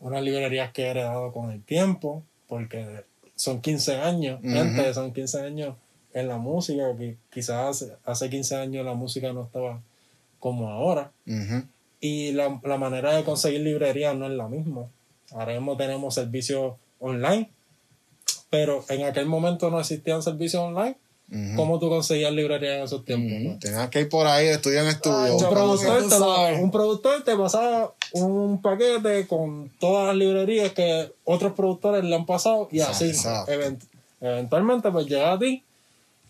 unas 0.00 0.22
librerías 0.22 0.72
que 0.72 0.82
he 0.82 0.88
heredado 0.88 1.32
con 1.32 1.50
el 1.52 1.62
tiempo, 1.62 2.22
porque 2.48 3.04
son 3.36 3.60
15 3.60 3.96
años, 4.00 4.40
Ujú. 4.42 4.52
gente, 4.52 4.92
son 4.94 5.12
15 5.12 5.40
años 5.40 5.76
en 6.12 6.28
la 6.28 6.36
música, 6.36 6.96
que 6.96 7.16
quizás 7.32 7.82
hace, 7.82 7.96
hace 8.04 8.28
15 8.30 8.56
años 8.56 8.84
la 8.84 8.94
música 8.94 9.32
no 9.32 9.44
estaba 9.44 9.80
como 10.40 10.68
ahora. 10.70 11.10
Y 12.00 12.32
la, 12.32 12.60
la 12.62 12.76
manera 12.76 13.14
de 13.14 13.24
conseguir 13.24 13.60
librería 13.62 14.12
no 14.14 14.26
es 14.26 14.32
la 14.32 14.46
misma. 14.48 14.86
Ahora 15.32 15.52
mismo 15.54 15.76
tenemos 15.76 16.14
servicios 16.14 16.74
online, 17.04 17.50
pero 18.50 18.84
en 18.88 19.04
aquel 19.04 19.26
momento 19.26 19.70
no 19.70 19.80
existían 19.80 20.22
servicios 20.22 20.62
online. 20.62 20.96
Ujú. 21.30 21.56
¿Cómo 21.56 21.78
tú 21.78 21.88
conseguías 21.88 22.32
librería 22.32 22.76
en 22.76 22.82
esos 22.84 23.04
tiempos? 23.04 23.40
no? 23.40 23.58
Tenías 23.58 23.88
que 23.88 24.00
ir 24.02 24.08
por 24.08 24.26
ahí, 24.26 24.46
estudiar 24.48 24.84
en 24.84 24.90
estudio. 24.90 25.36
Un 25.36 25.50
productor, 25.50 26.02
te 26.08 26.18
lo- 26.18 26.34
sabes. 26.36 26.60
un 26.60 26.70
productor 26.70 27.24
te 27.24 27.36
pasaba 27.36 27.92
un 28.12 28.60
paquete 28.62 29.26
con 29.26 29.70
todas 29.80 30.08
las 30.08 30.16
librerías 30.16 30.72
que 30.72 31.10
otros 31.24 31.54
productores 31.54 32.04
le 32.04 32.14
han 32.14 32.26
pasado 32.26 32.68
y 32.70 32.80
así 32.80 33.06
Exacto. 33.08 33.50
event- 33.50 33.82
eventualmente 34.20 34.90
pues 34.90 35.06
llega 35.06 35.32
a 35.32 35.38
ti 35.38 35.62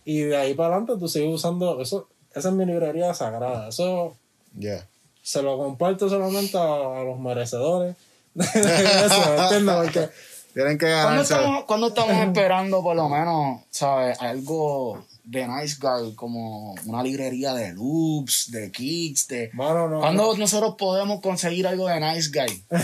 y 0.07 0.21
de 0.21 0.37
ahí 0.37 0.55
para 0.55 0.77
adelante 0.77 0.95
tú 0.99 1.09
sigues 1.09 1.29
usando 1.35 1.81
eso 1.83 2.07
esa 2.35 2.49
es 2.49 2.55
mi 2.55 2.65
librería 2.65 3.13
sagrada 3.15 3.69
eso 3.69 4.17
Yeah. 4.59 4.87
se 5.23 5.43
lo 5.43 5.59
comparto 5.59 6.09
solamente 6.09 6.57
a, 6.57 6.63
a 7.01 7.03
los 7.05 7.19
merecedores 7.19 7.97
de 8.35 8.45
eso 8.45 9.43
¿entiendes? 9.43 9.75
porque 9.75 10.09
Tienen 10.55 10.79
que 10.79 10.87
¿Cuándo 10.87 11.09
ganarse. 11.09 11.35
estamos, 11.35 11.65
cuándo 11.65 11.87
estamos 11.89 12.17
esperando, 12.27 12.83
por 12.83 12.97
lo 12.97 13.09
menos, 13.09 13.61
¿sabes? 13.71 14.21
Algo 14.21 15.05
de 15.25 15.47
Nice 15.49 15.77
Guy, 15.81 16.15
como 16.15 16.75
una 16.87 17.03
librería 17.03 17.53
de 17.55 17.73
loops, 17.75 18.51
de 18.51 18.71
kicks, 18.71 19.27
de... 19.29 19.51
mano, 19.53 19.89
no, 19.89 20.01
¿Cuándo 20.01 20.37
nosotros 20.37 20.75
podemos 20.79 21.21
conseguir 21.21 21.67
algo 21.67 21.89
de 21.89 21.99
Nice 22.01 22.31
Guy? 22.33 22.63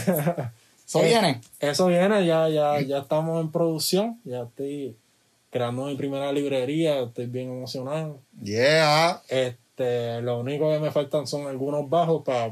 ¿Eso 0.86 1.00
Eh, 1.02 1.06
viene? 1.06 1.40
Eso 1.60 1.86
viene, 1.86 2.26
ya, 2.26 2.48
ya, 2.48 2.80
ya 2.80 2.98
estamos 2.98 3.40
en 3.40 3.52
producción, 3.52 4.18
ya 4.24 4.42
estoy 4.42 4.96
creando 5.50 5.84
mi 5.86 5.94
primera 5.96 6.32
librería, 6.32 7.00
estoy 7.00 7.26
bien 7.26 7.50
emocionado. 7.50 8.18
Yeah. 8.42 9.20
Este, 9.28 10.20
lo 10.22 10.40
único 10.40 10.70
que 10.72 10.78
me 10.80 10.90
faltan 10.90 11.26
son 11.26 11.46
algunos 11.46 11.88
bajos 11.88 12.22
para 12.24 12.50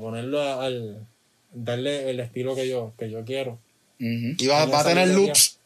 ponerlo 0.00 0.40
a- 0.42 0.64
al 0.64 1.06
darle 1.52 2.10
el 2.10 2.20
estilo 2.20 2.54
que 2.54 2.68
yo, 2.68 2.92
que 2.98 3.10
yo 3.10 3.24
quiero. 3.24 3.58
Y 3.98 4.46
va, 4.46 4.66
va 4.66 4.80
a 4.80 4.84
tener 4.84 5.08
loops. 5.08 5.58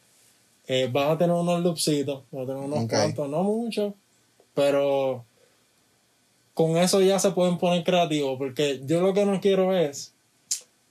Eh, 0.67 0.89
van 0.91 1.11
a 1.11 1.17
tener 1.17 1.35
unos 1.35 1.61
loopsitos, 1.61 2.23
van 2.31 2.43
a 2.43 2.45
tener 2.47 2.63
unos 2.63 2.89
cuantos, 2.89 3.29
no 3.29 3.43
muchos, 3.43 3.93
pero 4.53 5.25
con 6.53 6.77
eso 6.77 7.01
ya 7.01 7.19
se 7.19 7.31
pueden 7.31 7.57
poner 7.57 7.83
creativos, 7.83 8.37
porque 8.37 8.79
yo 8.85 9.01
lo 9.01 9.13
que 9.13 9.25
no 9.25 9.41
quiero 9.41 9.75
es 9.75 10.13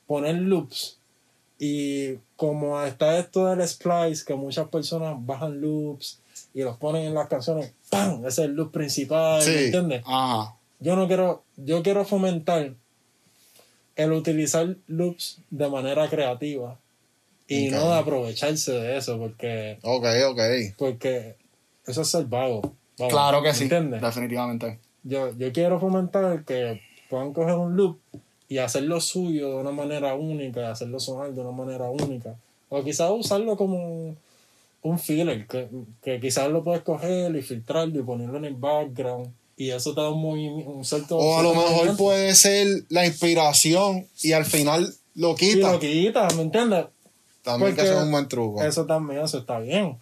poner 0.07 0.35
loops 0.37 0.99
y 1.59 2.17
como 2.37 2.83
está 2.83 3.19
esto 3.19 3.47
del 3.47 3.67
splice, 3.67 4.25
que 4.27 4.35
muchas 4.35 4.69
personas 4.69 5.15
bajan 5.25 5.61
loops 5.61 6.19
y 6.53 6.63
los 6.63 6.77
ponen 6.77 7.05
en 7.07 7.15
las 7.15 7.29
canciones, 7.29 7.73
¡pam! 7.89 8.19
Ese 8.27 8.43
es 8.43 8.49
el 8.49 8.53
loop 8.55 8.73
principal, 8.73 9.41
Sí. 9.41 9.51
¿me 9.51 9.65
entiendes? 9.67 10.03
Ajá. 10.05 10.55
Yo 10.81 10.97
no 10.97 11.07
quiero, 11.07 11.45
yo 11.57 11.83
quiero 11.83 12.05
fomentar 12.05 12.75
el 13.97 14.13
utilizar 14.13 14.77
loops 14.87 15.39
de 15.51 15.69
manera 15.69 16.09
creativa 16.11 16.77
y 17.55 17.71
no 17.71 17.89
de 17.91 17.99
aprovecharse 17.99 18.73
de 18.73 18.97
eso, 18.97 19.19
porque 19.19 19.79
Ok, 19.83 20.07
ok. 20.29 20.41
porque 20.77 21.37
eso 21.87 22.03
es 22.03 22.09
ser 22.09 22.25
vago. 22.27 22.61
Vamos, 22.99 23.13
Claro 23.13 23.43
que 23.43 23.49
¿me 23.49 23.55
sí, 23.55 23.63
¿Entiendes? 23.65 24.01
definitivamente. 24.03 24.79
Yo, 25.03 25.37
yo 25.37 25.53
quiero 25.53 25.81
fomentar 25.81 26.45
que 26.45 26.81
puedan 27.11 27.33
coger 27.33 27.55
un 27.55 27.77
loop 27.77 27.99
y 28.49 28.59
hacerlo 28.59 29.01
suyo 29.01 29.49
de 29.51 29.55
una 29.57 29.73
manera 29.73 30.15
única, 30.15 30.71
hacerlo 30.71 31.01
sonar 31.01 31.33
de 31.33 31.41
una 31.41 31.53
manera 31.53 31.89
única. 31.91 32.37
O 32.69 32.83
quizás 32.85 33.11
usarlo 33.11 33.57
como 33.57 34.15
un 34.83 34.99
filler, 34.99 35.47
que, 35.47 35.69
que 36.03 36.21
quizás 36.21 36.51
lo 36.51 36.63
puedes 36.63 36.83
coger 36.83 37.35
y 37.35 37.43
filtrarlo 37.43 37.99
y 37.99 38.03
ponerlo 38.03 38.39
en 38.39 38.45
el 38.45 38.55
background. 38.55 39.33
Y 39.57 39.71
eso 39.71 39.95
te 39.95 40.01
da 40.01 40.11
un 40.11 40.21
movimiento, 40.23 40.71
un 40.71 40.85
cierto. 40.85 41.17
O 41.19 41.39
a 41.39 41.43
lo 41.43 41.55
mejor 41.55 41.97
puede 41.97 42.35
ser 42.35 42.67
la 42.89 43.07
inspiración 43.07 44.07
y 44.23 44.33
al 44.33 44.45
final 44.45 44.93
lo 45.15 45.33
Y 45.33 45.37
quita. 45.37 45.73
lo 45.73 45.79
quitas, 45.79 46.35
¿me 46.37 46.43
entiendes? 46.43 46.87
También 47.43 47.75
que 47.75 47.83
eso 47.83 47.99
es 47.99 48.05
un 48.05 48.11
buen 48.11 48.29
truco. 48.29 48.63
Eso 48.63 48.87
también, 48.87 49.23
eso 49.23 49.39
está 49.39 49.59
bien. 49.59 49.99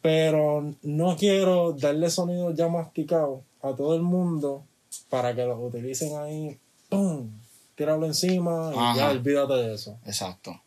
Pero 0.00 0.72
no 0.82 1.16
quiero 1.16 1.72
darle 1.72 2.10
sonido 2.10 2.54
ya 2.54 2.68
masticado 2.68 3.42
a 3.62 3.72
todo 3.72 3.94
el 3.94 4.02
mundo 4.02 4.62
para 5.08 5.34
que 5.34 5.44
los 5.44 5.58
utilicen 5.60 6.16
ahí, 6.16 6.58
¡pum! 6.88 7.30
Tíralo 7.74 8.06
encima 8.06 8.72
y 8.74 8.78
Ajá. 8.78 8.96
ya 8.96 9.10
olvídate 9.10 9.54
de 9.54 9.74
eso. 9.74 9.96
Exacto. 10.06 10.60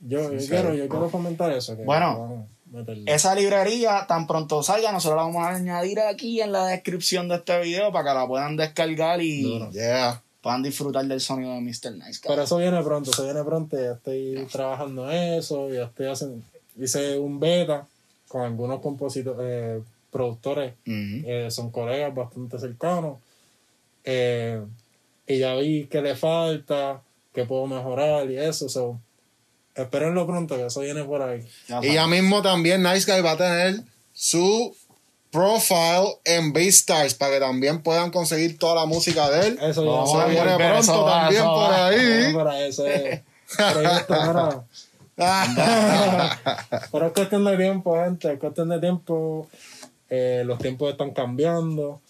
Yo, 0.00 0.30
quiero, 0.30 0.74
yo 0.74 0.88
quiero 0.88 1.08
fomentar 1.08 1.50
eso. 1.52 1.76
que 1.76 1.84
Bueno. 1.84 2.46
Esa 3.06 3.34
librería, 3.34 4.06
tan 4.08 4.26
pronto 4.26 4.62
salga, 4.62 4.92
nosotros 4.92 5.16
la 5.16 5.22
vamos 5.22 5.46
a 5.46 5.54
añadir 5.54 6.00
aquí 6.00 6.40
en 6.40 6.52
la 6.52 6.66
descripción 6.66 7.28
de 7.28 7.36
este 7.36 7.58
video 7.60 7.92
para 7.92 8.10
que 8.10 8.18
la 8.18 8.26
puedan 8.26 8.56
descargar 8.56 9.22
y 9.22 9.42
Duro. 9.42 9.70
Yeah. 9.70 10.22
Puedan 10.46 10.62
disfrutar 10.62 11.04
del 11.06 11.20
sonido 11.20 11.54
de 11.54 11.60
Mr. 11.60 11.96
Nice 11.96 12.20
Guy. 12.22 12.28
Pero 12.28 12.42
eso 12.42 12.58
viene 12.58 12.80
pronto, 12.80 13.10
eso 13.10 13.24
viene 13.24 13.42
pronto. 13.42 13.76
Ya 13.76 13.94
estoy 13.94 14.46
trabajando 14.52 15.10
en 15.10 15.40
eso, 15.40 15.68
ya 15.74 15.86
estoy 15.86 16.06
haciendo. 16.06 16.40
Hice 16.80 17.18
un 17.18 17.40
beta 17.40 17.84
con 18.28 18.42
algunos 18.42 18.80
compositores, 18.80 19.40
eh, 19.42 19.82
productores 20.08 20.74
eh, 20.86 21.48
son 21.50 21.72
colegas 21.72 22.14
bastante 22.14 22.60
cercanos. 22.60 23.18
Eh, 24.04 24.62
y 25.26 25.38
ya 25.40 25.56
vi 25.56 25.86
que 25.86 26.00
le 26.00 26.14
falta, 26.14 27.02
que 27.34 27.44
puedo 27.44 27.66
mejorar 27.66 28.30
y 28.30 28.38
eso. 28.38 28.68
So, 28.68 29.00
espérenlo 29.74 30.28
pronto, 30.28 30.54
que 30.54 30.66
eso 30.66 30.78
viene 30.78 31.02
por 31.02 31.22
ahí. 31.22 31.44
Ya 31.66 31.80
Y 31.82 31.94
ya 31.94 32.06
mismo 32.06 32.40
también 32.40 32.84
Nice 32.84 33.12
Guy 33.12 33.20
va 33.20 33.32
a 33.32 33.36
tener 33.36 33.80
su 34.12 34.76
profile 35.30 36.18
en 36.24 36.52
BeatStars 36.52 37.14
para 37.14 37.34
que 37.34 37.40
también 37.40 37.82
puedan 37.82 38.10
conseguir 38.10 38.58
toda 38.58 38.74
la 38.74 38.86
música 38.86 39.28
de 39.30 39.48
él. 39.48 39.58
Eso 39.62 39.84
ya 39.84 40.24
Se 40.24 40.30
viene 40.30 40.56
pronto 40.56 40.78
eso 40.78 41.02
va, 41.04 41.20
también 41.22 41.42
eso 41.42 41.54
por 41.54 41.70
va. 41.70 41.86
ahí. 41.88 42.34
Para 42.34 42.66
ese 42.66 43.24
proyecto. 43.56 44.64
Pero 46.92 47.06
es 47.06 47.12
cuestión 47.12 47.44
de 47.44 47.56
tiempo, 47.56 48.02
gente, 48.04 48.32
es 48.32 48.38
cuestión 48.38 48.68
de 48.68 48.80
tiempo. 48.80 49.48
Eh, 50.10 50.42
los 50.44 50.58
tiempos 50.58 50.90
están 50.90 51.12
cambiando. 51.12 52.00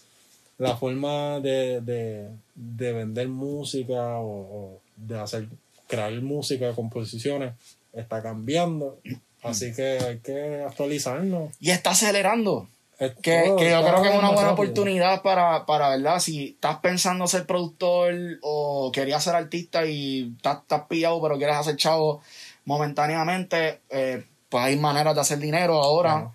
La 0.58 0.76
forma 0.76 1.38
de, 1.40 1.80
de, 1.82 2.28
de 2.54 2.92
vender 2.92 3.28
música 3.28 4.16
o, 4.18 4.26
o 4.26 4.80
de 4.96 5.20
hacer, 5.20 5.48
crear 5.86 6.12
música, 6.22 6.72
composiciones, 6.72 7.52
está 7.92 8.22
cambiando. 8.22 8.98
Así 9.42 9.72
que 9.74 9.98
hay 9.98 10.18
que 10.18 10.64
actualizarnos. 10.66 11.52
Y 11.60 11.70
está 11.70 11.90
acelerando. 11.90 12.68
Es 12.98 13.12
Que, 13.22 13.42
todo, 13.46 13.56
que 13.56 13.70
yo 13.70 13.80
creo 13.82 14.02
que 14.02 14.08
es 14.08 14.14
una 14.18 14.28
buena 14.30 14.48
rápido. 14.50 14.52
oportunidad 14.52 15.22
para, 15.22 15.66
para, 15.66 15.90
¿verdad? 15.90 16.18
Si 16.18 16.48
estás 16.54 16.78
pensando 16.78 17.26
ser 17.26 17.44
productor 17.46 18.14
o 18.42 18.90
querías 18.92 19.22
ser 19.22 19.34
artista 19.34 19.84
y 19.84 20.32
estás, 20.36 20.58
estás 20.62 20.82
pillado 20.88 21.20
pero 21.20 21.36
quieres 21.36 21.56
hacer 21.56 21.76
chavo 21.76 22.22
momentáneamente, 22.64 23.80
eh, 23.90 24.24
pues 24.48 24.64
hay 24.64 24.76
maneras 24.76 25.14
de 25.14 25.20
hacer 25.20 25.38
dinero 25.38 25.82
ahora 25.82 26.12
Claro. 26.12 26.32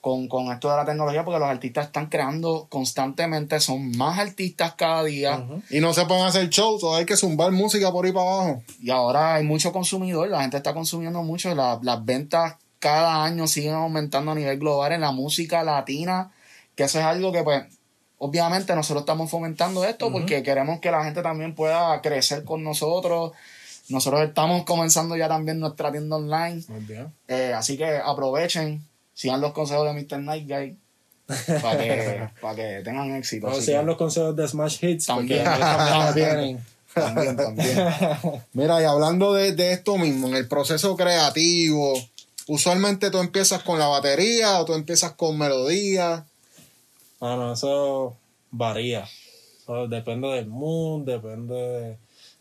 con, 0.00 0.28
con 0.28 0.52
esto 0.52 0.70
de 0.70 0.76
la 0.76 0.84
tecnología 0.84 1.24
porque 1.24 1.38
los 1.40 1.48
artistas 1.48 1.86
están 1.86 2.06
creando 2.10 2.66
constantemente, 2.68 3.58
son 3.60 3.96
más 3.96 4.18
artistas 4.18 4.74
cada 4.76 5.04
día. 5.04 5.42
Y 5.70 5.80
no 5.80 5.94
se 5.94 6.04
pueden 6.04 6.24
hacer 6.26 6.48
shows, 6.50 6.82
hay 6.96 7.06
que 7.06 7.16
zumbar 7.16 7.52
música 7.52 7.90
por 7.92 8.04
ahí 8.04 8.12
para 8.12 8.30
abajo. 8.30 8.62
y 8.82 8.90
ahora 8.90 9.34
hay 9.36 9.44
mucho 9.44 9.72
consumidor, 9.72 10.28
la 10.28 10.42
gente 10.42 10.56
está 10.58 10.74
consumiendo 10.74 11.22
mucho, 11.22 11.54
la- 11.54 11.78
las 11.82 12.04
ventas 12.04 12.56
cada 12.84 13.24
año 13.24 13.46
siguen 13.46 13.72
aumentando 13.72 14.32
a 14.32 14.34
nivel 14.34 14.58
global 14.58 14.92
en 14.92 15.00
la 15.00 15.10
música 15.10 15.64
latina, 15.64 16.30
que 16.76 16.84
eso 16.84 16.98
es 16.98 17.04
algo 17.06 17.32
que 17.32 17.42
pues 17.42 17.64
obviamente 18.18 18.74
nosotros 18.74 19.00
estamos 19.04 19.30
fomentando 19.30 19.86
esto 19.86 20.12
porque 20.12 20.42
queremos 20.42 20.80
que 20.80 20.90
la 20.90 21.02
gente 21.02 21.22
también 21.22 21.54
pueda 21.54 22.00
crecer 22.02 22.44
con 22.44 22.62
nosotros. 22.62 23.32
Nosotros 23.88 24.22
estamos 24.28 24.64
comenzando 24.64 25.16
ya 25.16 25.28
también 25.28 25.60
nuestra 25.60 25.90
tienda 25.92 26.16
online, 26.16 26.62
Muy 26.68 26.80
bien. 26.80 27.10
eh, 27.26 27.54
así 27.56 27.78
que 27.78 27.96
aprovechen, 27.96 28.82
sigan 29.14 29.40
los 29.40 29.52
consejos 29.52 29.86
de 29.86 29.92
Mr. 30.02 30.18
Night 30.20 30.46
Guy 30.46 30.76
para 31.62 31.78
que, 31.78 32.28
para 32.42 32.54
que 32.54 32.80
tengan 32.84 33.14
éxito. 33.14 33.48
Seguir 33.62 33.80
que- 33.80 33.86
los 33.86 33.96
consejos 33.96 34.36
de 34.36 34.46
Smash 34.46 34.84
Hits. 34.84 35.06
También. 35.06 35.42
también 35.44 36.64
también, 36.94 37.36
también. 37.36 37.78
Mira, 38.52 38.80
y 38.80 38.84
hablando 38.84 39.32
de, 39.32 39.52
de 39.52 39.72
esto 39.72 39.96
mismo, 39.96 40.28
en 40.28 40.36
el 40.36 40.46
proceso 40.46 40.94
creativo, 40.96 41.92
usualmente 42.46 43.10
tú 43.10 43.18
empiezas 43.18 43.62
con 43.62 43.78
la 43.78 43.88
batería 43.88 44.60
o 44.60 44.64
tú 44.64 44.74
empiezas 44.74 45.12
con 45.12 45.38
melodía. 45.38 46.26
Bueno, 47.20 47.52
eso 47.52 48.16
varía. 48.50 49.08
Eso 49.62 49.88
depende 49.88 50.28
del 50.28 50.46
mood, 50.46 51.02
depende 51.02 51.54
de... 51.54 51.96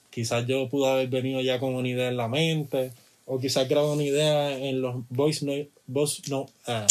Quizás 0.10 0.46
yo 0.46 0.70
pude 0.70 0.90
haber 0.90 1.08
venido 1.08 1.42
ya 1.42 1.60
con 1.60 1.74
una 1.74 1.88
idea 1.88 2.08
en 2.08 2.18
la 2.18 2.28
mente, 2.28 2.92
o 3.26 3.40
quizás 3.40 3.68
grabo 3.68 3.94
una 3.94 4.04
idea 4.04 4.56
en 4.58 4.82
los 4.82 4.96
voice 5.10 5.46
note... 5.46 5.72
Voice 5.88 6.22
no, 6.30 6.46
ah, 6.68 6.86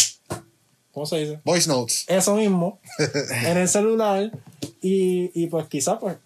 ¿Cómo 0.92 1.06
se 1.06 1.18
dice? 1.18 1.40
Voice 1.44 1.68
notes. 1.68 2.04
Eso 2.08 2.34
mismo, 2.34 2.80
en 3.46 3.56
el 3.56 3.68
celular, 3.68 4.32
y, 4.82 5.30
y 5.40 5.46
pues 5.46 5.68
quizás 5.68 5.98
pues 6.00 6.16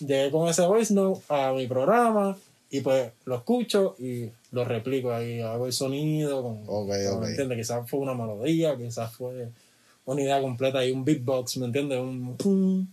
llegué 0.00 0.30
con 0.30 0.48
ese 0.48 0.62
voice 0.62 0.94
note 0.94 1.20
a 1.28 1.52
mi 1.52 1.66
programa, 1.66 2.36
y 2.70 2.80
pues 2.80 3.12
lo 3.24 3.36
escucho 3.36 3.96
y 3.98 4.30
lo 4.56 4.64
replico 4.64 5.12
ahí, 5.12 5.40
hago 5.40 5.66
el 5.66 5.72
sonido, 5.72 6.42
con, 6.42 6.62
Ok, 6.66 6.88
con- 6.88 7.14
ok. 7.16 7.20
¿me 7.22 7.28
entiendes? 7.28 7.58
Quizás 7.58 7.88
fue 7.88 8.00
una 8.00 8.14
melodía, 8.14 8.76
quizás 8.76 9.14
fue 9.14 9.50
una 10.06 10.22
idea 10.22 10.40
completa 10.40 10.84
y 10.84 10.90
un 10.92 11.04
beatbox, 11.04 11.58
¿me 11.58 11.66
entiendes? 11.66 12.00
Un. 12.00 12.88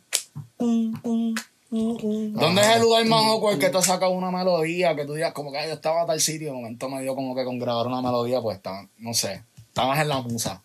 ¿Dónde 1.70 2.62
es 2.62 2.76
el 2.76 2.82
lugar 2.82 3.06
más 3.06 3.26
awkward 3.26 3.58
que 3.60 3.70
tú 3.70 3.82
sacas 3.82 4.10
una 4.12 4.30
melodía 4.30 4.96
que 4.96 5.06
tú 5.06 5.14
digas 5.14 5.34
como 5.34 5.52
que 5.52 5.58
"Ay, 5.58 5.68
yo 5.70 5.74
estaba 5.76 6.04
a 6.04 6.06
tal 6.06 6.20
sitio 6.20 6.48
y 6.48 6.52
de 6.52 6.56
momento 6.56 6.88
me 6.90 7.02
dio 7.02 7.16
como 7.16 7.36
que 7.36 7.44
con 7.44 7.58
grabar 7.58 7.88
una 7.88 8.02
melodía 8.02 8.42
pues 8.42 8.58
estaba, 8.58 8.88
no 9.00 9.14
sé, 9.14 9.42
estabas 9.70 10.00
en 10.00 10.10
la 10.10 10.22
musa. 10.22 10.62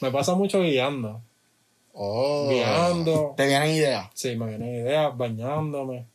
Me 0.00 0.10
pasa 0.10 0.34
mucho 0.34 0.60
guiando. 0.62 1.20
Oh. 1.94 2.48
Guiando. 2.48 3.34
¿Te 3.36 3.46
vienen 3.46 3.70
ideas? 3.70 4.08
Sí, 4.14 4.36
me 4.36 4.46
vienen 4.48 4.74
ideas 4.74 5.16
bañándome. 5.16 6.06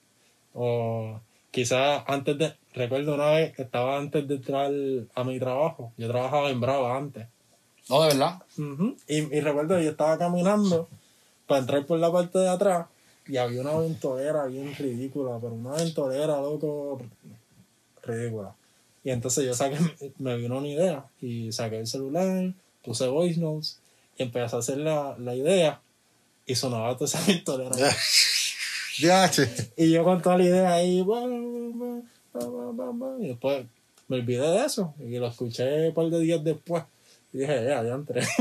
O 0.53 1.19
quizás 1.51 2.03
antes 2.07 2.37
de. 2.37 2.53
Recuerdo 2.78 3.15
una 3.15 3.32
vez 3.32 3.55
que 3.55 3.63
estaba 3.63 3.97
antes 3.97 4.28
de 4.28 4.36
entrar 4.36 4.71
a 5.15 5.23
mi 5.23 5.39
trabajo. 5.39 5.91
Yo 5.97 6.07
trabajaba 6.07 6.49
en 6.51 6.61
Brava 6.61 6.95
antes. 6.95 7.28
No, 7.89 8.01
de 8.03 8.09
verdad. 8.09 8.39
Ujú. 8.57 8.95
y, 9.07 9.15
y 9.36 9.39
recuerdo 9.41 9.78
que 9.78 9.86
yo 9.86 9.91
estaba 9.91 10.17
caminando 10.17 10.88
para 11.47 11.61
entrar 11.61 11.86
por 11.86 11.97
la 11.99 12.11
parte 12.11 12.38
de 12.38 12.49
atrás 12.49 12.86
y 13.28 13.38
había 13.38 13.61
una 13.61 13.78
ventolera 13.78 14.45
bien 14.45 14.75
ridícula, 14.75 15.38
pero 15.41 15.53
una 15.53 15.71
ventolera, 15.71 16.39
loco, 16.39 17.01
ridícula. 18.03 18.53
Y 19.03 19.09
entonces 19.09 19.45
yo 19.45 19.53
saqué, 19.53 19.78
me 20.19 20.38
vino 20.38 20.57
una 20.57 20.67
idea 20.67 21.05
y 21.21 21.51
saqué 21.51 21.80
el 21.80 21.88
celular, 21.88 22.53
puse 22.84 23.07
voice 23.07 23.39
notes 23.39 23.80
y 24.17 24.23
empecé 24.23 24.55
a 24.55 24.59
hacer 24.59 24.78
la, 24.78 25.15
la 25.17 25.34
idea 25.34 25.82
y 26.45 26.55
sonaba 26.55 26.93
toda 26.93 27.05
esa 27.05 27.25
ventolera. 27.25 27.71
Y 29.78 29.91
yo 29.91 30.03
con 30.03 30.21
toda 30.21 30.38
la 30.38 30.43
idea 30.43 30.73
ahí, 30.73 31.01
ba, 31.03 31.21
ba, 31.21 32.01
y 33.19 33.27
después 33.27 33.65
me 34.07 34.17
olvidé 34.17 34.47
de 34.49 34.65
eso 34.65 34.93
y 34.99 35.17
lo 35.17 35.27
escuché 35.27 35.89
un 35.89 35.93
par 35.93 36.05
de 36.09 36.19
días 36.19 36.43
después. 36.43 36.83
Y 37.33 37.39
dije, 37.39 37.65
ya, 37.67 37.83
ya 37.83 37.93
entré. 37.93 38.21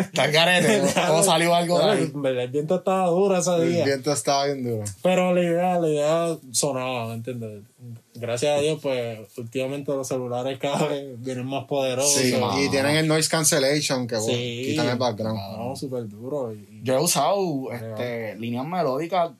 Está 0.00 0.24
el 0.24 0.32
garete, 0.32 0.82
o, 1.08 1.14
o 1.18 1.22
salió 1.22 1.54
algo 1.54 1.78
de 1.78 1.84
ahí. 1.84 2.12
El 2.42 2.48
viento 2.50 2.74
estaba 2.76 3.06
duro 3.08 3.36
ese 3.38 3.54
El 3.54 3.72
día. 3.72 3.84
viento 3.84 4.12
estaba 4.12 4.46
bien 4.46 4.64
duro. 4.64 4.84
Pero 5.04 5.32
la 5.32 5.40
idea, 5.42 5.78
la 5.78 5.88
idea 5.88 6.36
sonaba, 6.50 7.06
¿me 7.08 7.14
entiendes? 7.14 7.62
Gracias 8.16 8.58
a 8.58 8.60
Dios, 8.60 8.80
pues 8.82 9.20
últimamente 9.38 9.92
los 9.92 10.08
celulares 10.08 10.58
cada 10.58 10.88
vez 10.88 11.20
vienen 11.22 11.46
más 11.46 11.64
poderosos. 11.66 12.12
Sí, 12.20 12.34
y 12.64 12.70
tienen 12.70 12.96
el 12.96 13.06
noise 13.06 13.28
cancellation 13.30 14.08
que 14.08 14.16
bueno, 14.16 14.32
Sí. 14.36 14.62
quitan 14.66 14.88
el 14.88 14.98
background. 14.98 15.38
No, 15.56 15.76
súper 15.76 16.08
duro. 16.08 16.52
Y, 16.52 16.80
Yo 16.82 16.94
he 16.98 17.00
usado 17.00 17.70
este, 17.72 18.34
líneas 18.36 18.66
melódicas 18.66 19.30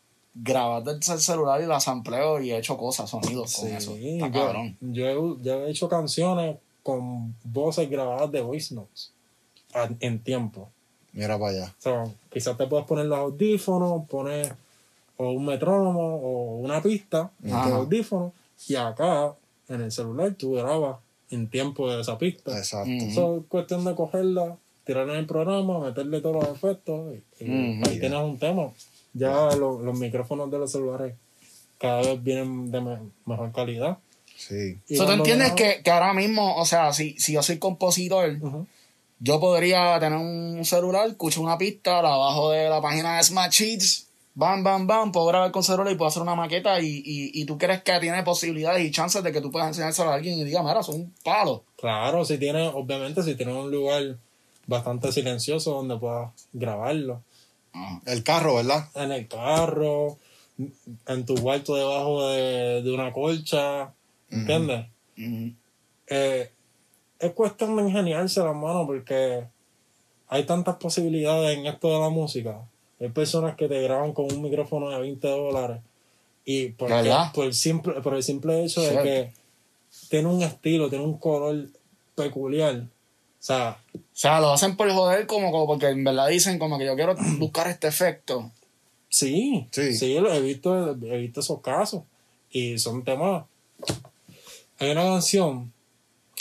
grabadas 0.42 1.06
del 1.06 1.20
celular 1.20 1.60
y 1.62 1.66
las 1.66 1.84
sampleo 1.84 2.40
y 2.40 2.52
he 2.52 2.58
hecho 2.58 2.76
cosas, 2.76 3.08
sonidos 3.08 3.56
con 3.56 3.68
eso. 3.68 3.94
Está 3.96 4.28
yo, 4.28 4.32
cabrón. 4.32 4.76
yo 4.80 5.06
he, 5.06 5.42
yo 5.42 5.66
he 5.66 5.70
hecho 5.70 5.88
canciones 5.88 6.56
con 6.82 7.34
voces 7.44 7.88
grabadas 7.88 8.30
de 8.30 8.40
voice 8.42 8.74
notes 8.74 9.12
en 10.00 10.18
tiempo. 10.20 10.68
Mira 11.12 11.38
para 11.38 11.50
allá. 11.50 11.74
O 11.78 11.82
sea, 11.82 12.04
quizás 12.30 12.56
te 12.56 12.66
puedes 12.66 12.86
poner 12.86 13.06
los 13.06 13.18
audífonos, 13.18 14.06
poner 14.08 14.54
o 15.16 15.30
un 15.30 15.46
metrónomo 15.46 16.16
o 16.16 16.56
una 16.58 16.82
pista 16.82 17.30
en 17.42 17.50
los 17.50 17.72
audífonos 17.72 18.32
y 18.68 18.74
acá 18.74 19.34
en 19.68 19.80
el 19.80 19.90
celular 19.90 20.34
tú 20.34 20.52
grabas 20.52 20.98
en 21.30 21.48
tiempo 21.48 21.90
de 21.90 22.00
esa 22.00 22.18
pista. 22.18 22.56
Exacto. 22.56 22.90
Mm. 22.90 23.00
Eso 23.10 23.36
es 23.38 23.42
cuestión 23.48 23.84
de 23.84 23.94
cogerla, 23.94 24.56
tirarla 24.84 25.14
en 25.14 25.20
el 25.20 25.26
programa, 25.26 25.80
meterle 25.80 26.20
todos 26.20 26.36
los 26.36 26.56
efectos 26.56 27.14
y, 27.40 27.44
y 27.44 27.48
Mm, 27.48 27.82
ahí 27.86 27.98
tienes 27.98 28.18
un 28.20 28.38
tema. 28.38 28.70
Ya 29.18 29.54
lo- 29.56 29.80
los 29.80 29.98
micrófonos 29.98 30.50
de 30.50 30.58
los 30.58 30.70
celulares 30.72 31.14
cada 31.78 32.00
vez 32.02 32.22
vienen 32.22 32.70
de 32.70 32.80
me- 32.80 32.98
mejor 33.24 33.52
calidad. 33.52 33.98
Sí. 34.36 34.78
So, 34.96 35.06
¿Tú 35.06 35.12
entiendes 35.12 35.52
que, 35.52 35.82
que 35.82 35.90
ahora 35.90 36.12
mismo, 36.12 36.56
o 36.56 36.64
sea, 36.66 36.92
si, 36.92 37.18
si 37.18 37.32
yo 37.32 37.42
soy 37.42 37.58
compositor, 37.58 38.36
yo 39.18 39.40
podría 39.40 39.98
tener 39.98 40.18
un 40.18 40.62
celular, 40.64 41.08
escucho 41.08 41.40
una 41.40 41.56
pista, 41.56 42.02
la 42.02 42.16
bajo 42.16 42.50
de 42.50 42.68
la 42.68 42.80
página 42.82 43.16
de 43.16 43.22
Smart 43.22 43.50
Sheets, 43.52 44.08
bam, 44.34 44.62
bam, 44.62 44.86
bam, 44.86 45.10
puedo 45.12 45.26
grabar 45.26 45.50
con 45.50 45.62
celular 45.62 45.90
y 45.90 45.96
puedo 45.96 46.08
hacer 46.08 46.20
una 46.20 46.34
maqueta 46.34 46.78
y, 46.82 46.86
y, 47.02 47.30
y 47.40 47.44
tú 47.46 47.56
crees 47.56 47.82
que 47.82 47.98
tiene 47.98 48.22
posibilidades 48.22 48.84
y 48.84 48.90
chances 48.90 49.22
de 49.22 49.32
que 49.32 49.40
tú 49.40 49.50
puedas 49.50 49.68
enseñárselo 49.68 50.10
a 50.10 50.14
alguien 50.14 50.38
y 50.38 50.44
diga, 50.44 50.62
mira, 50.62 50.82
son 50.82 50.96
un 50.96 51.14
palo. 51.24 51.64
Claro, 51.78 52.22
si 52.26 52.36
tiene, 52.36 52.68
obviamente, 52.68 53.22
si 53.22 53.34
tiene 53.36 53.54
un 53.54 53.70
lugar 53.70 54.18
bastante 54.66 55.10
silencioso 55.12 55.70
donde 55.72 55.96
puedas 55.96 56.30
grabarlo. 56.52 57.22
El 58.06 58.22
carro, 58.22 58.56
¿verdad? 58.56 58.88
En 58.94 59.12
el 59.12 59.28
carro, 59.28 60.18
en 61.06 61.26
tu 61.26 61.34
cuarto 61.36 61.74
debajo 61.74 62.28
de, 62.28 62.82
de 62.82 62.92
una 62.92 63.12
colcha, 63.12 63.92
¿entiendes? 64.30 64.86
Eh, 66.06 66.50
es 67.18 67.32
cuestión 67.32 67.76
de 67.76 67.82
ingeniarse 67.82 68.40
la 68.40 68.52
mano 68.52 68.86
porque 68.86 69.44
hay 70.28 70.44
tantas 70.44 70.76
posibilidades 70.76 71.58
en 71.58 71.66
esto 71.66 71.88
de 71.88 72.00
la 72.00 72.10
música. 72.10 72.60
Hay 73.00 73.08
personas 73.10 73.56
que 73.56 73.68
te 73.68 73.82
graban 73.82 74.12
con 74.12 74.32
un 74.32 74.42
micrófono 74.42 74.90
de 74.90 75.00
20 75.00 75.28
dólares 75.28 75.80
y 76.44 76.68
por, 76.68 76.90
el 76.92 77.54
simple, 77.54 77.94
por 78.00 78.14
el 78.14 78.22
simple 78.22 78.64
hecho 78.64 78.80
de 78.80 79.02
que 79.02 79.32
tiene 80.08 80.28
un 80.28 80.42
estilo, 80.42 80.88
tiene 80.88 81.04
un 81.04 81.18
color 81.18 81.66
peculiar. 82.14 82.84
O 83.46 83.52
sea, 83.54 83.78
O 83.94 83.98
sea, 84.12 84.40
lo 84.40 84.50
hacen 84.52 84.76
por 84.76 84.90
joder 84.90 85.28
como, 85.28 85.52
como 85.52 85.68
porque 85.68 85.86
en 85.88 86.02
verdad 86.02 86.26
dicen 86.26 86.58
como 86.58 86.78
que 86.78 86.84
yo 86.86 86.96
quiero 86.96 87.14
buscar 87.38 87.68
este 87.68 87.86
efecto. 87.86 88.50
Sí, 89.08 89.68
Sí. 89.70 89.94
sí, 89.94 90.14
lo 90.18 90.32
he 90.32 90.40
visto, 90.40 90.90
he 90.90 91.18
visto 91.18 91.38
esos 91.40 91.60
casos. 91.60 92.02
Y 92.50 92.76
son 92.80 93.04
temas. 93.04 93.44
Hay 94.80 94.90
una 94.90 95.04
canción. 95.04 95.72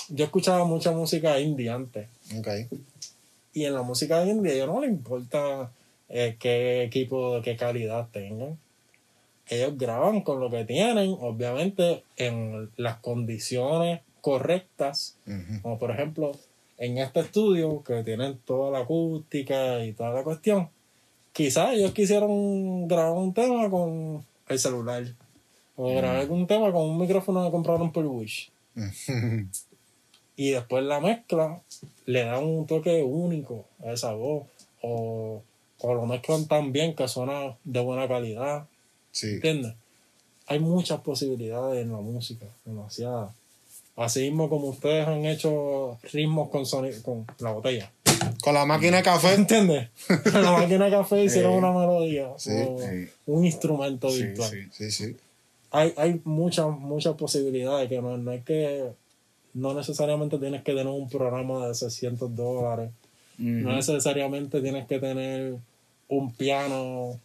Yo 0.09 0.25
escuchaba 0.25 0.65
mucha 0.65 0.91
música 0.93 1.39
indie 1.39 1.69
antes. 1.69 2.07
Ok. 2.39 2.47
Y 3.53 3.65
en 3.65 3.75
la 3.75 3.83
música 3.83 4.25
indie, 4.25 4.53
a 4.53 4.55
ellos 4.55 4.67
no 4.67 4.81
le 4.81 4.87
importa 4.87 5.71
eh, 6.09 6.37
qué 6.39 6.83
equipo, 6.83 7.39
qué 7.43 7.55
calidad 7.55 8.07
tengan. 8.11 8.57
Ellos 9.47 9.77
graban 9.77 10.21
con 10.21 10.39
lo 10.39 10.49
que 10.49 10.65
tienen, 10.65 11.15
obviamente 11.19 12.03
en 12.17 12.71
las 12.77 12.97
condiciones 12.97 14.01
correctas. 14.21 15.17
Como 15.61 15.77
por 15.77 15.91
ejemplo, 15.91 16.31
en 16.77 16.97
este 16.97 17.21
estudio 17.21 17.83
que 17.83 18.03
tienen 18.03 18.37
toda 18.45 18.71
la 18.71 18.79
acústica 18.79 19.83
y 19.83 19.93
toda 19.93 20.11
la 20.11 20.23
cuestión, 20.23 20.69
quizás 21.31 21.73
ellos 21.73 21.91
quisieron 21.91 22.87
grabar 22.87 23.13
un 23.13 23.33
tema 23.33 23.69
con 23.69 24.25
el 24.47 24.59
celular. 24.59 25.03
O 25.77 25.93
grabar 25.93 26.17
algún 26.17 26.47
tema 26.47 26.71
con 26.71 26.83
un 26.89 26.97
micrófono 26.97 27.43
que 27.45 27.51
compraron 27.51 27.91
por 27.91 28.05
Wish. 28.05 28.51
Y 30.37 30.51
después 30.51 30.83
la 30.83 30.99
mezcla 30.99 31.61
le 32.05 32.25
da 32.25 32.39
un 32.39 32.67
toque 32.67 33.01
único 33.01 33.63
a 33.81 33.93
esa 33.93 34.11
voz. 34.11 34.43
O, 34.81 35.41
o 35.79 35.93
lo 35.93 36.05
mezclan 36.05 36.45
tan 36.45 36.73
bien 36.73 36.93
que 36.93 37.07
suena 37.07 37.55
de 37.63 37.79
buena 37.79 38.05
calidad. 38.07 38.67
Sí. 39.13 39.35
¿Entiendes? 39.35 39.75
Hay 40.47 40.59
muchas 40.59 40.99
posibilidades 40.99 41.83
en 41.83 41.91
la 41.93 41.99
música, 41.99 42.45
demasiadas. 42.65 43.33
Así 43.97 44.21
mismo 44.21 44.49
como 44.49 44.67
ustedes 44.67 45.07
han 45.07 45.25
hecho 45.25 45.97
ritmos 46.11 46.49
con, 46.49 46.63
soni- 46.65 47.01
con 47.01 47.25
la 47.39 47.51
botella. 47.51 47.91
Con 48.43 48.53
la 48.53 48.65
máquina 48.65 48.97
de 48.97 49.03
café. 49.03 49.33
¿Entiendes? 49.35 49.89
Con 50.31 50.41
la 50.43 50.51
máquina 50.51 50.85
de 50.85 50.91
café 50.91 51.23
hicieron 51.23 51.53
una 51.53 51.71
melodía 51.71 52.29
Sí, 52.37 52.51
o 52.51 52.77
sí. 52.79 53.09
un 53.27 53.45
instrumento 53.45 54.09
Sí, 54.09 54.23
virtual. 54.23 54.49
sí. 54.49 54.57
Sí, 54.71 54.91
sí. 54.91 55.15
Hay, 55.71 55.93
hay 55.97 56.21
muchas, 56.25 56.67
muchas 56.67 57.15
posibilidades 57.15 57.87
que 57.89 58.01
no, 58.01 58.17
no 58.17 58.31
hay 58.31 58.41
que. 58.41 58.83
No 59.53 59.73
necesariamente 59.73 60.37
tienes 60.37 60.63
que 60.63 60.71
tener 60.73 60.87
un 60.87 61.09
programa 61.09 61.67
de 61.67 61.75
600 61.75 62.35
dólares. 62.35 62.91
No 63.37 63.73
necesariamente 63.75 64.61
tienes 64.61 64.85
que 64.87 64.99
tener 64.99 65.55
un 66.09 66.33
piano 66.33 67.19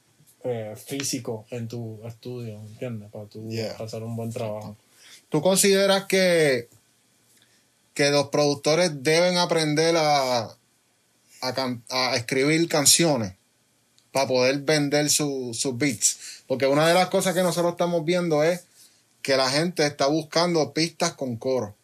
eh, 0.44 0.74
físico 0.76 1.44
en 1.50 1.68
tu 1.68 1.98
estudio, 2.06 2.54
¿entiendes? 2.72 3.10
Para 3.10 3.24
tú 3.26 3.48
Yeah. 3.48 3.72
hacer 3.78 4.02
un 4.02 4.16
buen 4.16 4.30
trabajo. 4.32 4.76
¿Tú 5.30 5.40
consideras 5.40 6.04
que, 6.04 6.68
que 7.94 8.10
los 8.10 8.28
productores 8.28 9.02
deben 9.02 9.38
aprender 9.38 9.96
a, 9.96 10.56
a, 11.40 11.54
can- 11.54 11.82
a 11.88 12.16
escribir 12.16 12.68
canciones 12.68 13.34
para 14.12 14.26
poder 14.26 14.58
vender 14.60 15.08
su- 15.08 15.54
sus 15.54 15.76
beats? 15.78 16.42
Porque 16.46 16.66
una 16.66 16.86
de 16.86 16.94
las 16.94 17.08
cosas 17.08 17.32
que 17.34 17.42
nosotros 17.42 17.72
estamos 17.72 18.04
viendo 18.04 18.42
es 18.42 18.64
que 19.22 19.36
la 19.36 19.48
gente 19.50 19.86
está 19.86 20.06
buscando 20.06 20.72
pistas 20.72 21.12
con 21.14 21.36
coro. 21.36 21.74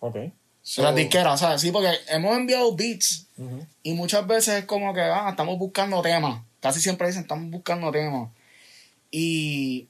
Ok. 0.00 0.16
So, 0.62 0.82
Las 0.82 0.96
disqueras, 0.96 1.40
¿sabes? 1.40 1.60
Sí, 1.60 1.70
porque 1.70 1.92
hemos 2.08 2.36
enviado 2.36 2.74
beats 2.74 3.26
y 3.82 3.92
muchas 3.92 4.26
veces 4.26 4.54
es 4.60 4.64
como 4.64 4.94
que, 4.94 5.02
ah, 5.02 5.28
estamos 5.30 5.58
buscando 5.58 6.00
temas. 6.02 6.42
Casi 6.60 6.80
siempre 6.80 7.06
dicen, 7.06 7.22
estamos 7.22 7.50
buscando 7.50 7.92
temas. 7.92 8.30
Y, 9.10 9.88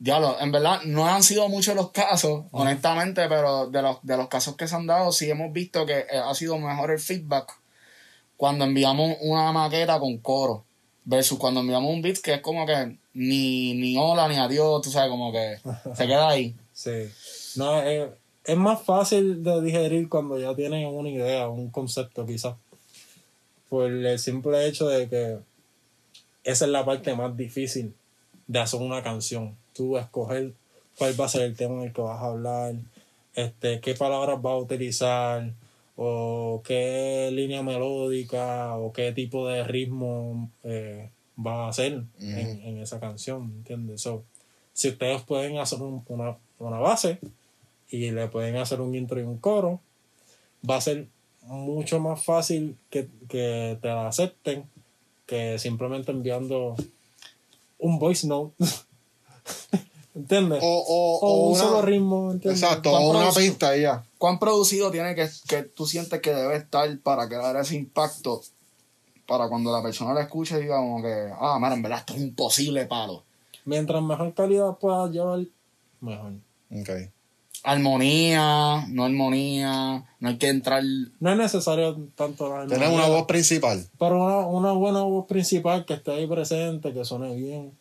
diablo, 0.00 0.36
en 0.40 0.50
verdad 0.50 0.80
no 0.86 1.06
han 1.06 1.22
sido 1.22 1.48
muchos 1.48 1.76
los 1.76 1.92
casos, 1.92 2.46
honestamente, 2.50 3.28
pero 3.28 3.68
de 3.68 3.82
los, 3.82 3.98
de 4.02 4.16
los 4.16 4.28
casos 4.28 4.56
que 4.56 4.66
se 4.66 4.74
han 4.74 4.86
dado, 4.86 5.12
sí 5.12 5.30
hemos 5.30 5.52
visto 5.52 5.86
que 5.86 6.00
eh, 6.00 6.18
ha 6.24 6.34
sido 6.34 6.58
mejor 6.58 6.90
el 6.90 6.98
feedback 6.98 7.56
cuando 8.36 8.64
enviamos 8.64 9.18
una 9.20 9.52
maqueta 9.52 10.00
con 10.00 10.16
coro 10.18 10.64
versus 11.04 11.38
cuando 11.38 11.60
enviamos 11.60 11.92
un 11.92 12.00
beat 12.00 12.18
que 12.18 12.34
es 12.34 12.40
como 12.40 12.66
que 12.66 12.96
ni, 13.12 13.74
ni 13.74 13.96
hola 13.98 14.26
ni 14.26 14.36
adiós, 14.36 14.80
tú 14.82 14.90
sabes, 14.90 15.10
como 15.10 15.30
que 15.30 15.58
se 15.94 16.06
queda 16.06 16.28
ahí. 16.30 16.56
Sí. 16.72 17.10
No, 17.56 17.82
es, 17.82 18.08
es 18.44 18.56
más 18.56 18.82
fácil 18.82 19.44
de 19.44 19.60
digerir 19.60 20.08
cuando 20.08 20.38
ya 20.38 20.54
tienen 20.54 20.86
una 20.86 21.10
idea, 21.10 21.48
un 21.48 21.70
concepto 21.70 22.24
quizás. 22.24 22.54
Por 23.68 23.90
el 23.90 24.18
simple 24.18 24.66
hecho 24.66 24.88
de 24.88 25.08
que 25.08 25.38
esa 26.44 26.64
es 26.64 26.70
la 26.70 26.84
parte 26.84 27.14
más 27.14 27.36
difícil 27.36 27.94
de 28.46 28.58
hacer 28.58 28.80
una 28.80 29.02
canción. 29.02 29.56
Tú 29.74 29.96
escoger 29.98 30.52
cuál 30.98 31.18
va 31.20 31.24
a 31.26 31.28
ser 31.28 31.42
el 31.42 31.56
tema 31.56 31.74
en 31.76 31.88
el 31.88 31.92
que 31.92 32.00
vas 32.02 32.20
a 32.20 32.26
hablar, 32.26 32.74
este, 33.34 33.80
qué 33.80 33.94
palabras 33.94 34.40
vas 34.42 34.52
a 34.52 34.56
utilizar, 34.58 35.52
o 35.96 36.62
qué 36.64 37.30
línea 37.32 37.62
melódica, 37.62 38.76
o 38.76 38.92
qué 38.92 39.12
tipo 39.12 39.46
de 39.48 39.64
ritmo 39.64 40.50
eh, 40.64 41.10
vas 41.36 41.56
a 41.58 41.68
hacer 41.68 42.04
en, 42.18 42.60
en 42.64 42.78
esa 42.78 43.00
canción, 43.00 43.44
¿entiendes? 43.58 44.02
So, 44.02 44.24
si 44.72 44.88
ustedes 44.88 45.22
pueden 45.22 45.58
hacer 45.58 45.80
un- 45.82 46.02
una, 46.08 46.36
una 46.58 46.78
base 46.78 47.18
y 47.90 48.10
le 48.10 48.28
pueden 48.28 48.56
hacer 48.56 48.80
un 48.80 48.94
intro 48.94 49.20
y 49.20 49.24
un 49.24 49.38
coro, 49.38 49.80
va 50.68 50.76
a 50.76 50.80
ser 50.80 51.06
mucho 51.42 51.98
más 52.00 52.22
fácil 52.24 52.76
que, 52.90 53.08
que 53.28 53.78
te 53.80 53.88
la 53.88 54.08
acepten 54.08 54.64
que 55.26 55.58
simplemente 55.58 56.10
enviando 56.12 56.76
un 57.78 57.98
voice 57.98 58.26
note. 58.26 58.54
¿Entiendes? 60.14 60.58
O, 60.62 60.84
o, 60.86 61.18
O 61.20 61.46
un 61.46 61.52
una- 61.52 61.60
solo 61.60 61.82
ritmo, 61.82 62.32
¿entiendes? 62.32 62.62
Exacto, 62.62 62.90
¿Cuán 62.90 63.02
o 63.04 63.10
una 63.10 63.30
pista 63.30 63.76
y 63.76 63.82
ya. 63.82 64.04
¿Cuán 64.18 64.38
producido 64.38 64.90
tiene 64.90 65.14
que, 65.14 65.28
que 65.48 65.62
tú 65.62 65.86
sientes 65.86 66.20
que 66.20 66.34
debe 66.34 66.56
estar 66.56 66.98
para 66.98 67.28
crear 67.28 67.56
ese 67.56 67.76
impacto? 67.76 68.42
Para 69.26 69.48
cuando 69.48 69.70
la 69.72 69.80
persona 69.82 70.12
lo 70.12 70.20
escuche 70.20 70.58
diga 70.58 70.78
como 70.78 71.00
que, 71.00 71.28
ah, 71.40 71.58
mira, 71.60 71.74
en 71.74 71.82
verdad 71.82 72.00
esto 72.00 72.14
es 72.14 72.20
un 72.20 72.34
posible 72.34 72.86
palo. 72.86 73.22
Mientras 73.64 74.02
mejor 74.02 74.34
calidad 74.34 74.76
puedas 74.78 75.10
llevar, 75.12 75.40
mejor. 76.00 76.32
Ok. 76.72 76.90
Armonía, 77.62 78.86
no 78.88 79.04
armonía, 79.04 80.04
no 80.18 80.28
hay 80.28 80.38
que 80.38 80.48
entrar. 80.48 80.82
No 81.20 81.30
es 81.30 81.36
necesario 81.36 81.96
tanto 82.16 82.48
la 82.48 82.66
Tener 82.66 82.88
una 82.88 83.04
armonía, 83.04 83.16
voz 83.18 83.26
principal. 83.26 83.86
Pero 83.98 84.24
una, 84.24 84.38
una 84.46 84.72
buena 84.72 85.02
voz 85.02 85.26
principal 85.26 85.84
que 85.84 85.94
esté 85.94 86.10
ahí 86.12 86.26
presente, 86.26 86.92
que 86.92 87.04
suene 87.04 87.34
bien, 87.36 87.72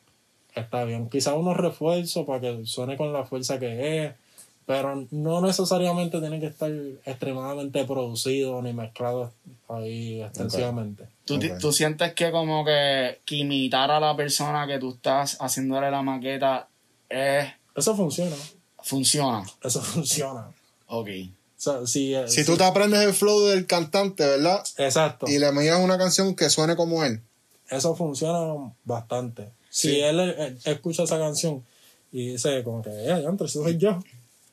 está 0.55 0.83
bien. 0.83 1.09
Quizás 1.09 1.35
unos 1.35 1.57
refuerzos 1.57 2.25
para 2.25 2.41
que 2.41 2.65
suene 2.65 2.97
con 2.97 3.11
la 3.13 3.25
fuerza 3.25 3.59
que 3.59 4.05
es, 4.05 4.13
pero 4.65 5.07
no 5.11 5.41
necesariamente 5.41 6.19
tiene 6.19 6.39
que 6.39 6.45
estar 6.47 6.69
extremadamente 7.05 7.83
producido 7.85 8.61
ni 8.61 8.71
mezclado 8.73 9.31
ahí 9.67 10.21
extensivamente. 10.21 11.05
Tú, 11.25 11.39
tú 11.59 11.71
sientes 11.71 12.13
que 12.13 12.31
como 12.31 12.63
que, 12.65 13.19
que 13.25 13.35
imitar 13.37 13.89
a 13.91 13.99
la 13.99 14.15
persona 14.15 14.67
que 14.67 14.77
tú 14.79 14.91
estás 14.91 15.37
haciéndole 15.41 15.89
la 15.91 16.01
maqueta 16.01 16.67
es, 17.09 17.47
Eso 17.75 17.95
funciona, 17.95 18.35
funciona. 18.83 19.43
eso 19.63 19.81
funciona. 19.81 20.47
Ok. 20.87 21.07
O 21.57 21.61
sea, 21.61 21.85
si, 21.87 22.13
eh, 22.15 22.27
Si 22.27 22.41
si- 22.43 22.45
tú 22.45 22.55
te 22.57 22.63
aprendes 22.63 23.01
el 23.01 23.13
flow 23.13 23.41
del 23.47 23.65
cantante, 23.67 24.25
¿verdad? 24.25 24.63
Exacto. 24.77 25.27
Y 25.27 25.39
le 25.39 25.47
envías 25.47 25.79
una 25.79 25.97
canción 25.97 26.35
que 26.35 26.49
suene 26.49 26.75
como 26.75 27.03
él. 27.03 27.21
Eso 27.69 27.95
funciona 27.95 28.71
bastante. 28.85 29.49
Si 29.69 29.99
él, 30.01 30.19
él 30.19 30.57
escucha 30.65 31.03
esa 31.03 31.17
canción 31.19 31.63
y 32.11 32.31
dice 32.31 32.63
como 32.63 32.81
que, 32.81 32.89
eh, 32.89 33.11
antes 33.27 33.51
eso 33.51 33.63
soy 33.63 33.77
yo, 33.77 33.99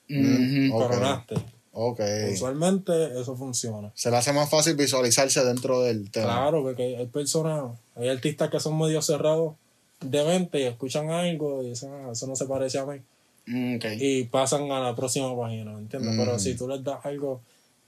Mm, 0.08 0.70
coronaste. 0.70 1.34
Ok. 1.72 2.00
Usualmente 2.32 3.20
eso 3.20 3.36
funciona. 3.36 3.90
Se 3.94 4.10
le 4.10 4.16
hace 4.16 4.32
más 4.32 4.48
fácil 4.48 4.76
visualizarse 4.76 5.44
dentro 5.44 5.82
del 5.82 6.10
tema. 6.10 6.26
Claro, 6.26 6.62
porque 6.62 6.96
hay- 6.96 7.06
personas, 7.06 7.72
hay 7.96 8.08
artistas 8.08 8.48
que 8.50 8.60
son 8.60 8.78
medio 8.78 9.02
cerrados 9.02 9.54
de 10.00 10.24
mente 10.24 10.60
y 10.60 10.64
escuchan 10.64 11.10
algo 11.10 11.62
y 11.64 11.70
dicen, 11.70 11.90
"Ah, 11.92 12.10
eso 12.12 12.26
no 12.28 12.36
se 12.36 12.46
parece 12.46 12.78
a 12.78 12.86
mí. 12.86 12.98
Mm, 13.46 13.76
ok. 13.76 13.84
Y 13.98 14.24
pasan 14.24 14.70
a 14.70 14.80
la 14.80 14.94
próxima 14.94 15.36
página, 15.36 15.72
¿entiendes? 15.72 16.14
Mm. 16.14 16.18
Pero 16.18 16.38
si 16.38 16.54
tú 16.54 16.68
les 16.68 16.82
das 16.84 17.04
algo 17.04 17.40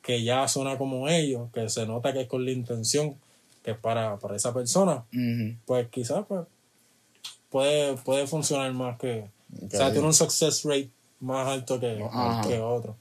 que 0.02 0.22
ya 0.24 0.46
suena 0.48 0.76
como 0.76 1.08
ellos, 1.08 1.48
que 1.52 1.68
se 1.68 1.86
nota 1.86 2.12
que 2.12 2.22
es 2.22 2.26
con 2.28 2.44
la 2.44 2.50
intención, 2.50 3.14
que 3.62 3.72
es 3.72 3.78
para, 3.78 4.16
para 4.18 4.36
esa 4.36 4.52
persona, 4.52 5.04
Ujú. 5.14 5.54
pues 5.66 5.88
quizás 5.88 6.24
pues, 6.26 6.40
puede, 7.50 7.96
puede 7.98 8.26
funcionar 8.26 8.72
más 8.72 8.98
que... 8.98 9.30
Ok. 9.56 9.74
O 9.74 9.76
sea, 9.76 9.90
tiene 9.92 10.06
un 10.06 10.14
success 10.14 10.62
rate 10.64 10.90
más 11.20 11.48
alto 11.48 11.80
que, 11.80 12.02
Ajá. 12.02 12.46
que 12.46 12.60
otro. 12.60 12.96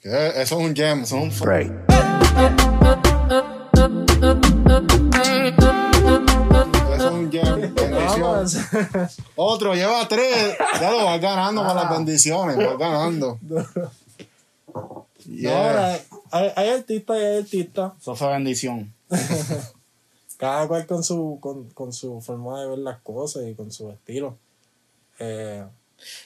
Que 0.00 0.28
Eso 0.28 0.40
es 0.40 0.52
un 0.52 0.74
gem. 0.74 1.02
Eso 1.02 1.16
es 1.16 1.22
un 1.22 1.46
Break. 1.46 1.72
Eso 6.94 7.06
es 7.06 7.12
un 7.12 7.32
gem. 7.32 7.74
Bendición. 7.74 8.20
Vamos. 8.20 8.56
Otro, 9.36 9.74
lleva 9.74 10.06
tres. 10.08 10.56
Ya 10.80 10.90
lo 10.90 11.04
vas 11.04 11.20
ganando 11.20 11.64
con 11.64 11.76
las 11.76 11.90
bendiciones. 11.90 12.56
Vas 12.56 12.78
ganando. 12.78 13.38
Yeah. 15.26 15.52
Ahora, 15.52 16.00
hay, 16.32 16.52
hay 16.56 16.68
artistas 16.70 17.16
y 17.16 17.20
hay 17.20 17.38
artistas. 17.38 17.92
Eso 18.00 18.16
fue 18.16 18.28
bendición. 18.28 18.92
cada 20.40 20.66
cual 20.66 20.86
con 20.86 21.04
su, 21.04 21.36
con, 21.38 21.68
con 21.72 21.92
su 21.92 22.18
forma 22.22 22.62
de 22.62 22.68
ver 22.68 22.78
las 22.78 22.98
cosas 23.00 23.46
y 23.46 23.54
con 23.54 23.70
su 23.70 23.90
estilo. 23.90 24.38
Eh, 25.18 25.66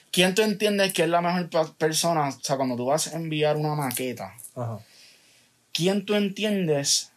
¿Quién 0.09 0.33
tú 0.33 0.41
entiendes 0.41 0.93
que 0.93 1.03
es 1.03 1.09
la 1.09 1.19
mejor 1.19 1.49
persona? 1.75 2.29
O 2.29 2.31
sea, 2.41 2.55
cuando 2.55 2.77
tú 2.77 2.85
vas 2.85 3.07
a 3.07 3.17
enviar 3.17 3.57
una 3.57 3.75
maqueta, 3.75 4.33
ajá. 4.55 4.79
¿quién 5.73 6.05
tú 6.05 6.15
entiendes 6.15 7.11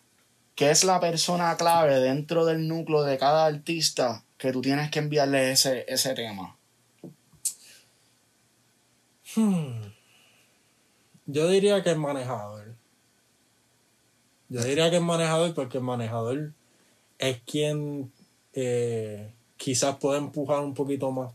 que 0.56 0.72
es 0.72 0.82
la 0.82 0.98
persona 0.98 1.56
clave 1.56 2.00
dentro 2.00 2.44
del 2.44 2.66
núcleo 2.66 3.04
de 3.04 3.16
cada 3.16 3.46
artista 3.46 4.24
que 4.36 4.50
tú 4.50 4.60
tienes 4.60 4.90
que 4.90 4.98
enviarle 4.98 5.52
ese, 5.52 5.84
ese 5.86 6.14
tema? 6.14 6.56
Yo 11.26 11.48
diría 11.48 11.80
que 11.84 11.90
el 11.90 11.98
manejador. 11.98 12.74
Yo 14.48 14.64
diría 14.64 14.90
que 14.90 14.96
el 14.96 15.04
manejador 15.04 15.54
porque 15.54 15.78
el 15.78 15.84
manejador 15.84 16.54
es 17.18 17.40
quien 17.42 18.12
eh, 18.52 19.32
quizás 19.56 19.96
puede 19.96 20.18
empujar 20.18 20.60
un 20.60 20.74
poquito 20.74 21.10
más 21.10 21.34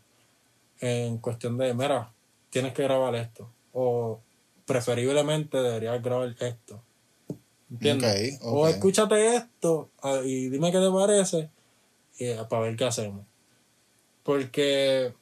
en 0.79 1.17
cuestión 1.17 1.57
de, 1.57 1.73
mira, 1.73 2.11
tienes 2.49 2.73
que 2.73 2.83
grabar 2.83 3.15
esto. 3.15 3.49
O 3.73 4.19
preferiblemente 4.65 5.57
deberías 5.57 6.01
grabar 6.01 6.35
esto. 6.39 6.81
¿Entiendes? 7.71 8.39
Ok, 8.41 8.47
ok. 8.47 8.53
O 8.53 8.67
escúchate 8.67 9.35
esto 9.35 9.89
ah, 10.01 10.21
y 10.23 10.49
dime 10.49 10.71
qué 10.71 10.79
te 10.79 10.91
parece 10.91 11.49
eh, 12.19 12.39
para 12.49 12.63
ver 12.63 12.75
qué 12.75 12.85
hacemos. 12.85 13.25
Porque 14.23 15.13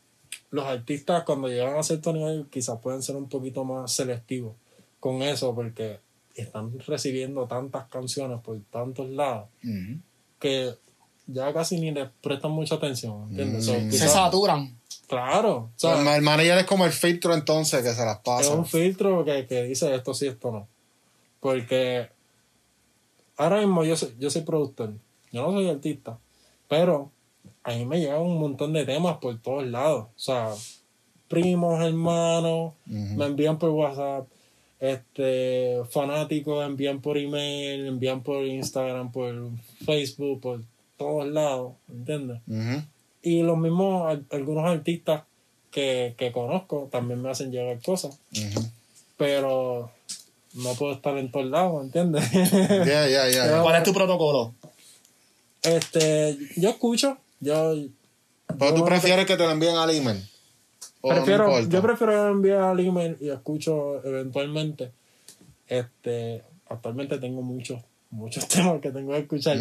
los 0.50 0.66
artistas 0.66 1.24
cuando 1.24 1.48
llegan 1.48 1.78
a 1.78 1.84
cierto 1.84 2.14
nivel 2.14 2.48
quizás 2.50 2.80
pueden 2.80 3.02
ser 3.02 3.16
un 3.16 3.30
poquito 3.30 3.64
más 3.64 3.92
selectivos 3.92 4.56
con 5.00 5.22
eso 5.22 5.56
porque 5.56 6.00
están 6.36 6.78
recibiendo 6.80 7.48
tantas 7.48 7.88
canciones 7.88 8.40
por 8.42 8.60
tantos 8.70 9.10
lados. 9.10 9.50
Que 10.42 10.76
ya 11.28 11.54
casi 11.54 11.80
ni 11.80 11.92
les 11.92 12.10
prestan 12.22 12.52
mucha 12.52 12.76
atención, 12.76 13.30
¿entiendes? 13.30 13.66
So, 13.66 13.74
Mm. 13.80 13.92
Se 13.92 14.08
saturan. 14.10 14.78
claro, 15.08 15.56
o 15.56 15.72
sea, 15.80 16.02
el, 16.02 16.08
el 16.08 16.22
manager 16.22 16.58
es 16.58 16.66
como 16.66 16.86
el 16.86 16.92
filtro 16.92 17.34
entonces 17.34 17.82
que 17.84 17.94
se 17.94 18.04
las 18.04 18.18
es 18.18 18.22
pasa. 18.24 18.54
un 18.54 18.66
filtro 18.66 19.24
que, 19.24 19.46
que 19.48 19.64
dice 19.64 19.94
esto 19.96 20.14
sí, 20.14 20.28
esto 20.28 20.52
no. 20.52 20.68
Porque 21.40 22.10
ahora 23.38 23.60
mismo 23.60 23.84
yo 23.84 23.96
soy, 23.96 24.14
yo 24.20 24.30
soy 24.30 24.42
productor, 24.42 24.94
yo 25.32 25.42
no 25.44 25.52
soy 25.52 25.70
artista, 25.70 26.18
pero 26.68 27.12
a 27.64 27.72
mí 27.74 27.86
me 27.86 28.00
llegan 28.00 28.22
un 28.22 28.40
montón 28.40 28.74
de 28.74 28.86
temas 28.86 29.18
por 29.18 29.40
todos 29.42 29.66
lados. 29.66 30.06
O 30.16 30.20
sea, 30.20 30.50
primos, 31.28 31.82
hermanos, 31.84 32.74
me 32.86 33.26
envían 33.26 33.58
por 33.58 33.70
WhatsApp, 33.70 34.28
este, 34.82 35.78
fanáticos 35.92 36.66
envían 36.66 37.00
por 37.02 37.18
email, 37.18 37.86
envían 37.86 38.22
por 38.24 38.44
Instagram, 38.46 39.12
por 39.12 39.34
Facebook, 39.86 40.42
por 40.42 40.62
todos 40.98 41.28
lados, 41.28 41.74
¿entiendes? 41.90 42.42
Y 43.22 43.44
los 43.44 43.58
mismos, 43.58 44.10
al- 44.10 44.26
algunos 44.32 44.66
artistas 44.66 45.24
que, 45.70 46.16
que 46.18 46.32
conozco 46.32 46.90
también 46.92 47.22
me 47.22 47.30
hacen 47.30 47.52
llegar 47.52 47.80
cosas, 47.82 48.20
pero 49.18 49.92
no 50.56 50.74
puedo 50.74 50.94
estar 50.94 51.18
en 51.18 51.32
todos 51.32 51.46
lados, 51.46 51.84
¿entiendes? 51.86 52.30
Ya, 52.34 53.08
ya, 53.08 53.30
ya. 53.30 53.44
Pero- 53.46 53.64
¿Cuál 53.64 53.76
es 53.76 53.84
tu 53.84 53.94
protocolo? 53.94 54.54
este, 55.64 56.38
yo 56.58 56.70
escucho, 56.70 57.18
yo... 57.40 57.76
Pero 58.48 58.72
yo 58.72 58.74
tú 58.76 58.86
prefieres 58.86 59.26
que 59.28 59.38
te 59.38 59.44
lo 59.44 59.52
envíen 59.52 59.76
al 59.78 59.92
email. 59.92 60.28
¿O 61.02 61.10
no 61.10 61.16
prefiero, 61.16 61.60
yo 61.68 61.82
prefiero 61.82 62.30
enviar 62.30 62.62
al 62.62 62.80
email 62.80 63.18
y 63.20 63.30
escucho 63.30 64.04
eventualmente. 64.06 64.92
Este, 65.68 66.44
actualmente 66.70 67.18
tengo 67.18 67.42
muchos, 67.42 67.82
muchos 68.10 68.48
temas 68.50 68.82
que 68.82 68.92
tengo 68.92 69.12
que 69.12 69.20
escuchar, 69.20 69.58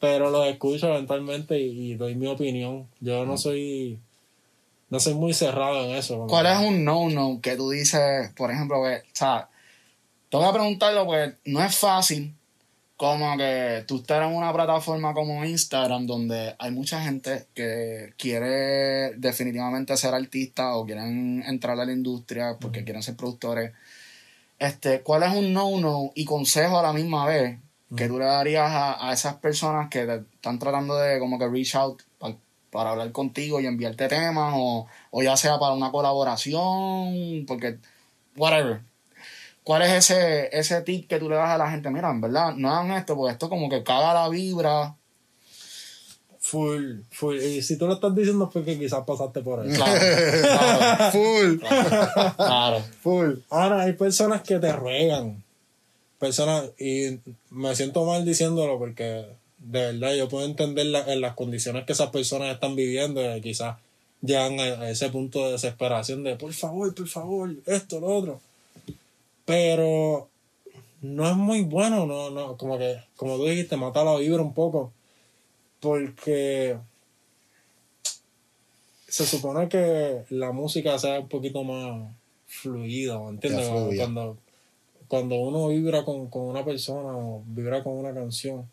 pero 0.00 0.30
los 0.30 0.46
escucho 0.46 0.88
eventualmente 0.88 1.58
y, 1.58 1.92
y 1.92 1.94
doy 1.94 2.14
mi 2.14 2.26
opinión. 2.26 2.88
Yo 3.00 3.26
no 3.26 3.36
soy, 3.36 3.98
no 4.88 4.98
soy 4.98 5.14
muy 5.14 5.34
cerrado 5.34 5.84
en 5.84 5.96
eso. 5.96 6.26
¿Cuál 6.26 6.46
es 6.46 6.58
un 6.58 6.84
no-no 6.84 7.40
que 7.40 7.56
tú 7.56 7.70
dices, 7.70 8.32
por 8.36 8.50
ejemplo, 8.50 8.82
que, 8.82 8.96
o 8.96 9.14
sea, 9.14 9.48
tengo 10.30 10.46
que 10.46 10.58
preguntarlo 10.58 11.04
porque 11.04 11.34
no 11.44 11.62
es 11.62 11.76
fácil 11.76 12.34
como 13.02 13.36
que 13.36 13.82
tú 13.88 13.96
estar 13.96 14.22
en 14.22 14.32
una 14.32 14.52
plataforma 14.52 15.12
como 15.12 15.44
Instagram 15.44 16.06
donde 16.06 16.54
hay 16.56 16.70
mucha 16.70 17.02
gente 17.02 17.48
que 17.52 18.14
quiere 18.16 19.16
definitivamente 19.16 19.96
ser 19.96 20.14
artista 20.14 20.76
o 20.76 20.86
quieren 20.86 21.42
entrar 21.44 21.80
a 21.80 21.84
la 21.84 21.90
industria 21.92 22.58
porque 22.60 22.84
quieren 22.84 23.02
ser 23.02 23.16
productores. 23.16 23.72
Este, 24.56 25.00
¿cuál 25.02 25.24
es 25.24 25.34
un 25.34 25.52
no-no 25.52 26.12
y 26.14 26.24
consejo 26.24 26.78
a 26.78 26.82
la 26.84 26.92
misma 26.92 27.26
vez 27.26 27.58
que 27.96 28.06
tú 28.06 28.20
le 28.20 28.24
darías 28.24 28.70
a, 28.70 29.08
a 29.08 29.12
esas 29.12 29.34
personas 29.34 29.88
que 29.90 30.06
te 30.06 30.14
están 30.36 30.60
tratando 30.60 30.96
de 30.96 31.18
como 31.18 31.40
que 31.40 31.48
reach 31.48 31.74
out 31.74 32.02
pa- 32.20 32.36
para 32.70 32.90
hablar 32.90 33.10
contigo 33.10 33.60
y 33.60 33.66
enviarte 33.66 34.06
temas 34.06 34.54
o, 34.56 34.86
o 35.10 35.22
ya 35.24 35.36
sea 35.36 35.58
para 35.58 35.74
una 35.74 35.90
colaboración, 35.90 37.46
porque 37.48 37.78
whatever. 38.36 38.82
¿Cuál 39.64 39.82
es 39.82 39.92
ese, 39.92 40.48
ese 40.56 40.80
tip 40.82 41.08
que 41.08 41.18
tú 41.18 41.28
le 41.28 41.36
das 41.36 41.50
a 41.50 41.58
la 41.58 41.70
gente? 41.70 41.88
Mira, 41.90 42.10
en 42.10 42.20
verdad, 42.20 42.54
no 42.56 42.70
hagan 42.70 42.92
esto, 42.96 43.14
porque 43.16 43.32
esto 43.32 43.48
como 43.48 43.68
que 43.68 43.82
caga 43.84 44.12
la 44.14 44.28
vibra. 44.28 44.96
Full, 46.40 47.02
full. 47.10 47.36
Y 47.36 47.62
si 47.62 47.78
tú 47.78 47.86
lo 47.86 47.94
estás 47.94 48.14
diciendo 48.14 48.46
es 48.46 48.50
porque 48.52 48.76
quizás 48.78 49.04
pasaste 49.06 49.40
por 49.42 49.60
ahí. 49.60 49.72
Claro, 49.72 50.00
claro, 50.42 51.12
Full, 51.12 51.58
claro. 52.36 52.84
full. 53.00 53.34
Ahora, 53.48 53.82
hay 53.82 53.92
personas 53.92 54.42
que 54.42 54.58
te 54.58 54.72
ruegan. 54.72 55.42
Personas, 56.18 56.64
y 56.78 57.20
me 57.50 57.74
siento 57.76 58.04
mal 58.04 58.24
diciéndolo 58.24 58.78
porque 58.78 59.26
de 59.58 59.92
verdad 59.92 60.14
yo 60.14 60.28
puedo 60.28 60.44
entender 60.44 60.86
la- 60.86 61.12
en 61.12 61.20
las 61.20 61.34
condiciones 61.34 61.84
que 61.84 61.92
esas 61.92 62.10
personas 62.10 62.52
están 62.52 62.74
viviendo 62.76 63.36
y 63.36 63.40
quizás 63.40 63.76
llegan 64.20 64.58
a, 64.60 64.64
a 64.82 64.90
ese 64.90 65.08
punto 65.10 65.44
de 65.46 65.52
desesperación 65.52 66.22
de 66.24 66.36
por 66.36 66.52
favor, 66.52 66.92
por 66.94 67.08
favor, 67.08 67.50
esto, 67.66 68.00
lo 68.00 68.06
otro. 68.08 68.40
Pero 69.44 70.28
no 71.02 71.28
es 71.28 71.36
muy 71.36 71.62
bueno, 71.62 72.06
no, 72.06 72.30
no, 72.30 72.56
como 72.56 72.78
que, 72.78 72.96
como 73.16 73.36
tú 73.36 73.46
dijiste, 73.46 73.76
mata 73.76 74.04
la 74.04 74.16
vibra 74.16 74.42
un 74.42 74.54
poco. 74.54 74.92
Porque 75.80 76.78
se 79.08 79.26
supone 79.26 79.68
que 79.68 80.24
la 80.30 80.52
música 80.52 80.98
sea 80.98 81.20
un 81.20 81.28
poquito 81.28 81.64
más 81.64 82.10
fluida, 82.46 83.18
¿me 83.18 83.30
entiendes? 83.30 83.68
Cuando, 83.96 84.38
cuando, 85.08 85.34
uno 85.36 85.68
vibra 85.68 86.04
con, 86.04 86.28
con 86.28 86.42
una 86.42 86.64
persona 86.64 87.16
o 87.16 87.42
vibra 87.46 87.82
con 87.82 87.94
una 87.94 88.14
canción, 88.14 88.70